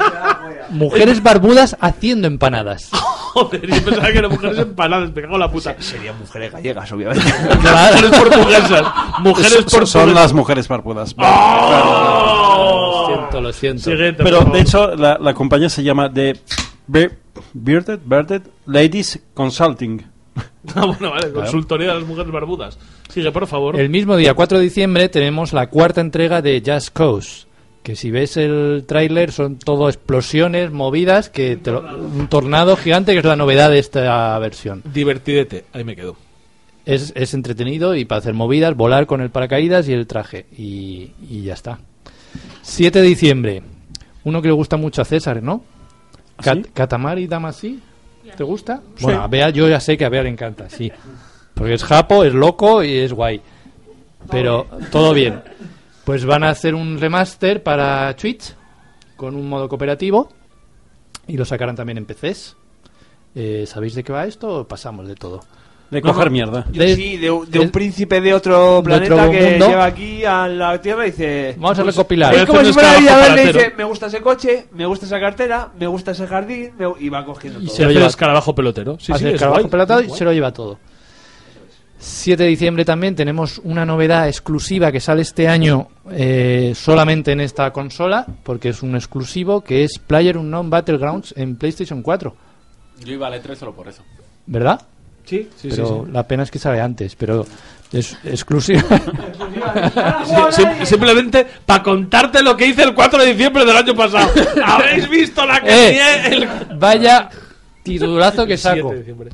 [0.71, 2.89] mujeres barbudas haciendo empanadas.
[3.33, 5.11] Joder, yo pensaba que eran mujeres empanadas.
[5.13, 5.75] Me cago en la puta.
[5.79, 7.25] Serían mujeres gallegas, obviamente.
[7.57, 8.83] Mujeres portuguesas.
[9.19, 9.89] Mujeres Son- portuguesas.
[9.89, 11.15] Son las mujeres barbudas.
[11.17, 13.07] ¡Oh!
[13.07, 13.83] Lo siento, lo siento.
[13.89, 16.39] Siguiente, Pero de hecho, la, la compañía se llama The
[16.87, 17.11] Be-
[17.53, 20.05] Bearded, Bearded Ladies Consulting.
[20.75, 22.79] Ah, bueno, vale, consultoría de las mujeres barbudas.
[23.09, 23.77] Sigue, por favor.
[23.79, 27.47] El mismo día, 4 de diciembre, tenemos la cuarta entrega de Just Cause.
[27.83, 31.59] Que si ves el tráiler son todo explosiones, movidas, que
[32.15, 34.81] un tornado gigante que es la novedad de esta versión.
[34.85, 36.15] Divertidete, ahí me quedo.
[36.85, 40.45] Es, es entretenido y para hacer movidas, volar con el paracaídas y el traje.
[40.57, 41.79] Y, y ya está.
[42.61, 43.63] 7 de diciembre.
[44.23, 45.65] Uno que le gusta mucho a César, ¿no?
[46.37, 47.81] Cat- Katamari Damacy.
[48.35, 48.81] ¿Te gusta?
[49.01, 50.91] Bueno, a Bea yo ya sé que a Bea le encanta, sí.
[51.53, 53.41] Porque es japo, es loco y es guay.
[54.29, 55.41] Pero todo bien.
[56.03, 58.55] Pues van a hacer un remaster para Twitch
[59.15, 60.29] con un modo cooperativo
[61.27, 62.55] y lo sacarán también en PCs.
[63.35, 65.41] Eh, ¿Sabéis de qué va esto pasamos de todo?
[65.93, 66.65] De coger mierda.
[66.71, 69.67] Yo De- sí, de, un- de un príncipe de otro de planeta otro que mundo.
[69.69, 71.55] lleva aquí a la Tierra y dice...
[71.57, 72.33] Vamos a pues, recopilar.
[72.35, 75.19] Es como si fuera a escarabajo le dice, me gusta ese coche, me gusta esa
[75.19, 77.75] cartera, me gusta ese jardín, me- y va cogiendo Y todo.
[77.75, 78.97] Se lo hace lleva- el escarabajo pelotero.
[78.99, 79.71] Sí, sí, el es trabajo guay.
[79.71, 80.79] pelotado y se lo lleva todo.
[81.99, 87.39] 7 de diciembre también tenemos una novedad exclusiva que sale este año eh, solamente en
[87.39, 92.35] esta consola, porque es un exclusivo, que es Player Unknown Battlegrounds en PlayStation 4.
[93.05, 94.03] Yo iba al E3 solo por eso.
[94.45, 94.81] ¿Verdad?
[95.25, 96.11] Sí, sí, sí, pero sí.
[96.11, 97.45] la pena es que sale antes, pero
[97.91, 98.83] es exclusiva.
[100.25, 104.31] Sí, sim- simplemente para contarte lo que hice el 4 de diciembre del año pasado.
[104.65, 106.47] ¿Habéis visto la que Eh, el
[106.77, 107.29] Vaya
[107.83, 108.91] titulazo que 7 saco.
[108.91, 109.29] de diciembre?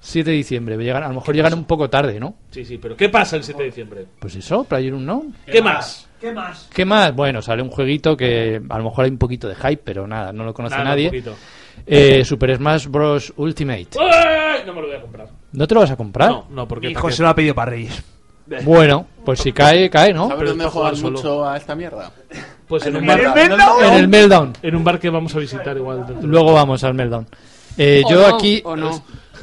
[0.00, 0.76] 7 de diciembre.
[0.76, 2.34] Llegan, a lo mejor llegan un poco tarde, ¿no?
[2.50, 4.06] Sí, sí, pero ¿qué pasa el 7 de diciembre?
[4.18, 5.34] Pues eso, Player Unknown.
[5.46, 6.08] ¿Qué más?
[6.20, 6.68] ¿Qué más?
[6.72, 7.14] ¿Qué más?
[7.14, 10.32] Bueno, sale un jueguito que a lo mejor hay un poquito de hype, pero nada,
[10.32, 11.04] no lo conoce Nada, nadie.
[11.06, 11.34] un poquito.
[11.86, 13.32] Eh, Super Smash Bros.
[13.36, 13.88] Ultimate.
[14.00, 14.62] ¡Ay!
[14.66, 15.28] No me lo voy a comprar.
[15.52, 16.30] ¿No te lo vas a comprar?
[16.30, 18.02] No, no, porque Mi ¿para hijo se lo ha pedido para Reyes.
[18.64, 20.24] Bueno, pues si cae, cae, ¿no?
[20.24, 22.10] ¿Sabes Pero dónde juegan jugando mucho a esta mierda?
[22.66, 23.84] Pues en un ¿En bar, el Meltdown?
[23.84, 24.52] En el Meltdown.
[24.62, 25.98] en un bar que vamos a visitar igual.
[25.98, 27.26] dentro de- Luego vamos al Meltdown.
[27.78, 28.60] Eh, O yo no, aquí...
[28.64, 29.02] o no.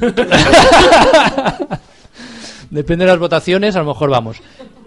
[2.70, 4.36] Depende de las votaciones, a lo mejor vamos.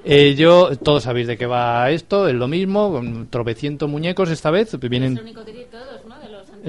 [0.05, 4.51] Eh, yo, todos sabéis de qué va esto, es lo mismo, con tropecientos muñecos esta
[4.51, 5.13] vez, vienen...
[5.13, 5.25] Es el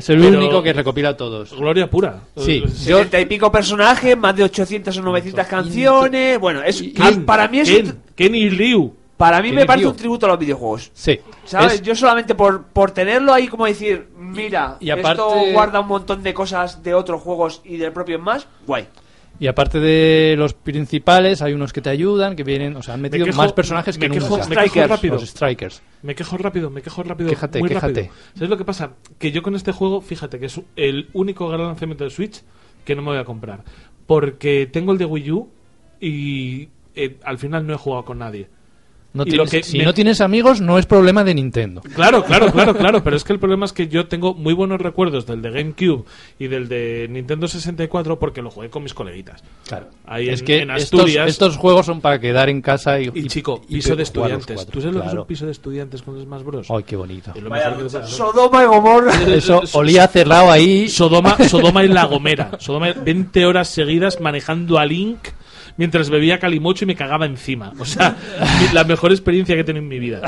[0.07, 1.53] Pero- único que recopila todos.
[1.57, 2.21] Gloria pura.
[2.37, 6.39] Sí, Yo- 70 y pico personajes, más de 800 o 900 canciones.
[6.39, 8.93] Bueno, es, Ken, para mí es Ken, un- Ken y Ryu.
[9.17, 10.91] para mí me parece un tributo a los videojuegos.
[10.95, 11.21] Sí.
[11.45, 11.75] ¿Sabes?
[11.75, 15.89] Es- Yo solamente por, por tenerlo ahí como decir, mira, Y aparte- esto guarda un
[15.89, 18.87] montón de cosas de otros juegos y del propio Smash, guay.
[19.41, 23.01] Y aparte de los principales, hay unos que te ayudan, que vienen, o sea, han
[23.01, 24.49] metido quejo- más personajes que me quejo- nunca.
[24.49, 25.15] me quejo Strikers, rápido.
[25.17, 25.83] Los Strikers.
[26.03, 27.31] Me quejo rápido, me quejo rápido.
[27.31, 28.03] Quéjate, muy quéjate.
[28.03, 28.15] rápido.
[28.35, 28.91] ¿Sabes lo que pasa?
[29.19, 32.43] Que yo con este juego, fíjate que es el único gran lanzamiento de Switch
[32.85, 33.65] que no me voy a comprar.
[34.07, 35.49] Porque tengo el de Wii U
[36.01, 38.49] y eh, al final no he jugado con nadie.
[39.15, 41.81] No Y tienes- lo que si me- no tienes amigos, no es problema de Nintendo.
[41.95, 44.81] Claro, claro, claro, claro, pero es que el problema es que yo tengo muy buenos
[44.81, 46.05] recuerdos del de GameCube
[46.41, 49.45] y del de Nintendo 64 porque lo jugué con mis coleguitas.
[49.69, 49.87] Claro.
[50.05, 53.09] Ahí es en- que en estos, Asturias- estos juegos son para quedar en casa y,
[53.15, 54.57] Y chico, y piso de los estudiantes.
[54.57, 55.23] cuatro, ¿Tú sabes lo que es claro.
[55.23, 56.67] un piso de estudiantes con Smash Bros?
[56.71, 57.33] Ay, qué bonito.
[57.33, 57.41] Que.
[58.09, 59.13] Sodoma y Gomorra.
[59.33, 60.89] Eso olía cerrado ahí.
[60.89, 62.51] Sodoma, Sodoma y La Gomera.
[62.59, 65.19] Sodoma, 20 horas seguidas manejando a Link
[65.77, 67.73] mientras bebía calimocho y me cagaba encima.
[67.79, 68.17] O sea,
[68.73, 70.21] la mejor experiencia que he tenido en mi vida.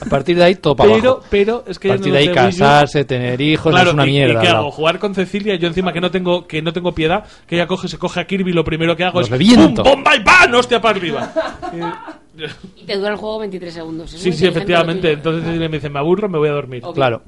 [0.00, 1.26] A partir de ahí, todo para Pero, abajo.
[1.30, 4.10] pero, es que A partir el de ahí, casarse, tener hijos, Claro, es una y-
[4.10, 4.40] mierda.
[4.40, 4.70] ¿Y qué hago?
[4.70, 7.88] Jugar con Cecilia, yo encima que no tengo que no tengo piedad, que ella coge,
[7.88, 9.54] se coge a Kirby, lo primero que hago Los es.
[9.56, 10.54] ¡pum, bomba y ¡pam!
[10.54, 11.32] ¡Hostia para arriba!
[12.76, 14.12] Y te dura el juego 23 segundos.
[14.14, 15.10] Es sí, sí, efectivamente.
[15.12, 16.82] Entonces Cecilia me dice, me aburro, me voy a dormir.
[16.94, 17.22] Claro.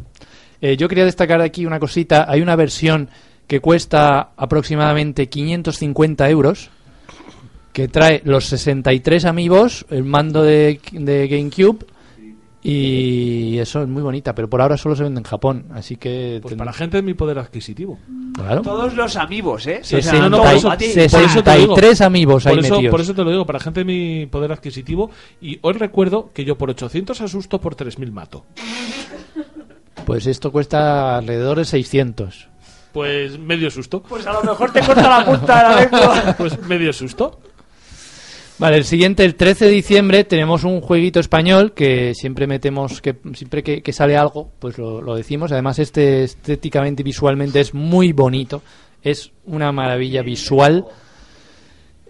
[0.61, 2.27] Eh, yo quería destacar aquí una cosita.
[2.29, 3.09] Hay una versión
[3.49, 6.71] que cuesta aproximadamente 550 euros,
[7.73, 11.87] que trae los 63 amigos, el mando de, de GameCube
[12.63, 16.41] y eso es muy bonita, pero por ahora solo se vende en Japón, así que
[16.43, 17.99] Pues ten- para gente de mi poder adquisitivo.
[18.35, 18.61] claro.
[18.61, 19.81] Todos los amigos, ¿eh?
[19.83, 20.45] Sí, O sea, sí, no, no.
[20.45, 22.91] 63 amigos ahí por eso, metidos.
[22.91, 25.11] por eso te lo digo, para gente de mi poder adquisitivo.
[25.41, 28.45] Y os recuerdo que yo por 800 asusto, por 3000 mato.
[30.05, 32.49] Pues esto cuesta alrededor de 600.
[32.93, 34.03] Pues medio susto.
[34.03, 36.35] Pues a lo mejor te corta la punta de la lengua.
[36.39, 37.41] Pues medio susto.
[38.61, 43.17] Vale, el siguiente, el 13 de diciembre, tenemos un jueguito español que siempre metemos, que
[43.33, 45.51] siempre que, sale algo, pues lo, lo decimos.
[45.51, 48.61] Además, este estéticamente y visualmente es muy bonito.
[49.03, 50.85] Es una maravilla visual.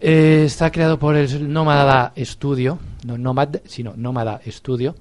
[0.00, 2.80] Eh, está creado por el Nómada Studio.
[3.06, 4.96] No Nomad, sino Nómada Studio.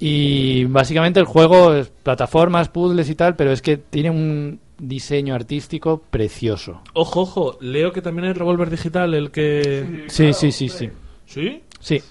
[0.00, 5.34] Y básicamente el juego es plataformas, puzzles y tal, pero es que tiene un diseño
[5.34, 6.82] artístico precioso.
[6.94, 10.04] Ojo, ojo, leo que también hay Revolver Digital, el que...
[10.08, 10.90] Sí, sí, sí, sí.
[11.26, 11.62] ¿Sí?
[11.80, 12.02] Sí.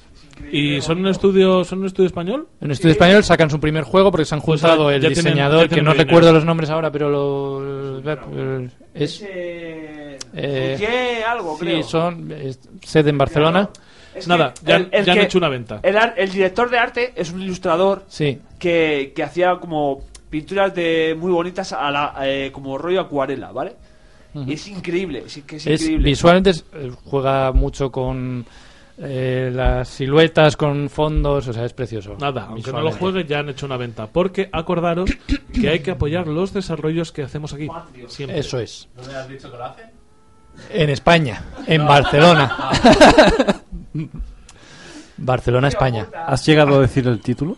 [0.52, 2.48] ¿Y son un estudio, son un estudio español?
[2.60, 5.82] En estudio español sacan su primer juego porque se han juntado el tienen- diseñador, que
[5.82, 6.04] no dinero.
[6.10, 8.02] recuerdo los nombres ahora, pero lo,
[8.94, 11.84] es Eh, eh, algo, sí, creo.
[11.84, 13.70] son es sede en Barcelona.
[14.14, 15.80] Es Nada, que ya- el- el ya han hecho una venta.
[15.84, 18.40] El, director de arte es un ilustrador Sí.
[18.60, 20.02] que, que hacía como
[20.40, 23.76] pinturas de muy bonitas a la, eh, como rollo acuarela, ¿vale?
[24.34, 26.10] Y es increíble, sí que es, Es- increíble.
[26.10, 28.46] visualmente es- eh, juega mucho con
[28.98, 32.16] eh, las siluetas, con fondos, o sea, es precioso.
[32.20, 34.08] Nada, aunque no lo juegue, ya han hecho una venta.
[34.08, 35.10] Porque acordaros
[35.54, 37.68] que hay que apoyar los desarrollos que hacemos aquí.
[38.08, 38.40] Siempre.
[38.40, 38.88] Eso es.
[38.96, 39.84] ¿Dónde has dicho que lo hace?
[40.70, 42.72] En España, en Barcelona.
[45.18, 46.08] Barcelona, España.
[46.28, 47.58] ¿Has llegado a decir el título?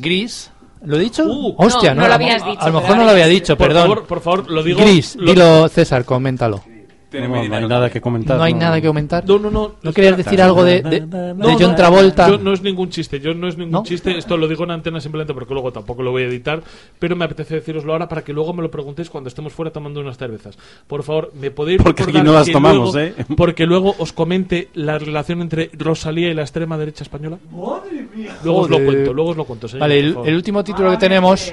[0.00, 0.50] Gris.
[0.84, 1.24] ¿Lo he dicho?
[1.24, 3.56] Uh, Hostia, no, no, lo habías a, dicho, a lo mejor no lo había dicho,
[3.56, 3.82] Por perdón.
[3.82, 4.80] favor, por favor, lo digo.
[4.80, 6.62] Gris, lo- dilo César, coméntalo.
[7.10, 8.36] Tiene No, no hay nada que comentar.
[8.36, 9.24] No hay nada que comentar.
[9.26, 9.72] No, no, no.
[9.82, 12.28] ¿No querías decir algo de, de, de John Travolta?
[12.28, 13.82] Yo no es ningún chiste, yo no es ningún ¿No?
[13.82, 16.62] chiste, esto lo digo en antena simplemente porque luego tampoco lo voy a editar,
[16.98, 20.00] pero me apetece deciroslo ahora para que luego me lo preguntéis cuando estemos fuera tomando
[20.00, 20.58] unas cervezas.
[20.86, 23.24] Por favor, me podéis Porque aquí no las tomamos, luego- ¿eh?
[23.36, 27.38] Porque luego os comente la relación entre Rosalía y la extrema derecha española.
[27.50, 28.84] Luego os lo Joder.
[28.84, 29.80] cuento, luego os lo cuento, señor.
[29.80, 31.52] Vale, el, el último título que tenemos,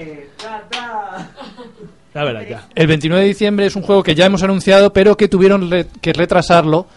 [2.16, 2.68] Ya verás, ya.
[2.74, 5.88] el 29 de diciembre, es un juego que ya hemos anunciado, pero que tuvieron re-
[6.02, 6.88] que retrasarlo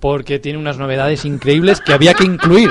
[0.00, 2.70] porque tiene unas novedades increíbles que había que incluir.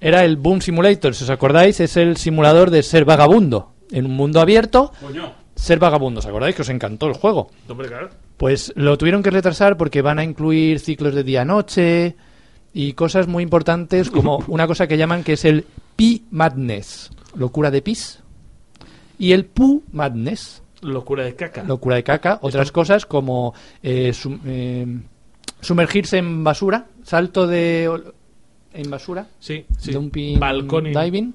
[0.00, 3.72] Era el Boom Simulator, si os acordáis, es el simulador de ser vagabundo.
[3.90, 4.92] En un mundo abierto,
[5.56, 6.54] ser vagabundo, ¿os acordáis?
[6.54, 7.50] Que os encantó el juego.
[7.68, 8.08] Hombre, claro.
[8.36, 12.14] Pues lo tuvieron que retrasar porque van a incluir ciclos de día-noche
[12.72, 15.66] y cosas muy importantes como una cosa que llaman que es el
[15.96, 18.20] Pi Madness, locura de pis,
[19.18, 21.62] y el Pu Madness, Locura de caca.
[21.64, 22.38] locura de caca.
[22.42, 24.86] Otras cosas como eh, sum- eh,
[25.60, 27.90] sumergirse en basura, salto de
[28.72, 29.90] en basura, Sí, sí.
[30.92, 31.34] y- diving.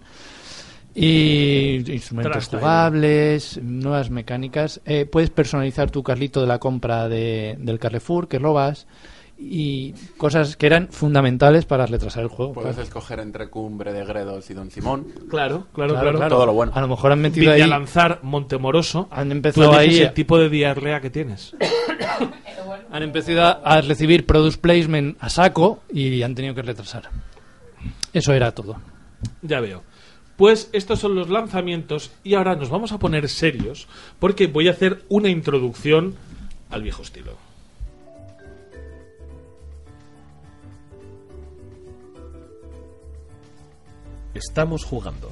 [0.98, 2.60] Y instrumentos Trash diving.
[2.62, 4.80] jugables, nuevas mecánicas.
[4.86, 8.88] Eh, puedes personalizar tu carrito de la compra de, del Carrefour que robas
[9.38, 12.54] y cosas que eran fundamentales para retrasar el juego.
[12.54, 12.84] Puedes claro.
[12.88, 15.08] escoger entre Cumbre de Gredos y Don Simón.
[15.30, 16.18] Claro, claro, Claro, claro.
[16.18, 16.36] claro.
[16.36, 16.72] Todo lo bueno.
[16.76, 19.08] A lo mejor han metido ahí, Villalanzar, Montemoroso.
[19.12, 21.54] han empezado ahí, el tipo de diarrea que tienes.
[22.92, 27.10] han empezado a- a recibir product placement a saco y han tenido que retrasar.
[28.14, 28.78] Eso era todo.
[29.42, 29.84] Ya veo.
[30.38, 33.88] Pues estos son los lanzamientos y ahora nos vamos a poner serios
[34.20, 36.16] porque voy a hacer una introducción
[36.70, 37.34] al viejo estilo.
[44.36, 45.32] Estamos jugando.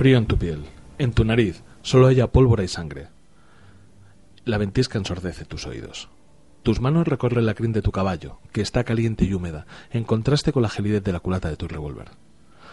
[0.00, 0.64] Frío en tu piel,
[0.96, 3.08] en tu nariz, solo haya pólvora y sangre.
[4.46, 6.08] La ventisca ensordece tus oídos.
[6.62, 10.54] Tus manos recorren la crin de tu caballo, que está caliente y húmeda, en contraste
[10.54, 12.12] con la gelidez de la culata de tu revólver.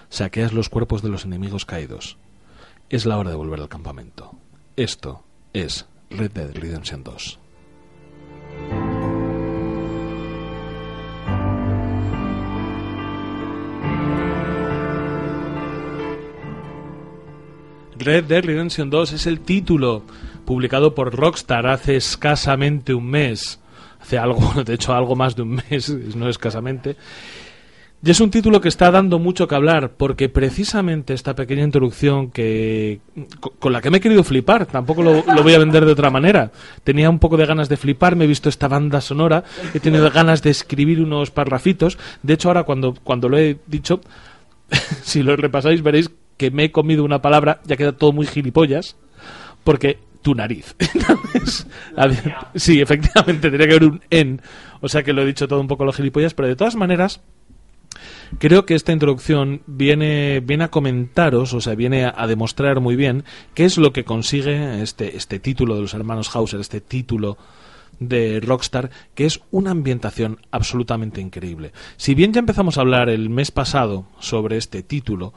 [0.08, 2.18] Saqueas los cuerpos de los enemigos caídos.
[2.88, 4.32] Es la hora de volver al campamento.
[4.78, 7.40] Esto es Red Dead Redemption 2.
[18.00, 20.04] Red Dead Redemption 2 es el título
[20.46, 23.60] publicado por Rockstar hace escasamente un mes.
[24.00, 26.96] Hace algo, de hecho, algo más de un mes, no escasamente.
[28.04, 32.30] Y es un título que está dando mucho que hablar, porque precisamente esta pequeña introducción
[32.30, 33.00] que
[33.40, 35.94] co- con la que me he querido flipar, tampoco lo, lo voy a vender de
[35.94, 36.52] otra manera.
[36.84, 39.44] Tenía un poco de ganas de flipar, me he visto esta banda sonora,
[39.74, 41.98] he tenido ganas de escribir unos parrafitos.
[42.22, 44.00] De hecho, ahora cuando, cuando lo he dicho,
[45.02, 48.96] si lo repasáis veréis que me he comido una palabra, ya queda todo muy gilipollas,
[49.64, 50.76] porque tu nariz.
[52.56, 54.42] Sí, efectivamente, tenía que haber un en,
[54.82, 57.22] o sea que lo he dicho todo un poco lo gilipollas, pero de todas maneras,
[58.40, 62.96] Creo que esta introducción viene, viene a comentaros, o sea, viene a, a demostrar muy
[62.96, 63.24] bien
[63.54, 67.38] qué es lo que consigue este, este título de los hermanos Hauser, este título
[68.00, 71.72] de Rockstar, que es una ambientación absolutamente increíble.
[71.96, 75.34] Si bien ya empezamos a hablar el mes pasado sobre este título,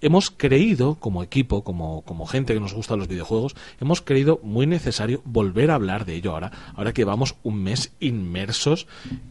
[0.00, 4.66] hemos creído, como equipo, como, como gente que nos gusta los videojuegos, hemos creído muy
[4.66, 8.86] necesario volver a hablar de ello ahora, ahora que vamos un mes inmersos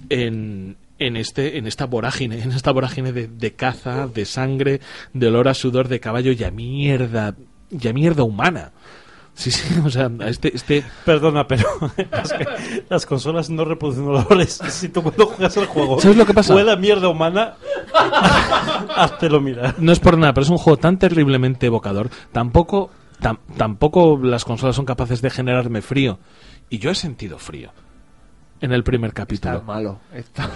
[0.10, 4.82] en, en este, en esta vorágine, en esta vorágine de, de caza, de sangre,
[5.14, 7.36] de olor a sudor de caballo y a mierda,
[7.70, 8.72] y a mierda humana.
[9.38, 11.64] Sí, sí, o sea, este, este Perdona, pero
[11.98, 14.60] es que las consolas no reproducen olores.
[14.70, 16.56] Si tú cuando juegas el juego ¿Sabes lo que pasa?
[16.56, 17.54] huele a mierda humana,
[18.96, 19.76] háztelo mirar.
[19.78, 22.10] No es por nada, pero es un juego tan terriblemente evocador.
[22.32, 22.90] Tampoco,
[23.22, 26.18] tam- tampoco las consolas son capaces de generarme frío.
[26.70, 27.72] Y yo he sentido frío
[28.60, 29.54] en el primer capítulo.
[29.58, 30.00] Está malo.
[30.14, 30.50] Está...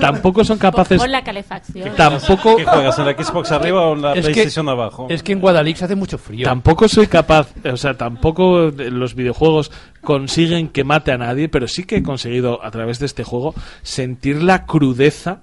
[0.00, 0.98] Tampoco son capaces.
[1.00, 1.94] Pon la calefacción.
[1.96, 2.56] Tampoco.
[2.56, 2.98] ¿Qué juegas?
[2.98, 5.06] ¿En la Xbox arriba o en la Es que- PlayStation abajo?
[5.10, 6.44] Es que en Guadalix hace mucho frío.
[6.44, 9.70] Tampoco soy capaz, o sea, tampoco de- los videojuegos
[10.02, 13.54] consiguen que mate a nadie, pero sí que he conseguido a través de este juego
[13.82, 15.40] sentir la crudeza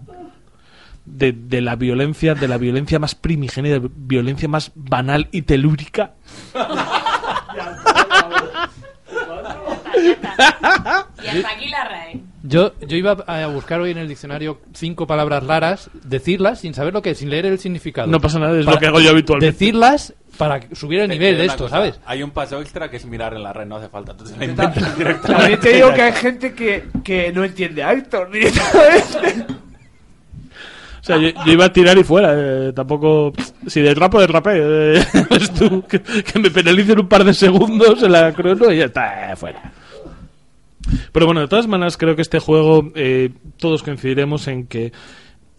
[1.06, 5.42] de, de la violencia, de la violencia más primigenia, de la violencia más banal y
[5.44, 6.14] telúrica.
[11.24, 12.20] Y hasta aquí la RAE.
[12.50, 16.94] Yo, yo iba a buscar hoy en el diccionario cinco palabras raras, decirlas sin saber
[16.94, 18.08] lo que es, sin leer el significado.
[18.08, 19.52] No pasa nada, es lo que hago yo habitualmente.
[19.52, 22.00] Decirlas para subir el nivel de esto, cosa, ¿sabes?
[22.06, 24.18] Hay un paso extra que es mirar en la red, no hace falta.
[24.18, 25.28] Te la inventas directamente.
[25.28, 29.54] También te digo que hay gente que, que no entiende a Héctor directamente.
[31.02, 32.34] O sea, yo, yo iba a tirar y fuera.
[32.36, 33.32] eh, tampoco.
[33.68, 34.52] Si de rapo, de rapé.
[34.98, 35.04] eh,
[35.58, 39.32] tú, que, que me penalicen un par de segundos en la crono y ya está,
[39.32, 39.72] eh, fuera.
[41.12, 44.92] Pero bueno, de todas maneras, creo que este juego eh, todos coincidiremos en que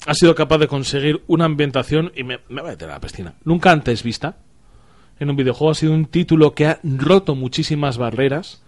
[0.07, 3.01] ha sido capaz de conseguir una ambientación, y me, me voy a meter a la
[3.01, 4.37] piscina, nunca antes vista.
[5.19, 8.63] En un videojuego ha sido un título que ha roto muchísimas barreras.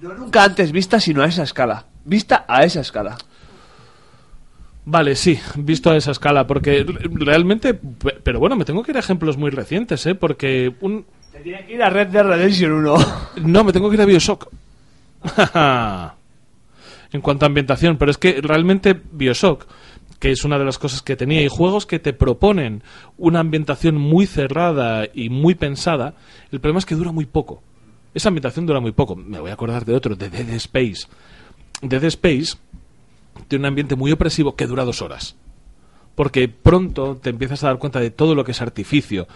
[0.00, 1.86] No nunca antes vista, sino a esa escala.
[2.04, 3.18] Vista a esa escala.
[4.84, 8.92] Vale, sí, visto a esa escala, porque re- realmente, pe- pero bueno, me tengo que
[8.92, 10.14] ir a ejemplos muy recientes, ¿eh?
[10.14, 11.04] Porque un...
[11.32, 12.96] Te tiene que ir a Red Dead Redemption 1.
[13.44, 14.48] No, me tengo que ir a Bioshock.
[17.12, 19.66] en cuanto a ambientación, pero es que realmente Bioshock,
[20.18, 22.82] que es una de las cosas que tenía, y juegos que te proponen
[23.16, 26.14] una ambientación muy cerrada y muy pensada,
[26.52, 27.62] el problema es que dura muy poco.
[28.12, 29.16] Esa ambientación dura muy poco.
[29.16, 31.06] Me voy a acordar de otro, de Dead Space.
[31.80, 32.56] Dead Space
[33.48, 35.36] tiene un ambiente muy opresivo que dura dos horas.
[36.16, 39.28] Porque pronto te empiezas a dar cuenta de todo lo que es artificio,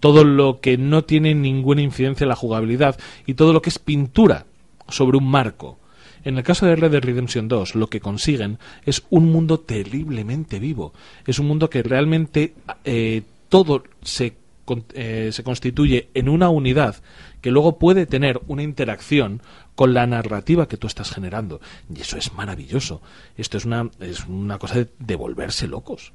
[0.00, 3.78] todo lo que no tiene ninguna incidencia en la jugabilidad y todo lo que es
[3.78, 4.46] pintura
[4.88, 5.78] sobre un marco.
[6.24, 10.58] En el caso de Red Dead Redemption 2, lo que consiguen es un mundo terriblemente
[10.58, 10.94] vivo.
[11.26, 12.54] Es un mundo que realmente
[12.84, 16.96] eh, todo se, con- eh, se constituye en una unidad
[17.42, 19.42] que luego puede tener una interacción
[19.74, 21.60] con la narrativa que tú estás generando.
[21.94, 23.02] Y eso es maravilloso.
[23.36, 26.14] Esto es una, es una cosa de, de volverse locos.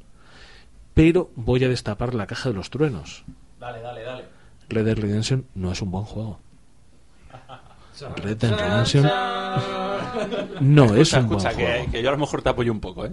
[0.96, 3.24] Pero voy a destapar la caja de los truenos.
[3.60, 4.24] Dale, dale, dale.
[4.70, 6.40] Red Dead Redemption no es un buen juego.
[8.18, 9.10] Red Dead Redemption
[10.62, 11.92] no es Escucha, un buen que, juego.
[11.92, 13.12] que yo a lo mejor te apoyo un poco, ¿eh?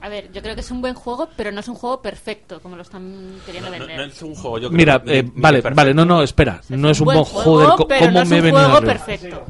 [0.00, 2.60] A ver, yo creo que es un buen juego, pero no es un juego perfecto,
[2.60, 3.96] como lo están queriendo No, vender.
[3.96, 5.76] no es un juego, yo creo Mira, que eh, ni- ni vale, perfecto.
[5.76, 6.60] vale, no, no, espera.
[6.68, 7.68] No es un buen joder.
[7.76, 8.80] co- pero ¿Cómo no es me un juego arriba?
[8.80, 9.42] perfecto.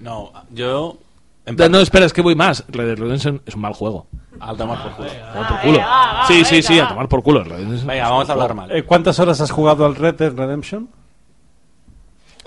[0.00, 0.98] No, yo...
[1.46, 2.64] en No, plan- no, espera, es que voy más.
[2.68, 4.06] Red Dead Redemption es un mal juego.
[4.40, 5.08] Al tomar por culo.
[5.10, 5.80] A tomar por culo.
[6.26, 7.44] Sí, sí, sí, a tomar por culo.
[7.44, 8.62] Red Dead Redemption Venga, es vamos a hablar juego.
[8.68, 8.76] mal.
[8.76, 10.88] Eh, ¿Cuántas horas has jugado al Red Dead Redemption?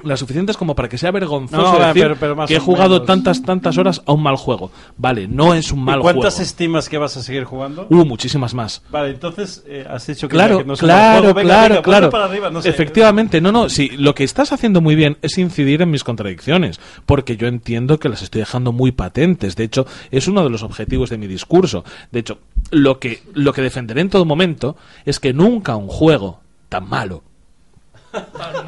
[0.04, 2.96] Las suficientes como para que sea vergonzoso No, decir pero- pero más que he jugado
[2.96, 3.08] menos.
[3.08, 4.72] tantas, tantas horas a un mal juego.
[4.98, 6.46] Vale, no es un mal ¿Y cuántas juego.
[6.46, 7.88] estimas que vas a seguir jugando?
[7.90, 8.84] Uh, muchísimas más.
[8.92, 11.34] Vale, entonces eh, has dicho que, Claro, que no claro, juego.
[11.34, 12.10] Venga, claro, venga, claro.
[12.12, 12.70] para arriba, no sé.
[12.70, 16.80] Efectivamente, no, no, sí, lo que estás haciendo muy bien es incidir en mis contradicciones,
[17.06, 19.56] porque yo entiendo que las estoy dejando muy patentes.
[19.56, 21.84] De hecho, es uno de los objetivos de mi discurso.
[22.12, 22.38] De hecho,
[22.70, 27.24] lo que, lo que defenderé en todo momento es que nunca un juego tan malo,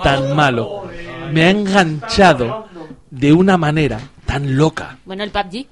[0.03, 0.83] tan malo,
[1.31, 2.67] me ha enganchado
[3.09, 4.97] de una manera tan loca.
[5.05, 5.67] Bueno, el PUBG.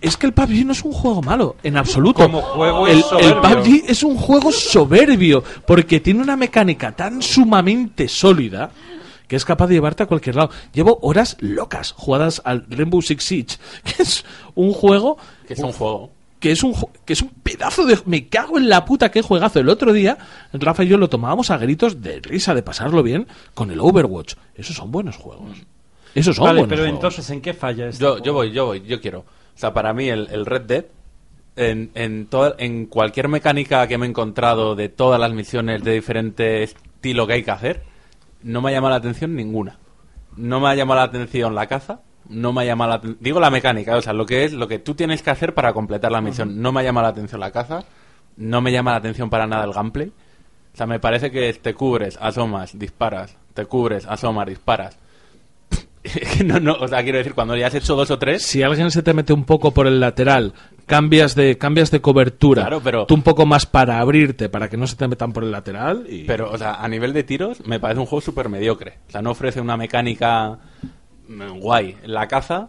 [0.00, 2.22] Es que el PUBG no es un juego malo, en absoluto.
[2.22, 3.28] Como juego el, es soberbio.
[3.28, 8.70] el PUBG es un juego soberbio, porque tiene una mecánica tan sumamente sólida
[9.26, 10.50] que es capaz de llevarte a cualquier lado.
[10.72, 14.24] Llevo horas locas jugadas al Rainbow Six Siege, que es
[14.54, 16.12] un juego Que es un juego.
[16.46, 16.74] Que es un
[17.04, 20.16] que es un pedazo de me cago en la puta que juegazo el otro día
[20.52, 24.34] Rafa y yo lo tomábamos a gritos de risa de pasarlo bien con el Overwatch
[24.54, 25.56] esos son buenos juegos
[26.14, 26.96] esos son Vale, buenos pero juegos.
[26.98, 28.18] entonces, ¿en qué falla esto?
[28.18, 29.18] Yo, yo voy, yo voy, yo quiero.
[29.20, 29.24] O
[29.58, 30.84] sea, para mí el, el Red Dead,
[31.56, 35.92] en, en, toda- en cualquier mecánica que me he encontrado de todas las misiones de
[35.92, 37.82] diferente estilo que hay que hacer,
[38.42, 39.78] no me ha llamado la atención ninguna.
[40.38, 43.18] No me ha llamado la atención la caza, no me ha llamado la atención...
[43.20, 45.72] Digo la mecánica, o sea, lo que es lo que tú tienes que hacer para
[45.72, 46.60] completar la misión.
[46.60, 47.84] No me ha llamado la atención la caza,
[48.36, 50.08] no me llama la atención para nada el gameplay.
[50.08, 54.98] O sea, me parece que te cubres, asomas, disparas, te cubres, asomas, disparas.
[56.44, 58.90] no, no, o sea, quiero decir, cuando ya has hecho dos o tres, si alguien
[58.90, 60.52] se te mete un poco por el lateral,
[60.86, 64.76] cambias de cambias de cobertura, Claro, pero- tú un poco más para abrirte, para que
[64.76, 67.66] no se te metan por el lateral y Pero, o sea, a nivel de tiros,
[67.66, 68.98] me parece un juego súper mediocre.
[69.08, 70.58] O sea, no ofrece una mecánica
[71.28, 71.96] guay.
[72.04, 72.68] La caza,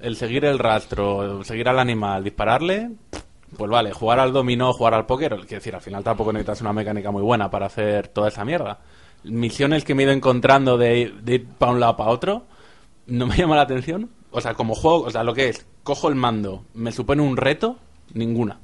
[0.00, 2.90] el seguir el rastro, el seguir al animal, dispararle,
[3.56, 6.72] pues vale, jugar al dominó, jugar al póker, quiero decir, al final tampoco necesitas una
[6.72, 8.78] mecánica muy buena para hacer toda esa mierda.
[9.24, 12.44] Misiones que me he ido encontrando de, de ir para un lado para otro,
[13.06, 14.10] no me llama la atención.
[14.30, 17.36] O sea, como juego, o sea, lo que es, cojo el mando, me supone un
[17.36, 17.76] reto,
[18.14, 18.58] ninguna.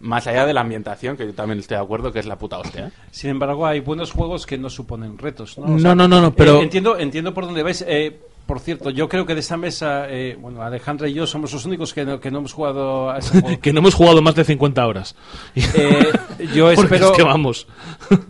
[0.00, 2.58] Más allá de la ambientación, que yo también estoy de acuerdo que es la puta
[2.58, 2.88] hostia.
[2.88, 2.90] ¿eh?
[3.10, 5.56] Sin embargo, hay buenos juegos que no suponen retos.
[5.56, 7.82] No, No, no, no, no, pero- eh, entiendo, entiendo por dónde vais.
[7.86, 11.52] Eh, por cierto, yo creo que de esta mesa, eh, bueno, Alejandra y yo somos
[11.52, 13.60] los únicos que no, que no hemos jugado a ese juego.
[13.60, 15.14] que no hemos jugado más de 50 horas.
[15.56, 16.12] Eh,
[16.54, 17.66] yo espero- es que vamos.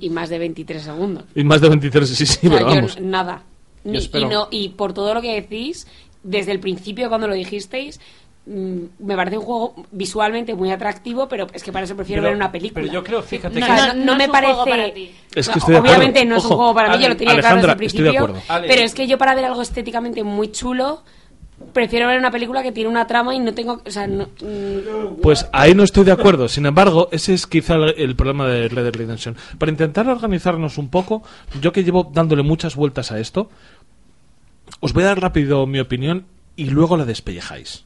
[0.01, 1.25] Y más de 23 segundos.
[1.35, 3.01] Y más de 23, sí, sí, O sea, pero vamos.
[3.01, 3.43] nada.
[3.85, 5.87] Ni- y, no, y por todo lo que decís,
[6.23, 8.01] desde el principio cuando lo dijisteis,
[8.47, 12.37] me parece un juego visualmente muy atractivo, pero es que para eso prefiero Pero- ver
[12.37, 12.83] una película.
[12.83, 15.13] pero yo creo, fíjate no, que- no, No, no no me parece.
[15.35, 17.73] Es que estoy obviamente no es un juego para mí, yo lo tenía claro desde
[17.73, 18.43] el estoy de principio.
[18.69, 21.03] Pero es que yo para ver algo estéticamente muy chulo,
[21.73, 23.81] prefiero ver una película que tiene una trama y no tengo.
[23.87, 26.47] O sea, no- mm, Pues ahí no estoy de acuerdo.
[26.49, 29.37] Sin embargo, ese es quizá el, el problema de Red Dead Redemption.
[29.59, 31.23] Para intentar organizarnos un poco,
[31.63, 33.49] yo que llevo dándole muchas vueltas a esto,
[34.81, 36.27] os voy a dar rápido mi opinión
[36.57, 37.85] y luego la despellejáis.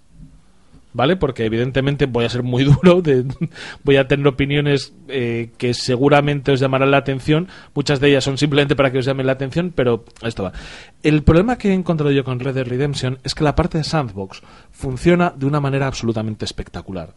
[0.98, 1.14] ¿Vale?
[1.14, 3.24] Porque evidentemente voy a ser muy duro, de-
[3.84, 7.46] voy a tener opiniones eh, que seguramente os llamarán la atención.
[7.72, 10.52] Muchas de ellas son simplemente para que os llamen la atención, pero esto va.
[11.04, 13.84] El problema que he encontrado yo con Red Dead Redemption es que la parte de
[13.84, 14.42] Sandbox
[14.72, 17.14] funciona de una manera absolutamente espectacular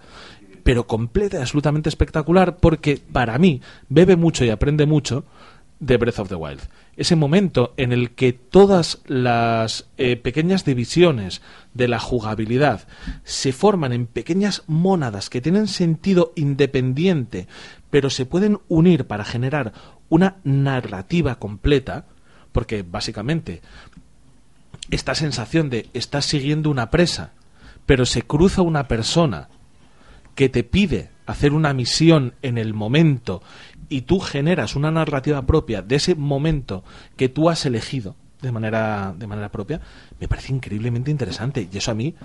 [0.64, 5.26] pero completa y absolutamente espectacular porque para mí bebe mucho y aprende mucho
[5.82, 6.62] de Breath of the Wild.
[6.96, 11.42] Ese momento en el que todas las eh, pequeñas divisiones
[11.74, 12.88] de la jugabilidad
[13.24, 17.48] se forman en pequeñas mónadas que tienen sentido independiente,
[17.90, 19.74] pero se pueden unir para generar
[20.08, 22.06] una narrativa completa,
[22.52, 23.62] porque básicamente
[24.92, 27.34] esta sensación de estás siguiendo una presa,
[27.88, 29.50] pero se cruza una persona
[30.36, 33.42] que te pide hacer una misión en el momento
[33.92, 36.84] y tú generas una narrativa propia de ese momento
[37.18, 39.82] que tú has elegido de manera de manera propia,
[40.20, 42.16] me parece increíblemente interesante y eso a mí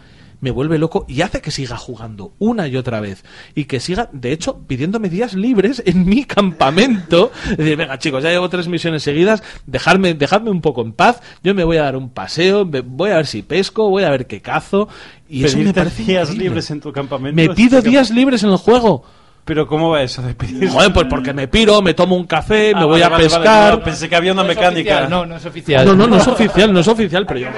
[0.40, 3.22] me vuelve loco y hace que siga jugando una y otra vez
[3.55, 7.30] y que siga, de hecho, pidiéndome días libres en mi campamento.
[7.51, 11.20] De decir, venga chicos, ya llevo tres misiones seguidas, dejadme, dejadme un poco en paz,
[11.43, 14.10] yo me voy a dar un paseo, me- voy a ver si pesco, voy a
[14.10, 14.88] ver qué cazo
[15.28, 16.44] y eso me parece días increíble.
[16.44, 17.36] libres en tu campamento.
[17.36, 19.05] Me pido días libres en el juego.
[19.47, 20.68] Pero ¿cómo va eso de pedir?
[20.68, 23.28] Joder, pues porque me piro, me tomo un café, Ah, me voy vale, a vale,
[23.28, 23.74] vale, pescar.
[23.78, 24.90] no, pensé que había una No mecánica.
[24.94, 25.86] oficial, no, no es oficial.
[25.86, 27.48] No, no, no es oficial, no es oficial, pero yo.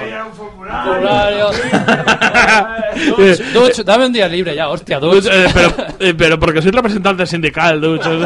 [3.17, 5.25] Duch, Duch, dame un día libre ya, hostia, Duch.
[5.25, 8.11] Eh, pero, eh, pero porque soy representante sindical, ducho.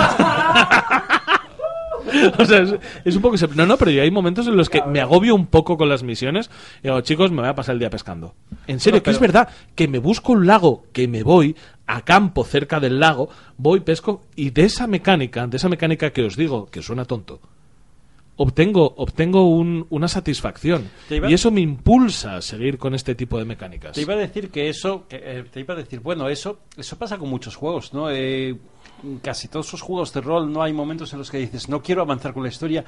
[2.40, 2.76] O sea, es,
[3.06, 3.35] es un poco...
[3.56, 6.49] No, no, pero hay momentos en los que me agobio un poco con las misiones
[6.81, 8.35] y digo, chicos, me voy a pasar el día pescando.
[8.68, 11.56] En serio, que es verdad que me busco un lago, que me voy
[11.88, 16.23] a campo cerca del lago, voy, pesco y de esa mecánica, de esa mecánica que
[16.23, 17.41] os digo, que suena tonto,
[18.35, 20.90] obtengo, obtengo un- una satisfacción.
[21.10, 23.94] Iba- Y eso me impulsa a seguir con este tipo de mecánicas.
[23.94, 26.98] Te iba a decir que eso, que, eh, te iba a decir, bueno, eso, eso
[26.98, 28.10] pasa con muchos juegos, ¿no?
[28.10, 28.56] Eh,
[29.21, 32.01] casi todos esos juegos de rol no hay momentos en los que dices no quiero
[32.01, 32.84] avanzar con la historia.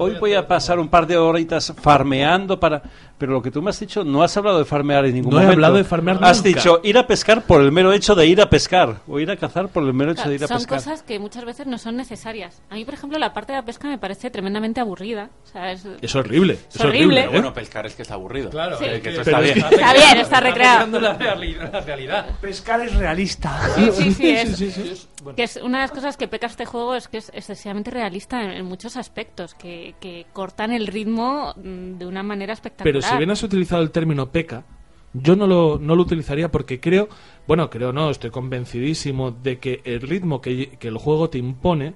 [0.00, 2.80] Hoy voy a pasar un par de horitas farmeando para.
[3.18, 5.38] Pero lo que tú me has dicho, no has hablado de farmear en ningún No
[5.38, 5.54] he momento.
[5.56, 6.48] hablado de farmear Has nunca.
[6.56, 9.00] dicho ir a pescar por el mero hecho de ir a pescar.
[9.08, 10.78] O ir a cazar por el mero hecho de ir a son pescar.
[10.78, 12.62] cosas que muchas veces no son necesarias.
[12.70, 15.30] A mí, por ejemplo, la parte de la pesca me parece tremendamente aburrida.
[15.42, 16.54] O sea, es, Es horrible.
[16.54, 17.00] Es, Es horrible.
[17.06, 17.20] horrible.
[17.24, 17.28] ¿eh?
[17.32, 18.50] Bueno, pescar es que es aburrido.
[18.50, 18.84] Claro, Sí.
[18.84, 19.68] Eh, que está es bien.
[19.68, 21.00] que- Está bien, está recreado.
[21.00, 22.26] la, reali- la realidad.
[22.40, 23.60] Pescar es realista.
[23.74, 25.06] Sí, sí, sí, es, Sí, sí,
[25.36, 28.42] que es una de las cosas que peca este juego es que es excesivamente realista
[28.42, 32.92] en, en muchos aspectos, que, que cortan el ritmo mm, de una manera espectacular.
[32.92, 34.64] Pero si bien has utilizado el término peca,
[35.12, 37.08] yo no lo, no lo utilizaría porque creo,
[37.46, 41.94] bueno, creo no, estoy convencidísimo de que el ritmo que, que el juego te impone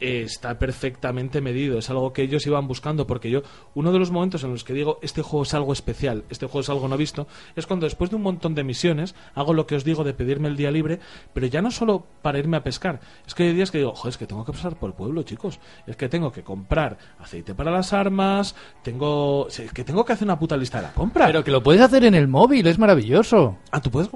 [0.00, 1.78] eh, está perfectamente medido.
[1.78, 3.42] Es algo que ellos iban buscando porque yo,
[3.74, 6.60] uno de los momentos en los que digo, este juego es algo especial, este juego
[6.60, 9.74] es algo no visto, es cuando después de un montón de misiones hago lo que
[9.74, 11.00] os digo de pedirme el día libre,
[11.32, 13.00] pero ya no solo para irme a pescar.
[13.26, 15.22] Es que hay días que digo, joder, es que tengo que pasar por el pueblo,
[15.22, 15.58] chicos.
[15.86, 19.48] Es que tengo que comprar aceite para las armas, tengo...
[19.48, 21.26] Es que tengo que hacer una puta lista de la compra.
[21.26, 23.56] Pero que lo puedes hacer en el móvil, es maravilloso.
[23.70, 24.10] Ah, tú puedes...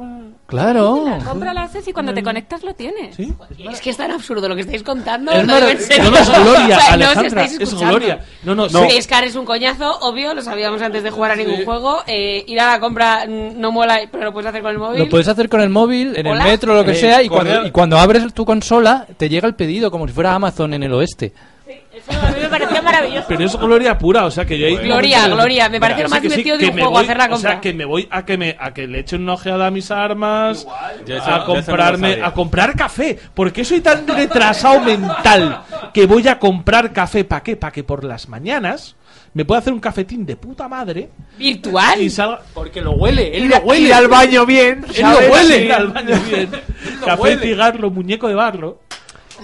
[0.46, 1.04] Claro.
[1.06, 3.14] La compra la haces y cuando te conectas lo tienes.
[3.14, 3.32] ¿Sí?
[3.70, 5.30] Es que es tan absurdo lo que estáis contando.
[5.30, 8.20] Es no es gloria, O sea, no Alejandra, es gloria.
[8.42, 8.82] No, no, No.
[8.82, 8.94] sí.
[8.96, 12.02] Pescar es un coñazo, obvio, lo sabíamos antes de jugar a ningún juego.
[12.06, 14.98] Eh, ir a la compra mm, no mola, pero lo puedes hacer con el móvil.
[14.98, 16.44] Lo puedes hacer con el móvil, en Hola.
[16.44, 19.46] el metro, lo que Eh, sea, y cuando, y cuando abres tu consola, te llega
[19.48, 21.32] el pedido como si fuera Amazon en el oeste.
[21.92, 23.24] Eso a mí me pareció maravilloso.
[23.28, 24.76] Pero es gloria pura, o sea que yo ahí...
[24.76, 27.16] Gloria, gloria, me parece lo más que sí, divertido de que un juego, voy- hacer
[27.16, 27.50] la O compra.
[27.52, 29.90] sea, que me voy a que me a que le echen una ojeada a mis
[29.90, 30.66] armas,
[31.26, 37.24] a comprarme, a comprar café, porque soy tan retrasado mental que voy a comprar café,
[37.24, 37.56] ¿para qué?
[37.56, 38.96] Para que por las mañanas
[39.32, 42.00] me pueda hacer un cafetín de puta madre ¿Virtual?
[42.02, 43.86] y salga Porque lo huele, él lo huele.
[43.86, 44.84] ir al baño bien.
[44.94, 46.50] Él lo huele ir al baño bien.
[47.04, 47.42] Café, huele.
[47.42, 48.80] cigarro, muñeco de barro.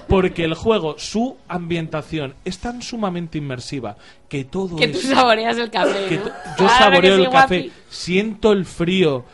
[0.09, 3.97] Porque el juego, su ambientación es tan sumamente inmersiva
[4.28, 6.06] que todo Que tú saboreas el café.
[6.09, 6.24] que ¿no?
[6.24, 7.73] to- yo saboreo el café, guapi.
[7.89, 9.24] siento el frío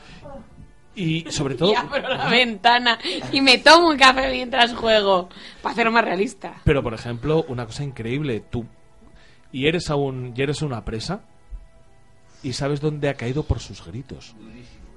[0.94, 1.72] y sobre todo...
[1.72, 2.98] Y abro la ventana
[3.32, 5.28] y me tomo un café mientras juego.
[5.62, 6.55] Para hacerlo más realista.
[6.64, 8.66] Pero por ejemplo, una cosa increíble, tú
[9.52, 11.20] y eres a un y eres una presa
[12.43, 14.34] y sabes dónde ha caído por sus gritos.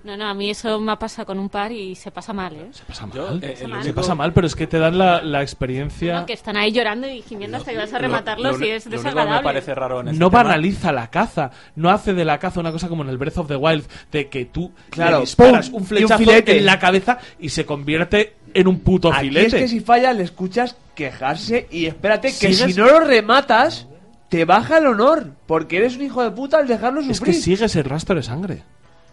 [0.05, 2.67] No, no, a mí eso me pasa con un par y se pasa mal, ¿eh?
[2.71, 3.43] Se pasa Yo, mal.
[3.43, 3.83] eh, Se el mal.
[3.83, 6.19] Se pasa mal, pero es que te dan la, la experiencia.
[6.19, 8.69] No, que están ahí llorando y gimiendo hasta que vas a Lo- rematarlos lo- y
[8.69, 9.43] es lo único que me desagradable.
[9.49, 12.71] parece raro en este no tema- banaliza la caza, no hace de la caza una
[12.71, 15.77] cosa como en el Breath of the Wild, de que tú Claro, le disparas ¡pum!
[15.77, 16.57] un un flechazo filete.
[16.59, 19.47] en la cabeza y se convierte en un puto Aquí filete.
[19.47, 23.87] es que si falla le escuchas quejarse y espérate que Sigues- si no lo rematas
[24.29, 27.35] te baja el honor porque eres un hijo de puta al dejarlo Es que sufrir.
[27.35, 28.63] sigues el rastro de sangre.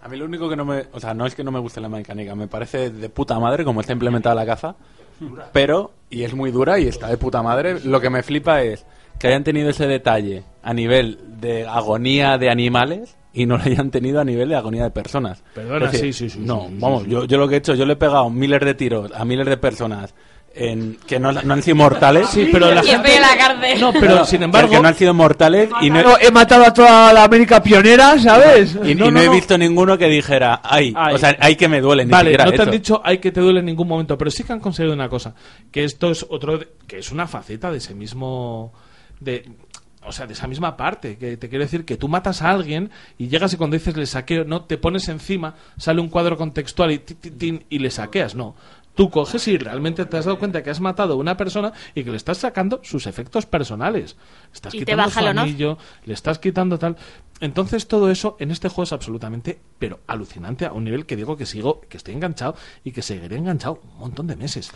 [0.03, 0.87] A mí lo único que no me...
[0.93, 3.65] O sea, no es que no me guste la mecánica, me parece de puta madre
[3.65, 4.75] como está implementada la caza,
[5.53, 8.85] pero, y es muy dura y está de puta madre, lo que me flipa es
[9.19, 13.91] que hayan tenido ese detalle a nivel de agonía de animales y no lo hayan
[13.91, 15.45] tenido a nivel de agonía de personas.
[15.55, 17.11] Perdona, decir, sí, sí, sí, No, sí, sí, vamos, sí.
[17.11, 19.47] Yo, yo lo que he hecho, yo le he pegado miles de tiros a miles
[19.47, 20.15] de personas
[20.55, 22.29] en, que no, no han sido mortales.
[22.29, 23.09] Sí, pero la Y gente...
[23.09, 23.81] estoy en la cárcel.
[23.81, 24.71] No, pero sin embargo...
[24.71, 28.19] Que no han sido mortales y no, No, he matado a toda la América pionera,
[28.19, 28.77] ¿sabes?
[28.85, 29.33] y- y no, he no.
[29.33, 31.15] visto ninguno que dijera, ay, Ay.
[31.15, 33.33] o sea, ay que me duele, ni Vale, siquiera no te han dicho hay que
[33.33, 35.35] te duele en ningún momento, pero sí que han conseguido una cosa,
[35.71, 38.73] que esto es otro, que es una faceta de ese mismo,
[39.21, 39.49] de,
[40.05, 42.91] o sea, de esa misma parte, que te quiero decir que tú matas a alguien
[43.19, 46.91] y llegas y cuando dices le saqueo, no, te pones encima, sale un cuadro contextual
[46.93, 48.55] y, ti, ti, tin, y le saqueas, no.
[48.95, 52.05] Tú coges y realmente te has dado cuenta que has matado a una persona y
[52.05, 54.17] que le estás sacando sus efectos personales.
[54.53, 56.97] Estás Y te quitando baja su el anillo, le estás quitando tal.
[57.41, 61.37] Entonces todo eso en este juego es absolutamente, pero alucinante a un nivel que digo
[61.37, 62.55] que sigo, que estoy enganchado
[62.85, 64.71] y que seguiré enganchado un montón de meses.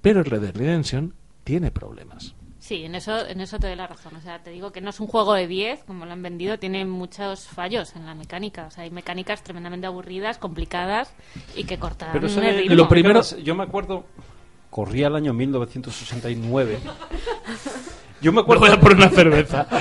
[0.00, 1.14] Pero Red Dead Redemption
[1.44, 2.34] tiene problemas.
[2.68, 4.14] Sí, en eso, en eso te doy la razón.
[4.16, 6.58] O sea, te digo que no es un juego de 10, como lo han vendido,
[6.58, 8.66] tiene muchos fallos en la mecánica.
[8.66, 11.10] O sea, hay mecánicas tremendamente aburridas, complicadas
[11.56, 12.74] y que cortan Pero eso el de- ritmo.
[12.76, 14.04] Lo primero- Yo me acuerdo,
[14.68, 16.78] corría el año 1969.
[18.20, 18.60] Yo me acuerdo.
[18.66, 19.66] voy a por una cerveza.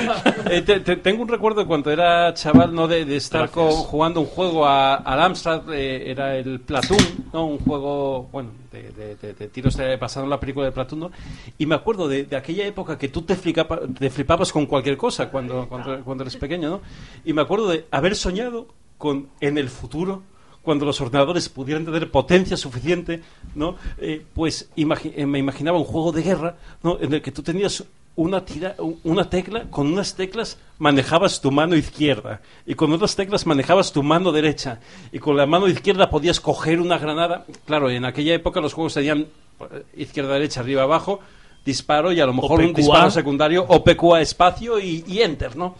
[0.49, 2.87] Eh, te- te- tengo un recuerdo de cuando era chaval, ¿no?
[2.87, 6.99] De, de estar con- jugando un juego a- al Amstrad, eh, era el Platoon,
[7.33, 7.45] ¿no?
[7.47, 11.11] Un juego, bueno, de, de- de- tiros de, basado en la película de Platoon, ¿no?
[11.57, 14.95] Y me acuerdo de, de aquella época que tú te, flipaba- te flipabas con cualquier
[14.95, 16.81] cosa cuando, cuando, cuando eres pequeño, ¿no?
[17.25, 20.23] Y me acuerdo de haber soñado con, en el futuro,
[20.61, 23.21] cuando los ordenadores pudieran tener potencia suficiente,
[23.53, 23.75] ¿no?
[23.97, 26.97] Eh, pues imagi- eh, me imaginaba un juego de guerra, ¿no?
[27.01, 27.83] En el que tú tenías
[28.17, 33.45] una, tira, una tecla, con unas teclas manejabas tu mano izquierda y con otras teclas
[33.45, 34.79] manejabas tu mano derecha
[35.11, 37.45] y con la mano izquierda podías coger una granada.
[37.65, 39.27] Claro, en aquella época los juegos tenían
[39.59, 41.19] eh, izquierda, derecha, arriba, abajo,
[41.63, 45.75] disparo y a lo mejor un disparo secundario o PQA espacio y, y enter, ¿no?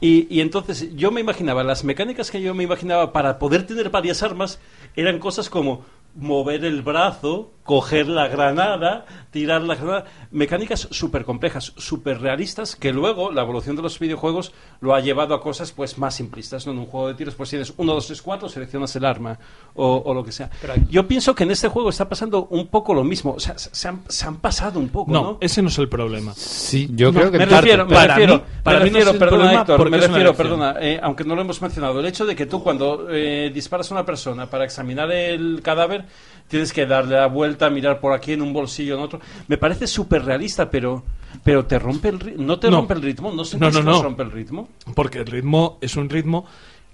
[0.00, 3.90] Y, y entonces yo me imaginaba, las mecánicas que yo me imaginaba para poder tener
[3.90, 4.60] varias armas
[4.94, 5.82] eran cosas como
[6.14, 10.04] mover el brazo, coger la granada, tirar la granada.
[10.30, 15.34] Mecánicas súper complejas, súper realistas, que luego la evolución de los videojuegos lo ha llevado
[15.34, 16.66] a cosas pues más simplistas.
[16.66, 16.72] ¿no?
[16.72, 19.38] En un juego de tiros pues tienes 1, 2, 3, 4, seleccionas el arma
[19.74, 20.50] o, o lo que sea.
[20.90, 23.32] Yo pienso que en este juego está pasando un poco lo mismo.
[23.34, 25.22] O sea, se han, se han pasado un poco, ¿no?
[25.22, 26.32] No, ese no es el problema.
[26.34, 28.90] Sí, yo No, creo que me parte- refiero, me para refiero, mí- para me mí
[28.90, 31.62] no refiero, es el perdona, problema Héctor, me refiero, perdona, eh, aunque no lo hemos
[31.62, 35.60] mencionado, el hecho de que tú cuando eh, disparas a una persona para examinar el
[35.62, 36.04] cadáver
[36.48, 39.86] tienes que darle la vuelta, mirar por aquí en un bolsillo, en otro, me parece
[39.86, 41.02] súper realista, pero
[41.42, 42.76] pero te rompe el ri- no te No.
[42.76, 44.02] rompe el ritmo, no sé No, no.
[44.02, 44.68] rompe el ritmo.
[44.94, 46.46] Porque el ritmo es un ritmo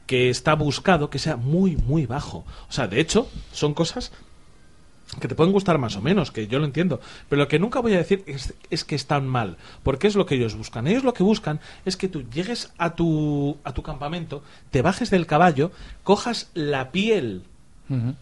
[0.07, 2.39] que está buscado que sea muy, muy bajo.
[2.69, 4.13] O sea, de hecho, son cosas
[5.21, 7.01] que te pueden gustar más o menos, que yo lo entiendo.
[7.29, 9.57] Pero lo que nunca voy a decir es, es que están mal.
[9.83, 10.87] Porque es lo que ellos buscan.
[10.87, 15.11] Ellos lo que buscan es que tú llegues a tu, a tu campamento, te bajes
[15.11, 15.71] del caballo,
[16.03, 17.43] cojas la piel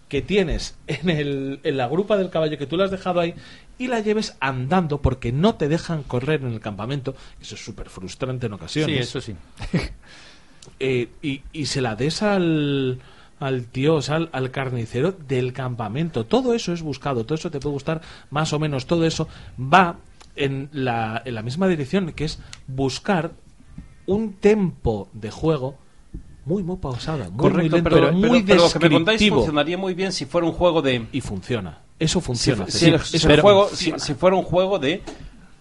[0.08, 3.34] Que tienes en, el, en la grupa del caballo que tú la has dejado ahí
[3.78, 7.14] y la lleves andando porque no te dejan correr en el campamento.
[7.40, 8.96] Eso es súper frustrante en ocasiones.
[8.96, 9.34] Sí, eso sí.
[10.80, 13.00] Eh, y, y se la des al,
[13.40, 16.26] al tío, o sea, al, al carnicero del campamento.
[16.26, 19.28] Todo eso es buscado, todo eso te puede gustar más o menos, todo eso
[19.58, 19.96] va
[20.36, 23.32] en la, en la misma dirección, que es buscar
[24.06, 25.78] un tempo de juego
[26.48, 26.76] muy, muy
[27.30, 30.12] muy Correcto, lento, pero, pero muy pero- pero lo que me contáis funcionaría muy bien
[30.12, 31.78] si fuera un juego de Y funciona.
[31.98, 32.66] Eso funciona.
[32.68, 33.98] si- si Eso el juego, si, funciona.
[33.98, 35.02] si fuera un juego de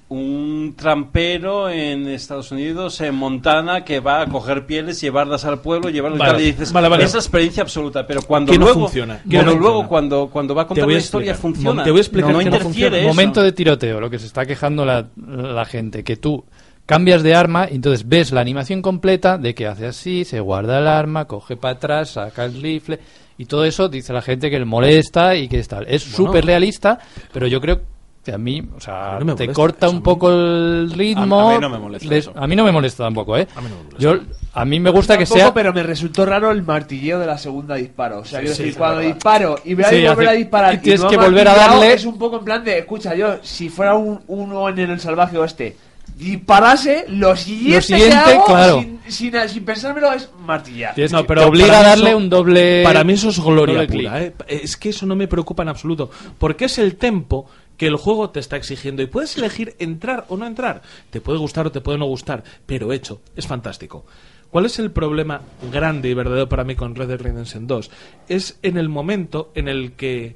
[0.10, 5.90] un trampero en Estados Unidos, en Montana, que va a coger pieles, llevarlas al pueblo,
[5.90, 7.04] llevarlas Vale, tal, y dices, vale, vale.
[7.04, 9.88] esa experiencia absoluta, pero cuando no funciona, pero no luego funciona.
[9.90, 12.98] cuando, cuando va a contar una historia funciona, Te voy a explicar no, interfiere funciona.
[13.00, 13.08] eso.
[13.10, 16.46] Momento de tiroteo, lo que se está quejando la, la gente, que tú
[16.88, 20.80] cambias de arma y entonces ves la animación completa de que hace así, se guarda
[20.80, 23.00] el arma, coge para atrás, saca el rifle
[23.38, 25.86] y todo eso dice la gente que le molesta y que es tal.
[25.88, 26.18] Es Bueno.
[26.32, 26.98] súper realista,
[27.32, 27.82] pero yo creo
[28.26, 31.40] que a mí, o sea, no te corta un poco el ritmo.
[31.50, 33.48] A- a mí no me molesta Les- a mí no me molesta tampoco, ¿eh?
[33.56, 34.00] A mí no me molesta.
[34.00, 34.18] Yo,
[34.54, 35.54] a mí me gusta que Tampoco, sea...
[35.54, 38.20] pero me resultó raro el martilleo de la segunda disparo.
[38.20, 39.14] O sea, Sí, quiero sí, decir, es cuando verdad.
[39.14, 41.56] disparo y voy a Sí, volver hace- a disparar y tienes no que volver a
[41.56, 45.00] darle- Es un poco en plan de, escucha, yo, si fuera un, uno en el
[45.00, 45.78] salvaje oeste,
[46.18, 48.81] disparase, lo siguiente, siguiente, que hago, claro.
[48.81, 50.95] sin, sin, sin pensármelo, es martillar.
[51.11, 52.84] No, pero te obliga a darle eso- un doble...
[52.84, 54.23] Para mí eso es gloria pura.
[54.23, 54.34] ¿eh?
[54.48, 56.10] Es que eso no me preocupa en absoluto.
[56.38, 59.02] Porque es el tempo que el juego te está exigiendo.
[59.03, 60.81] Y puedes elegir entrar o no entrar.
[61.11, 62.44] Te puede gustar o te puede no gustar.
[62.65, 64.06] Pero hecho, es fantástico.
[64.49, 65.41] ¿Cuál es el problema
[65.72, 67.91] grande y verdadero para mí con Red Dead Redemption 2?
[68.30, 70.35] Es en el momento en el que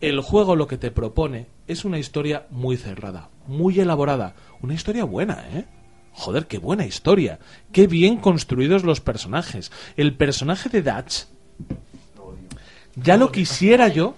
[0.00, 4.34] el juego lo que te propone es una historia muy cerrada, muy elaborada.
[4.62, 5.64] Una historia buena, ¿eh?
[6.12, 7.38] Joder, qué buena historia.
[7.72, 9.70] Qué bien construidos los personajes.
[9.96, 11.24] El personaje de Dutch
[12.96, 14.14] ya lo quisiera yo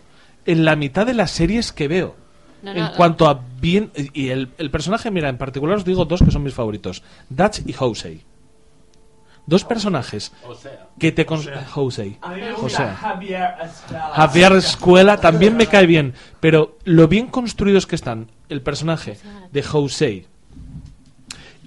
[0.46, 2.14] en la mitad de las series que veo.
[2.62, 3.90] No, en no, cuanto a bien...
[3.94, 7.02] Y el, el personaje, mira, en particular os digo dos que son mis favoritos.
[7.28, 8.20] Dutch y Jose.
[9.48, 10.30] Dos personajes
[10.98, 11.24] que te...
[11.24, 11.42] Con...
[11.70, 12.18] Jose.
[12.54, 12.86] José.
[14.12, 19.16] Javier Escuela también me cae bien, pero lo bien construidos que están el personaje
[19.50, 20.26] de Jose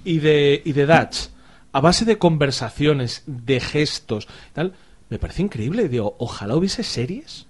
[0.03, 1.29] y de, y de Dutch,
[1.71, 4.73] a base de conversaciones, de gestos, tal,
[5.09, 5.89] me parece increíble.
[5.89, 7.47] Digo, ojalá hubiese series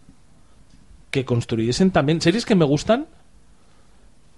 [1.10, 3.08] que construyesen también, series que me gustan,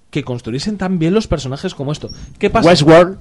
[0.10, 2.10] que construyesen tan bien los personajes como esto.
[2.40, 2.68] ¿Qué pasa?
[2.68, 3.20] Westworld.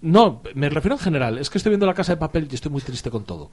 [0.00, 1.38] No, me refiero en general.
[1.38, 3.50] Es que estoy viendo la casa de papel y estoy muy triste con todo.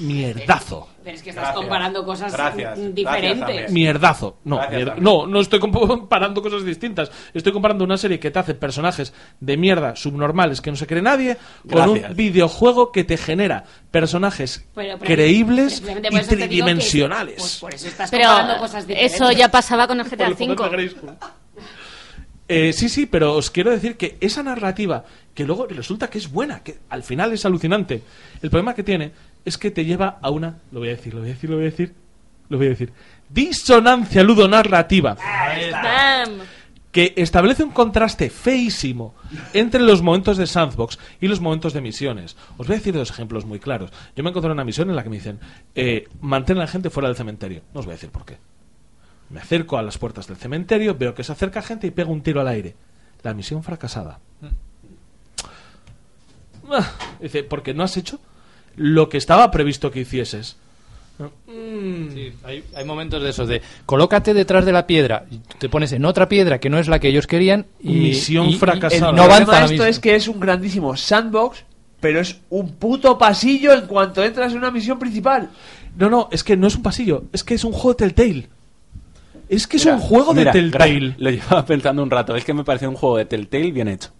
[0.00, 0.88] Mierdazo.
[1.02, 1.60] Pero es que estás Gracias.
[1.60, 2.56] comparando cosas Gracias.
[2.78, 3.40] Gracias diferentes.
[3.46, 3.72] también.
[3.72, 4.38] Mierdazo.
[4.44, 7.10] No, Gracias, mier- no, no estoy comparando cosas distintas.
[7.32, 11.00] Estoy comparando una serie que te hace personajes de mierda subnormales que no se cree
[11.02, 12.10] nadie con Gracias.
[12.10, 17.36] un videojuego que te genera personajes Pero- pero- creíbles y digo que- tridimensionales.
[17.38, 19.14] pues por eso estás Pero comparando cosas diferentes.
[19.20, 20.56] eso ya pasaba con el GTA V.
[22.52, 25.04] Eh, sí, sí, pero os quiero decir que esa narrativa,
[25.34, 28.02] que luego resulta que es buena, que al final es alucinante,
[28.42, 29.12] el problema que tiene
[29.44, 31.54] es que te lleva a una, lo voy a decir, lo voy a decir, lo
[31.54, 31.94] voy a decir,
[32.48, 32.92] lo voy a decir,
[33.28, 36.40] disonancia ludonarrativa, ¡Bam!
[36.90, 39.14] que establece un contraste feísimo
[39.52, 42.36] entre los momentos de sandbox y los momentos de misiones.
[42.58, 43.92] Os voy a decir dos ejemplos muy claros.
[44.16, 45.38] Yo me encontré en una misión en la que me dicen,
[45.76, 47.62] eh, mantén a la gente fuera del cementerio.
[47.72, 48.38] No os voy a decir por qué.
[49.30, 52.22] Me acerco a las puertas del cementerio, veo que se acerca gente y pego un
[52.22, 52.74] tiro al aire.
[53.22, 54.18] la misión fracasada.
[56.70, 56.90] Ah,
[57.20, 58.18] dice, porque no has hecho
[58.76, 60.56] lo que estaba previsto que hicieses.
[61.46, 65.26] Sí, hay, hay momentos de esos de colócate detrás de la piedra,
[65.58, 68.54] te pones en otra piedra que no es la que ellos querían y Misión y-
[68.54, 69.12] y- fracasada.
[69.12, 71.64] y no avanza esto es que es un grandísimo sandbox,
[72.00, 75.50] pero es un puto pasillo en cuanto entras en una misión principal.
[75.96, 78.48] No, no, es que no es un pasillo, es que es un juego de Telltale.
[79.50, 81.14] Es que es Mira, un juego mira, de Telltale.
[81.18, 82.36] Lo llevaba pensando un rato.
[82.36, 84.10] Es que me parece un juego de Telltale bien hecho.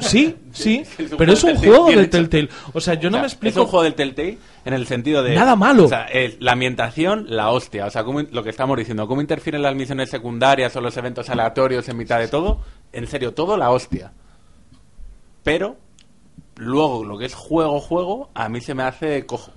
[0.00, 2.06] Sí, sí, Es pero es un juego de.
[2.08, 2.48] Telltale.
[2.72, 3.62] O sea, yo O no sea, me Es explico.
[3.62, 5.34] un juego del Telltale en el sentido de...
[5.34, 5.84] Nada malo.
[5.84, 7.86] O sea, es la ambientación, la hostia.
[7.86, 9.06] O sea, cómo- lo que estamos diciendo.
[9.06, 12.60] Cómo interfieren las misiones secundarias o los eventos aleatorios en mitad de todo.
[12.92, 14.12] En serio, todo la hostia.
[15.44, 15.76] Pero,
[16.56, 19.52] luego, lo que es juego-juego, a mí se me hace cojo.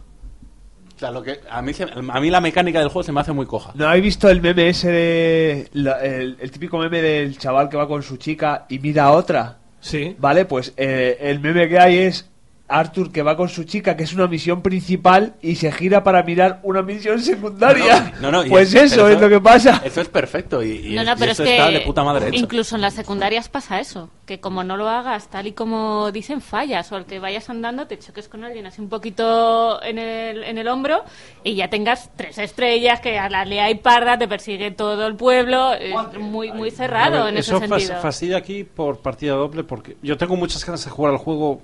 [1.04, 3.20] O sea, lo que, a, mí se- a mí la mecánica del juego se me
[3.20, 3.72] hace muy coja.
[3.76, 5.68] ¿No habéis visto el meme ese de.
[5.74, 9.12] la- el, el típico meme del chaval que va con su chica y mira a
[9.12, 9.58] otra?
[9.82, 10.16] Sí.
[10.18, 12.30] Vale, pues eh, el meme que hay es
[12.68, 16.24] Arthur que va con su chica, que es una misión principal, y se gira para
[16.24, 18.14] mirar una misión secundaria.
[18.22, 19.82] No, no, pues es- eso es lo que pasa.
[19.86, 20.64] Eso es perfecto.
[20.64, 22.36] Y, y No, es- no, y pero es eso que está de puta madre hecho.
[22.40, 26.40] incluso en las secundarias pasa eso, que como no lo hagas tal y como dicen
[26.42, 30.44] fallas o el que vayas andando te choques con alguien así un poquito en el,
[30.44, 31.04] en el hombro
[31.44, 35.16] y ya tengas tres estrellas que a la lea y parda te persigue todo el
[35.16, 38.02] pueblo, es muy muy cerrado ver, en ese eso fas- sentido.
[38.02, 41.62] fastidia aquí por partida doble porque yo tengo muchas ganas de jugar al juego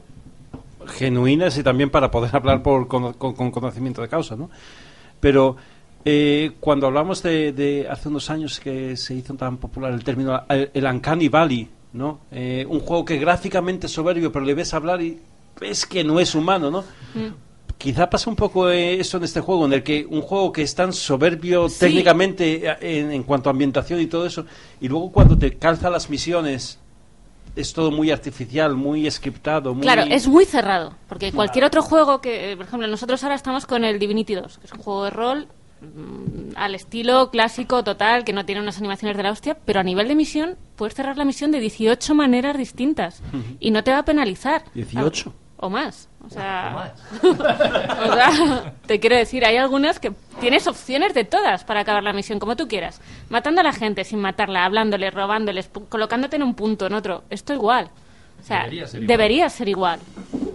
[0.89, 4.49] genuinas y también para poder hablar por, con, con- con conocimiento de causa, ¿no?
[5.19, 5.55] Pero
[6.05, 10.41] eh, cuando hablamos de, de hace unos años que se hizo tan popular el término
[10.49, 12.19] el, el Uncanny Valley, ¿no?
[12.31, 15.19] Eh, un juego que gráficamente es soberbio, pero le ves hablar y
[15.59, 16.83] ves que no es humano, ¿no?
[17.77, 20.61] Quizá pasa un poco eh, eso en este juego, en el que un juego que
[20.63, 21.79] es tan soberbio Sí.
[21.79, 24.45] técnicamente eh, en, en cuanto a ambientación y todo eso,
[24.81, 26.77] y luego cuando te calza las misiones
[27.59, 29.83] es todo muy artificial, muy scriptado, muy...
[29.83, 33.83] Claro, es muy cerrado, porque cualquier otro juego que, por ejemplo, nosotros ahora estamos con
[33.83, 35.47] el Divinity 2, que es un juego de rol
[35.81, 39.83] mm, al estilo clásico total, que no tiene unas animaciones de la hostia, pero a
[39.83, 43.21] nivel de misión puedes cerrar la misión de 18 maneras distintas
[43.59, 44.63] y no te va a penalizar.
[44.73, 45.33] 18.
[45.57, 46.08] O más.
[46.25, 46.93] O sea,
[47.23, 52.13] o sea, te quiero decir, hay algunas que tienes opciones de todas para acabar la
[52.13, 53.01] misión, como tú quieras.
[53.29, 57.23] Matando a la gente sin matarla, hablándoles, robándoles, colocándote en un punto, en otro.
[57.29, 57.89] Esto igual.
[58.41, 59.07] O sea, Debería ser igual.
[59.07, 59.99] debería ser igual.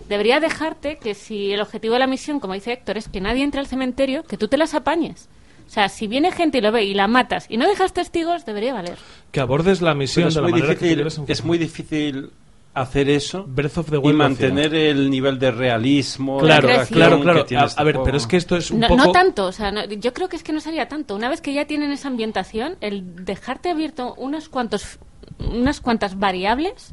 [0.08, 3.42] Debería dejarte que si el objetivo de la misión, como dice Héctor, es que nadie
[3.42, 5.28] entre al cementerio, que tú te las apañes.
[5.66, 8.44] O sea, si viene gente y lo ve y la matas y no dejas testigos,
[8.44, 8.98] debería valer.
[9.32, 11.56] Que abordes la Pero misión es de la muy, manera que difícil, quieres es muy
[11.58, 12.30] difícil
[12.74, 17.22] hacer eso Breath of the y Wild mantener el nivel de realismo Claro, claro, que
[17.22, 17.44] claro.
[17.44, 18.04] tiene A, este a ver, juego.
[18.04, 19.04] pero es que esto es un No, poco...
[19.06, 21.14] no tanto, o sea, no- yo creo que es que no sería tanto.
[21.14, 24.98] Una vez que ya tienen esa ambientación, el dejarte abierto unos cuantos,
[25.38, 26.92] unas cuantas variables,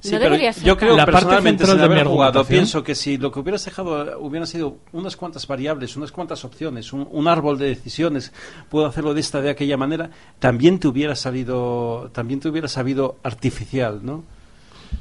[0.00, 2.44] Sí, no pero debería ser yo creo La parte personalmente central sin de haber jugado
[2.44, 6.92] pienso que si lo que hubieras dejado hubieran sido unas cuantas variables unas cuantas opciones
[6.92, 8.32] un, un árbol de decisiones
[8.68, 13.16] puedo hacerlo de esta de aquella manera también te hubiera salido también te hubiera sabido
[13.22, 14.24] artificial no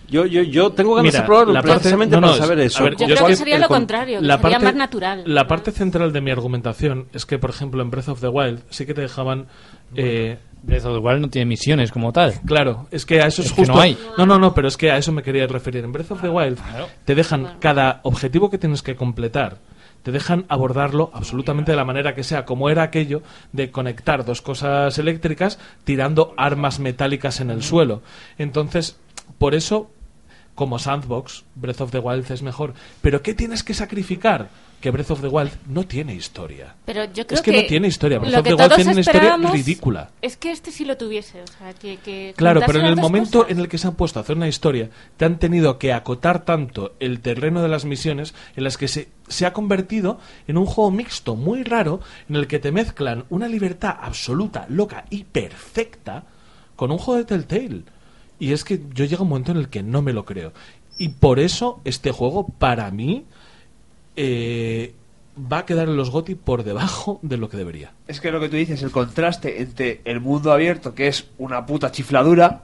[0.09, 2.43] yo yo yo tengo ganas Mira, de probarlo la parte- precisamente no, no, para es-
[2.47, 4.75] saber eso ver, Yo creo que sería lo con- contrario, que la sería parte, más
[4.75, 5.23] natural.
[5.25, 8.61] La parte central de mi argumentación es que, por ejemplo, en Breath of the Wild
[8.69, 9.47] sí que te dejaban...
[9.95, 12.33] eh, Breath of the Wild no tiene misiones como tal.
[12.45, 13.73] Claro, es que a eso es, Es que justo.
[13.73, 13.97] no hay.
[14.17, 15.83] no, no, no, pero es que a eso me quería referir.
[15.83, 16.59] En Breath of the Wild
[17.03, 19.57] te dejan cada objetivo que tienes que completar,
[20.03, 23.23] te dejan abordarlo absolutamente de la manera que sea, como era aquello
[23.53, 28.03] de conectar dos cosas eléctricas tirando armas metálicas en el suelo.
[28.37, 28.99] Entonces,
[29.37, 29.89] por eso,
[30.55, 32.73] como Sandbox, Breath of the Wild es mejor.
[33.01, 34.49] Pero ¿qué tienes que sacrificar?
[34.79, 36.75] Que Breath of the Wild no tiene historia.
[36.85, 38.19] Pero yo creo es que, no tiene historia.
[38.19, 40.09] Breath of the Wild tiene una historia ridícula.
[40.21, 43.39] Es que este sí lo tuviese, o sea, que, que Claro, pero en el momento
[43.39, 43.51] cosas.
[43.51, 46.45] en el que se han puesto a hacer una historia, te han tenido que acotar
[46.45, 50.65] tanto el terreno de las misiones en las que se, se ha convertido en un
[50.65, 56.23] juego mixto muy raro en el que te mezclan una libertad absoluta, loca y perfecta
[56.75, 57.83] con un juego de Telltale.
[58.41, 60.51] Y es que yo llega un momento en el que no me lo creo.
[60.97, 63.25] Y por eso este juego, para mí,
[64.15, 64.95] eh,
[65.39, 67.91] va a quedar en los GOTY por debajo de lo que debería.
[68.07, 71.67] Es que lo que tú dices, el contraste entre el mundo abierto, que es una
[71.67, 72.63] puta chifladura,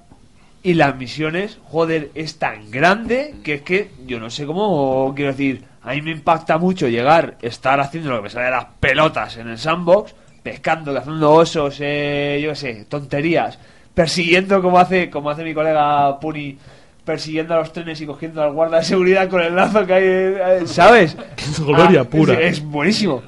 [0.64, 5.32] y las misiones, joder, es tan grande que es que yo no sé cómo, quiero
[5.32, 8.66] decir, a mí me impacta mucho llegar, estar haciendo lo que me sale de las
[8.80, 13.60] pelotas en el sandbox, pescando, cazando osos, eh, yo qué sé, tonterías,
[13.98, 16.56] persiguiendo como hace, como hace mi colega Puni,
[17.04, 20.04] persiguiendo a los trenes y cogiendo al guarda de seguridad con el lazo que hay,
[20.06, 21.18] eh, ¿sabes?
[21.36, 22.36] Es gloria pura.
[22.36, 23.24] Es, es buenísimo.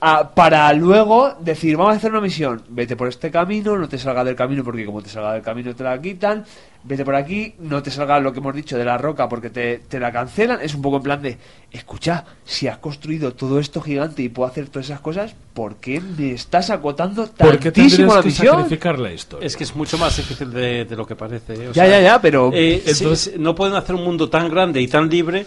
[0.00, 3.98] A- para luego decir, vamos a hacer una misión, vete por este camino, no te
[3.98, 6.44] salga del camino porque como te salga del camino te la quitan,
[6.84, 9.78] vete por aquí, no te salga lo que hemos dicho de la roca porque te,
[9.78, 11.36] te la cancelan, es un poco en plan de,
[11.72, 16.00] escucha, si has construido todo esto gigante y puedo hacer todas esas cosas, ¿por qué
[16.00, 18.66] me estás acotando ¿Por qué tantísimo la que misión?
[19.02, 19.46] la historia?
[19.46, 21.54] Es que es mucho más difícil de, de lo que parece.
[21.54, 21.68] ¿eh?
[21.68, 24.80] O Ya, ya, ya, pero- eh, Entonces- sí, no pueden hacer un mundo tan grande
[24.80, 25.46] y tan libre.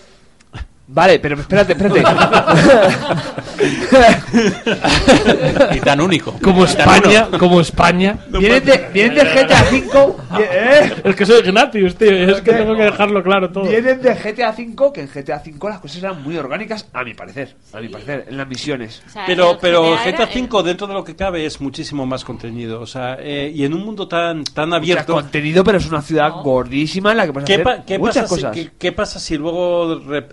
[0.91, 2.03] Vale, pero espérate, espérate.
[5.75, 6.33] y tan único.
[6.41, 8.17] Como España, como España.
[8.29, 10.13] Vienen de, vienen de GTA V.
[10.43, 10.93] ¿eh?
[11.03, 12.11] Es que soy Ignatius, tío.
[12.11, 13.65] Es que tengo que dejarlo claro todo.
[13.65, 17.13] Vienen de GTA V, que en GTA V las cosas eran muy orgánicas, a mi
[17.13, 17.55] parecer.
[17.73, 19.01] A mi parecer, en las misiones.
[19.27, 22.81] Pero, pero GTA V, dentro de lo que cabe, es muchísimo más contenido.
[22.81, 25.13] O sea, eh, y en un mundo tan, tan abierto.
[25.13, 28.23] contenido, pero es una ciudad gordísima en la que puedes ¿Qué, hacer pa- qué muchas
[28.23, 28.55] pasa si, cosas.
[28.55, 30.27] qué- qué pasa si luego de re-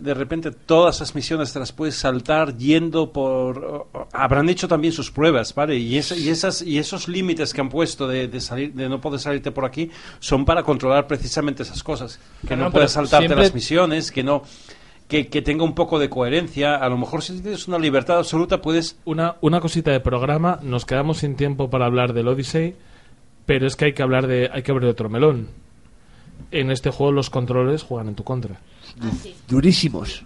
[0.50, 3.86] todas esas misiones te las puedes saltar yendo por...
[4.12, 5.76] habrán hecho también sus pruebas, ¿vale?
[5.76, 9.00] Y, es- y, esas, y esos límites que han puesto de, de salir, de no
[9.00, 9.90] poder salirte por aquí
[10.20, 12.18] son para controlar precisamente esas cosas.
[12.42, 14.42] Que Claro, no, no, puedas saltarte siempre- las misiones, que no...
[15.08, 16.74] Que, que tenga un poco de coherencia.
[16.74, 18.96] A lo mejor si tienes una libertad absoluta puedes...
[19.04, 20.58] Una, una cosita de programa.
[20.62, 22.74] Nos quedamos sin tiempo para hablar del Odyssey.
[23.46, 24.50] Pero es que hay que hablar de.
[24.52, 25.46] Hay que abrir otro melón.
[26.50, 28.58] En este juego los controles juegan en tu contra.
[29.48, 30.24] Durísimos.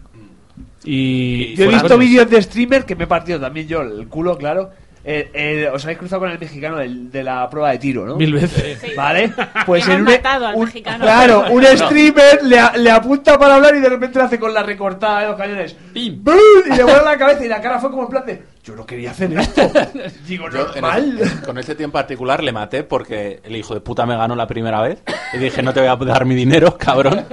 [0.85, 1.55] Y.
[1.57, 4.71] Yo he visto vídeos de streamer que me he partido también yo el culo, claro.
[5.03, 8.17] Eh, eh, os habéis cruzado con el mexicano del- de la prueba de tiro, ¿no?
[8.17, 8.79] Mil veces.
[8.83, 8.89] Sí.
[8.97, 9.33] ¿Vale?
[9.65, 11.03] Pues Hemos en un, matado al un- mexicano.
[11.05, 11.69] Claro, un No.
[11.71, 15.21] streamer le, a- le apunta para hablar y de repente le hace con la recortada
[15.23, 15.75] de los cañones.
[15.95, 16.37] ¡Bum!
[16.71, 18.43] Y le vuelve la cabeza y la cara fue como en plan de.
[18.63, 19.63] Yo no quería hacer esto.
[20.29, 21.19] Digo, Yo, en normal.
[21.19, 24.37] ese- con ese tío en particular le maté porque el hijo de puta me ganó
[24.37, 27.25] la primera vez y dije no te voy a dar mi dinero, cabrón.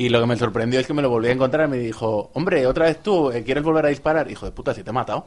[0.00, 2.30] Y lo que me sorprendió es que me lo volví a encontrar y me dijo,
[2.34, 4.30] hombre, otra vez tú, eh, ¿quieres volver a disparar?
[4.30, 5.26] Hijo de puta, si te he matado.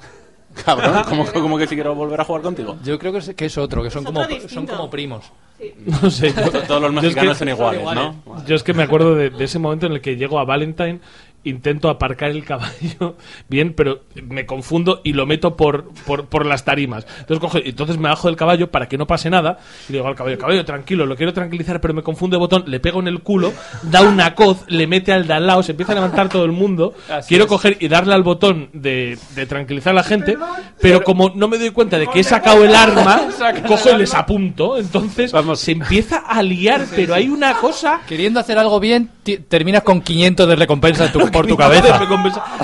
[0.66, 2.78] Cabrón, ¿cómo, cómo que si quiero volver a jugar contigo?
[2.84, 5.32] Yo creo que es, que es otro, que son, como, son como primos.
[6.02, 6.34] No sé.
[6.34, 8.16] yo- Todos los es mexicanos que- son iguales, ¿no?
[8.48, 11.00] Yo es que me acuerdo de, de ese momento en el que llego a Valentine,
[11.44, 13.16] intento aparcar el caballo
[13.50, 17.06] bien, pero me confundo y lo meto por, por, por las tarimas.
[17.20, 19.60] Entonces, cojo, entonces me bajo del caballo para que no pase nada
[19.90, 22.64] y le digo al caballo, caballo, tranquilo, lo quiero tranquilizar, pero me confunde el botón,
[22.68, 23.54] le pego en el culo,
[23.84, 26.52] da una coz, le mete al de al lado, se empieza a levantar todo el
[26.52, 26.94] mundo.
[27.10, 27.50] Así quiero es.
[27.50, 30.38] coger y darle al botón de, de tranquilizar a la gente,
[30.80, 33.22] pero como no me doy cuenta de que he sacado el arma,
[33.68, 34.78] cojo y les apunto.
[34.78, 39.10] Entonces se empieza a liar, pero hay una cosa Queriendo hacer algo bien,
[39.48, 42.00] terminas con 500 de recompensa en tu- por tu cabeza.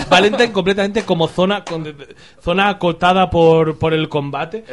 [0.10, 1.96] Valentine completamente como zona con-
[2.42, 4.64] zona acotada por, por el combate.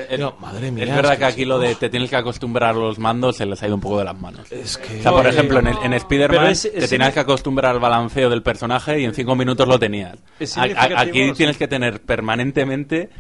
[0.41, 0.85] Madre mía.
[0.85, 3.47] Es verdad es que aquí lo de te tienes que acostumbrar a los mandos se
[3.47, 4.51] les ha ido un poco de las manos.
[4.53, 4.99] Es que...
[4.99, 7.73] O sea, por ejemplo, en, eh, el- en pero Spider-Man es- te tenías que acostumbrar
[7.73, 10.19] al balanceo del personaje y en cinco minutos lo tenías.
[10.97, 13.11] Aquí tienes que tener permanentemente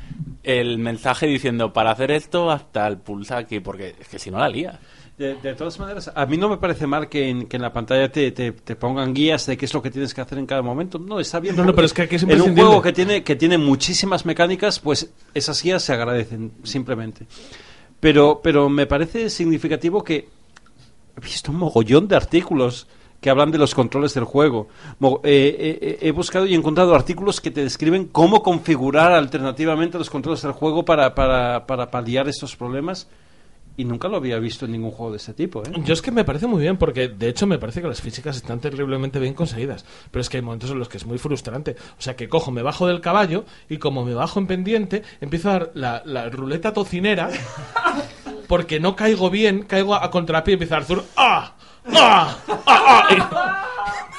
[0.43, 4.39] el mensaje diciendo para hacer esto hasta el pulsa aquí, porque es que si no
[4.39, 4.79] la lía.
[5.17, 7.73] De, de todas maneras, a mí no me parece mal que en, que en la
[7.73, 10.47] pantalla te, te- te pongan guías de qué es lo que tienes que hacer en
[10.47, 10.99] cada momento.
[10.99, 11.55] No, está bien.
[11.55, 14.27] No, no, pero es que aquí es en un juego que tiene, que tiene muchísimas
[14.27, 17.27] mecánicas, pues esas guías se agradecen, simplemente.
[18.01, 20.29] Pero, pero me parece significativo que
[21.17, 22.89] he visto un mogollón de artículos
[23.21, 24.67] que hablan de los controles del juego.
[25.01, 29.97] Eh, eh, eh, he buscado y he encontrado artículos que te describen cómo configurar alternativamente
[29.97, 33.09] los controles del juego para, para, para paliar estos problemas.
[33.77, 35.63] Y nunca lo había visto en ningún juego de este tipo.
[35.65, 35.73] ¿eh?
[35.85, 38.37] Yo es que me parece muy bien, porque de hecho me parece que las físicas
[38.37, 39.85] están terriblemente bien conseguidas.
[40.11, 41.75] Pero es que hay momentos en los que es muy frustrante.
[41.99, 45.51] O sea, que cojo, me bajo del caballo y como me bajo en pendiente, empiezo
[45.51, 47.31] a dar la, la ruleta tocinera
[48.49, 51.55] porque no caigo bien, caigo a, a contrapié y empiezo a zur- ¡Ah!
[51.93, 52.37] ¡Ah!
[52.67, 53.09] ¡Ah!
[53.33, 53.69] ¡Ah!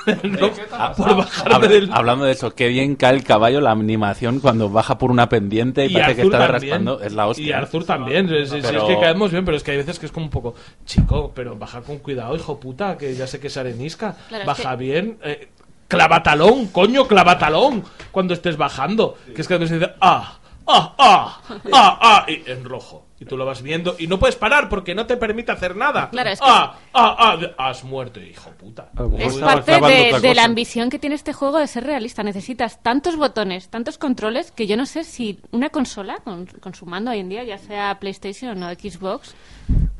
[0.23, 0.52] No,
[0.95, 1.90] por bajarme del...
[1.91, 5.86] Hablando de eso, qué bien cae el caballo, la animación cuando baja por una pendiente
[5.86, 6.72] y, parece que está también.
[6.72, 7.02] raspando.
[7.02, 7.45] Es la hostia.
[7.45, 8.27] Y Arthur también.
[8.30, 10.11] Sí, sí, sí, Pero- es que caemos bien, pero es que hay veces que es
[10.11, 10.56] como un poco,
[10.86, 14.15] chico, pero baja con cuidado, hijo puta, que ya sé que es arenisca.
[14.30, 15.18] Claro, es baja que- bien.
[15.23, 15.49] eh,
[15.88, 17.84] clavatalón, coño, clavatalón.
[18.11, 19.18] Cuando estés bajando.
[19.34, 21.41] Que es que a veces dice, ah, ah, ah,
[21.72, 23.05] ah, ah, y en rojo.
[23.17, 26.09] Y tú lo vas viendo y no puedes parar porque no te permite hacer nada.
[26.09, 28.89] Claro, es que- ah, ah, ah, has muerto, hijo puta.
[29.17, 32.23] Es parte de, de la ambición que tiene este juego de ser realista.
[32.23, 36.85] Necesitas tantos botones, tantos controles, que yo no sé si una consola, con, con su
[36.85, 39.33] mando hoy en día, ya sea PlayStation o Xbox,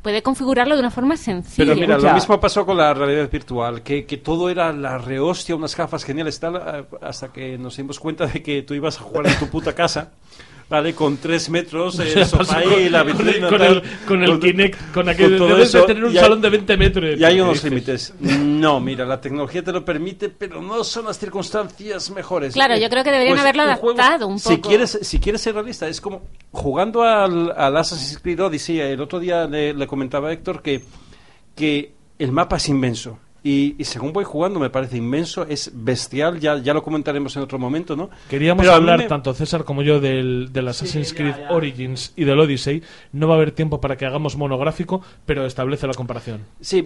[0.02, 1.64] puede configurarlo de una forma sencilla.
[1.72, 5.56] Pero mira, lo mismo pasó con la realidad virtual, que, que todo era la rehostia,
[5.56, 9.04] unas gafas geniales, tal, eh, hasta que nos dimos cuenta de que tú ibas a
[9.04, 10.12] jugar en tu puta casa
[10.68, 13.48] Vale, con tres metros, O el sofá y la con- vitrina.
[13.48, 16.16] con tal, el- con el Kinect, con aquel- todo debes de eso, tener un hay-
[16.18, 17.16] salón de 20 metros.
[17.20, 18.14] Y hay ¿Qué unos límites.
[18.18, 22.52] No, mira, la tecnología te lo permite, pero no son las circunstancias mejores.
[22.54, 24.68] Claro, yo creo que deberían haberlo un juego, adaptado un Si poco.
[24.70, 28.80] quieres, si quieres ser realista, es como jugando al, al Assassin's Creed Odyssey.
[28.80, 30.82] El otro día le, le comentaba a Héctor que,
[31.54, 33.20] que el mapa es inmenso.
[33.48, 37.42] Y, y según voy jugando me parece inmenso, es bestial, ya, ya lo comentaremos en
[37.42, 38.10] otro momento, ¿no?
[38.28, 42.40] Queríamos Pero hablar, me- tanto César como yo, del, del Assassin's Creed Origins y del
[42.40, 42.82] Odyssey.
[43.12, 46.40] No va a haber tiempo para que hagamos monográfico, pero establece la comparación.
[46.60, 46.84] Sí,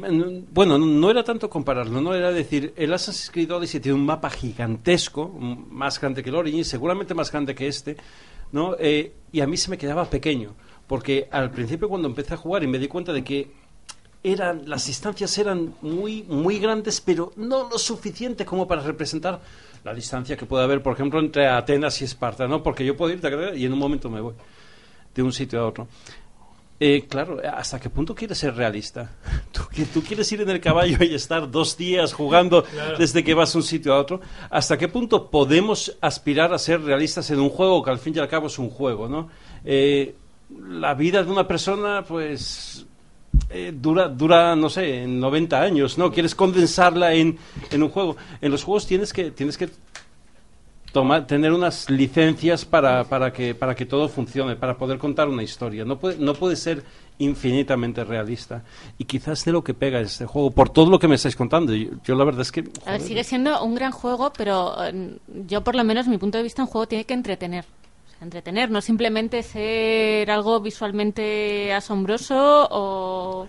[0.52, 4.28] bueno, no- era tanto compararlo, no era decir, el Assassin's Creed Odyssey tiene un mapa
[4.28, 7.96] gigantesco, más grande que el Origins, seguramente más grande que este,
[8.52, 8.76] ¿no?
[8.78, 10.50] Eh, y a mí se me quedaba pequeño,
[10.86, 13.50] porque al principio cuando empecé a jugar y me di cuenta de que
[14.22, 19.40] eran las distancias eran muy muy grandes, pero no lo suficiente como para representar
[19.84, 22.62] la distancia que puede haber, por ejemplo, entre Atenas y Esparta, ¿no?
[22.62, 24.34] Porque yo puedo ir de- y en un momento me voy
[25.14, 25.88] de un sitio a otro.
[26.82, 29.10] Eh, claro, ¿hasta qué punto quieres ser realista?
[29.52, 32.96] ¿Tú, qui- tú quieres ir en el caballo y estar dos días jugando Claro.
[32.98, 34.20] desde que vas de un sitio a otro?
[34.50, 38.18] ¿Hasta qué punto podemos aspirar a ser realistas en un juego que al fin y
[38.18, 39.28] al cabo es un juego, ¿no?
[39.64, 40.14] Eh,
[40.68, 42.86] la vida de una persona, pues,
[43.50, 46.12] eh, dura, dura, no sé, en 90 años, ¿no?
[46.12, 47.38] Quieres condensarla en,
[47.70, 48.16] en un juego.
[48.40, 49.68] En los juegos tienes que, tienes que
[50.92, 55.42] tomar, tener unas licencias para, para, que, para que todo funcione, para poder contar una
[55.42, 55.84] historia.
[55.84, 56.84] No puede, no puede ser
[57.18, 58.62] infinitamente realista.
[58.98, 61.74] Y quizás de lo que pega este juego, por todo lo que me estáis contando.
[61.74, 62.64] Yo, yo la verdad es que...
[62.86, 66.38] A ver, sigue siendo un gran juego, pero eh, yo por lo menos, mi punto
[66.38, 67.64] de vista, un juego tiene que entretener.
[68.20, 73.48] Entretener, no simplemente ser algo visualmente asombroso o...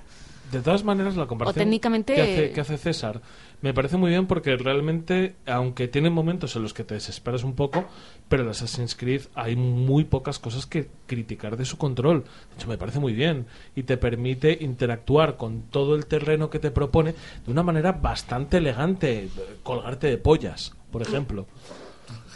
[0.52, 3.22] De todas maneras, la comparación técnicamente- que, hace, que hace César
[3.62, 7.54] me parece muy bien porque realmente, aunque tiene momentos en los que te desesperas un
[7.54, 7.86] poco,
[8.28, 12.24] pero en Assassin's Creed hay muy pocas cosas que criticar de su control.
[12.24, 13.46] De hecho, me parece muy bien
[13.76, 17.14] y te permite interactuar con todo el terreno que te propone
[17.46, 19.30] de una manera bastante elegante.
[19.62, 21.46] Colgarte de pollas, por ejemplo.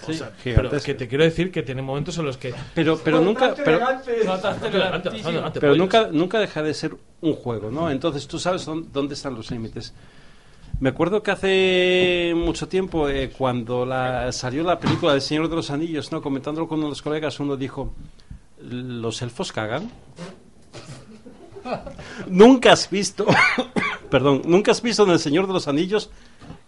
[0.07, 2.53] O Sí, sea, pero que te quiero decir que tiene momentos en los que...
[2.73, 3.56] Pero, pero nunca...
[3.56, 3.80] Pero,
[5.76, 7.90] nunca, nunca deja de ser un juego, ¿no?
[7.90, 9.94] Entonces tú sabes dónde, dónde están los límites.
[10.80, 15.56] Me acuerdo que hace mucho tiempo, eh, cuando la, salió la película del Señor de
[15.56, 16.22] los Anillos, ¿no?
[16.22, 17.94] Comentándolo con uno de los colegas, uno dijo,
[18.61, 19.90] ¿los elfos cagan?
[22.27, 23.26] Nunca has visto,
[24.11, 26.10] perdón, nunca has visto en el Señor de los Anillos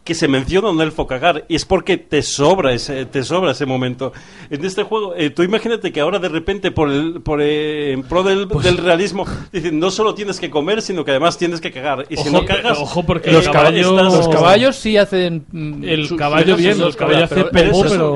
[0.08, 3.66] que se menciona un elfo cagar y es porque te sobra ese, te sobra ese
[3.66, 4.14] momento.
[4.50, 8.04] En este juego, eh, tú imagínate que ahora de repente por el, por, eh, en
[8.04, 11.60] pro del, Pues del realismo, dicen no solo tienes que comer, sino que además tienes
[11.60, 12.06] que cagar.
[12.10, 15.46] Y si Ojo, no cagas, ojo, porque los caballos- estás- Los caballos sí hacen.
[15.52, 17.66] mm, El su- caballo bien, sus los caballos hacen pero, pero-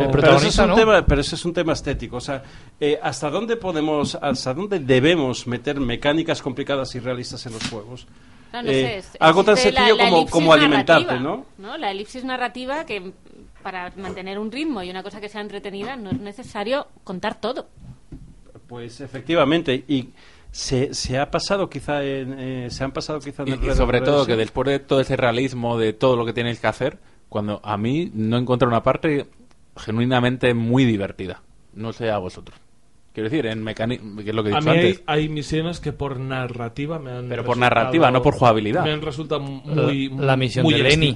[0.02, 0.76] el pero eso, es un no.
[0.76, 2.16] tema, pero eso es un tema estético.
[2.16, 2.42] O sea,
[2.80, 8.08] eh, ¿hasta dónde podemos, hasta dónde debemos meter mecánicas complicadas y realistas en los juegos?
[8.54, 11.78] No, no Eh, sé, es- algo tan sencillo la- la como, alimentarte, narrativa, ¿no?
[11.78, 13.14] La elipsis narrativa que
[13.64, 17.68] para mantener un ritmo y una cosa que sea entretenida no es necesario contar todo.
[18.68, 20.10] Pues efectivamente, y
[20.52, 23.68] se, se ha pasado quizá en, eh, se han pasado quizá en Y, el y
[23.68, 26.68] Red sobre todo que después de todo ese realismo de todo lo que tienes que
[26.68, 27.00] hacer,
[27.30, 29.28] cuando a mí no encuentro una parte
[29.78, 31.42] genuinamente muy divertida.
[31.74, 32.58] No sé a vosotros.
[33.14, 35.04] Quiero decir, en que es lo que he A dicho mí antes.
[35.06, 38.86] hay, hay misiones que por narrativa me han Pero por narrativa, no por jugabilidad.
[38.86, 41.14] Me han resultado muy, La- la misión muy de Lenny.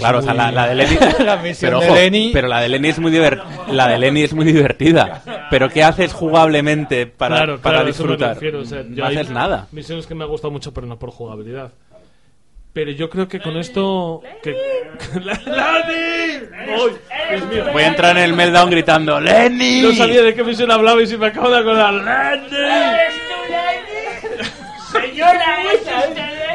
[0.00, 0.96] Claro, o sea, la, la de Lenny.
[1.24, 3.40] La misión pero, de ojo, Lenny- pero la de Lenny es muy diver-
[3.70, 5.22] la de Lenny es muy divertida.
[5.48, 8.34] Pero ¿qué haces jugablemente para, Claro, para claro, a eso me disfrutar?
[8.34, 9.68] refiero, o sea, yo no hay haces nada.
[9.70, 11.72] Misiones que me ha gustado mucho, pero no por jugabilidad.
[12.76, 14.20] Pero yo creo que con esto...
[14.42, 14.54] Que...
[15.24, 15.40] ¡Lani!
[16.52, 16.90] ¡Ay,
[17.30, 17.64] Dios mío!
[17.72, 19.80] Voy a entrar en el meltdown gritando ¡Lenny!
[19.80, 21.94] No sabía de qué misión hablaba y se me acabo de acordar.
[21.94, 22.50] ¡Lenny!
[24.92, 25.56] Señora,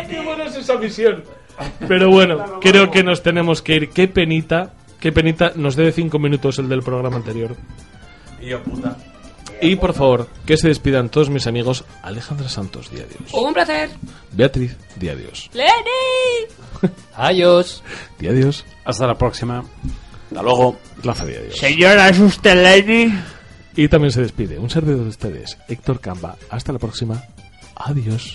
[0.08, 1.24] ¡Qué buena es esa misión!
[1.88, 3.90] Pero bueno, creo que nos tenemos que ir.
[3.90, 5.54] Qué penita, qué penita.
[5.56, 7.56] Nos debe cinco minutos el del programa anterior.
[8.40, 8.96] Y yo, puta.
[9.62, 11.86] Y por favor, que se despidan todos mis amigos.
[12.02, 13.34] Alejandra Santos, di adiós.
[13.34, 13.90] Un placer.
[14.32, 15.50] Beatriz, di adiós.
[15.54, 16.52] ¡Lenny!
[17.16, 17.84] Adiós.
[18.18, 18.66] Di adiós.
[18.86, 19.64] Hasta la próxima.
[20.30, 20.78] Hasta luego.
[21.04, 21.58] Rafa, di adiós.
[21.58, 23.14] Señora, ¿es usted Lady?
[23.76, 26.38] Y también se despide un servidor de ustedes, Héctor Camba.
[26.50, 27.24] Hasta la próxima.
[27.76, 28.34] Adiós.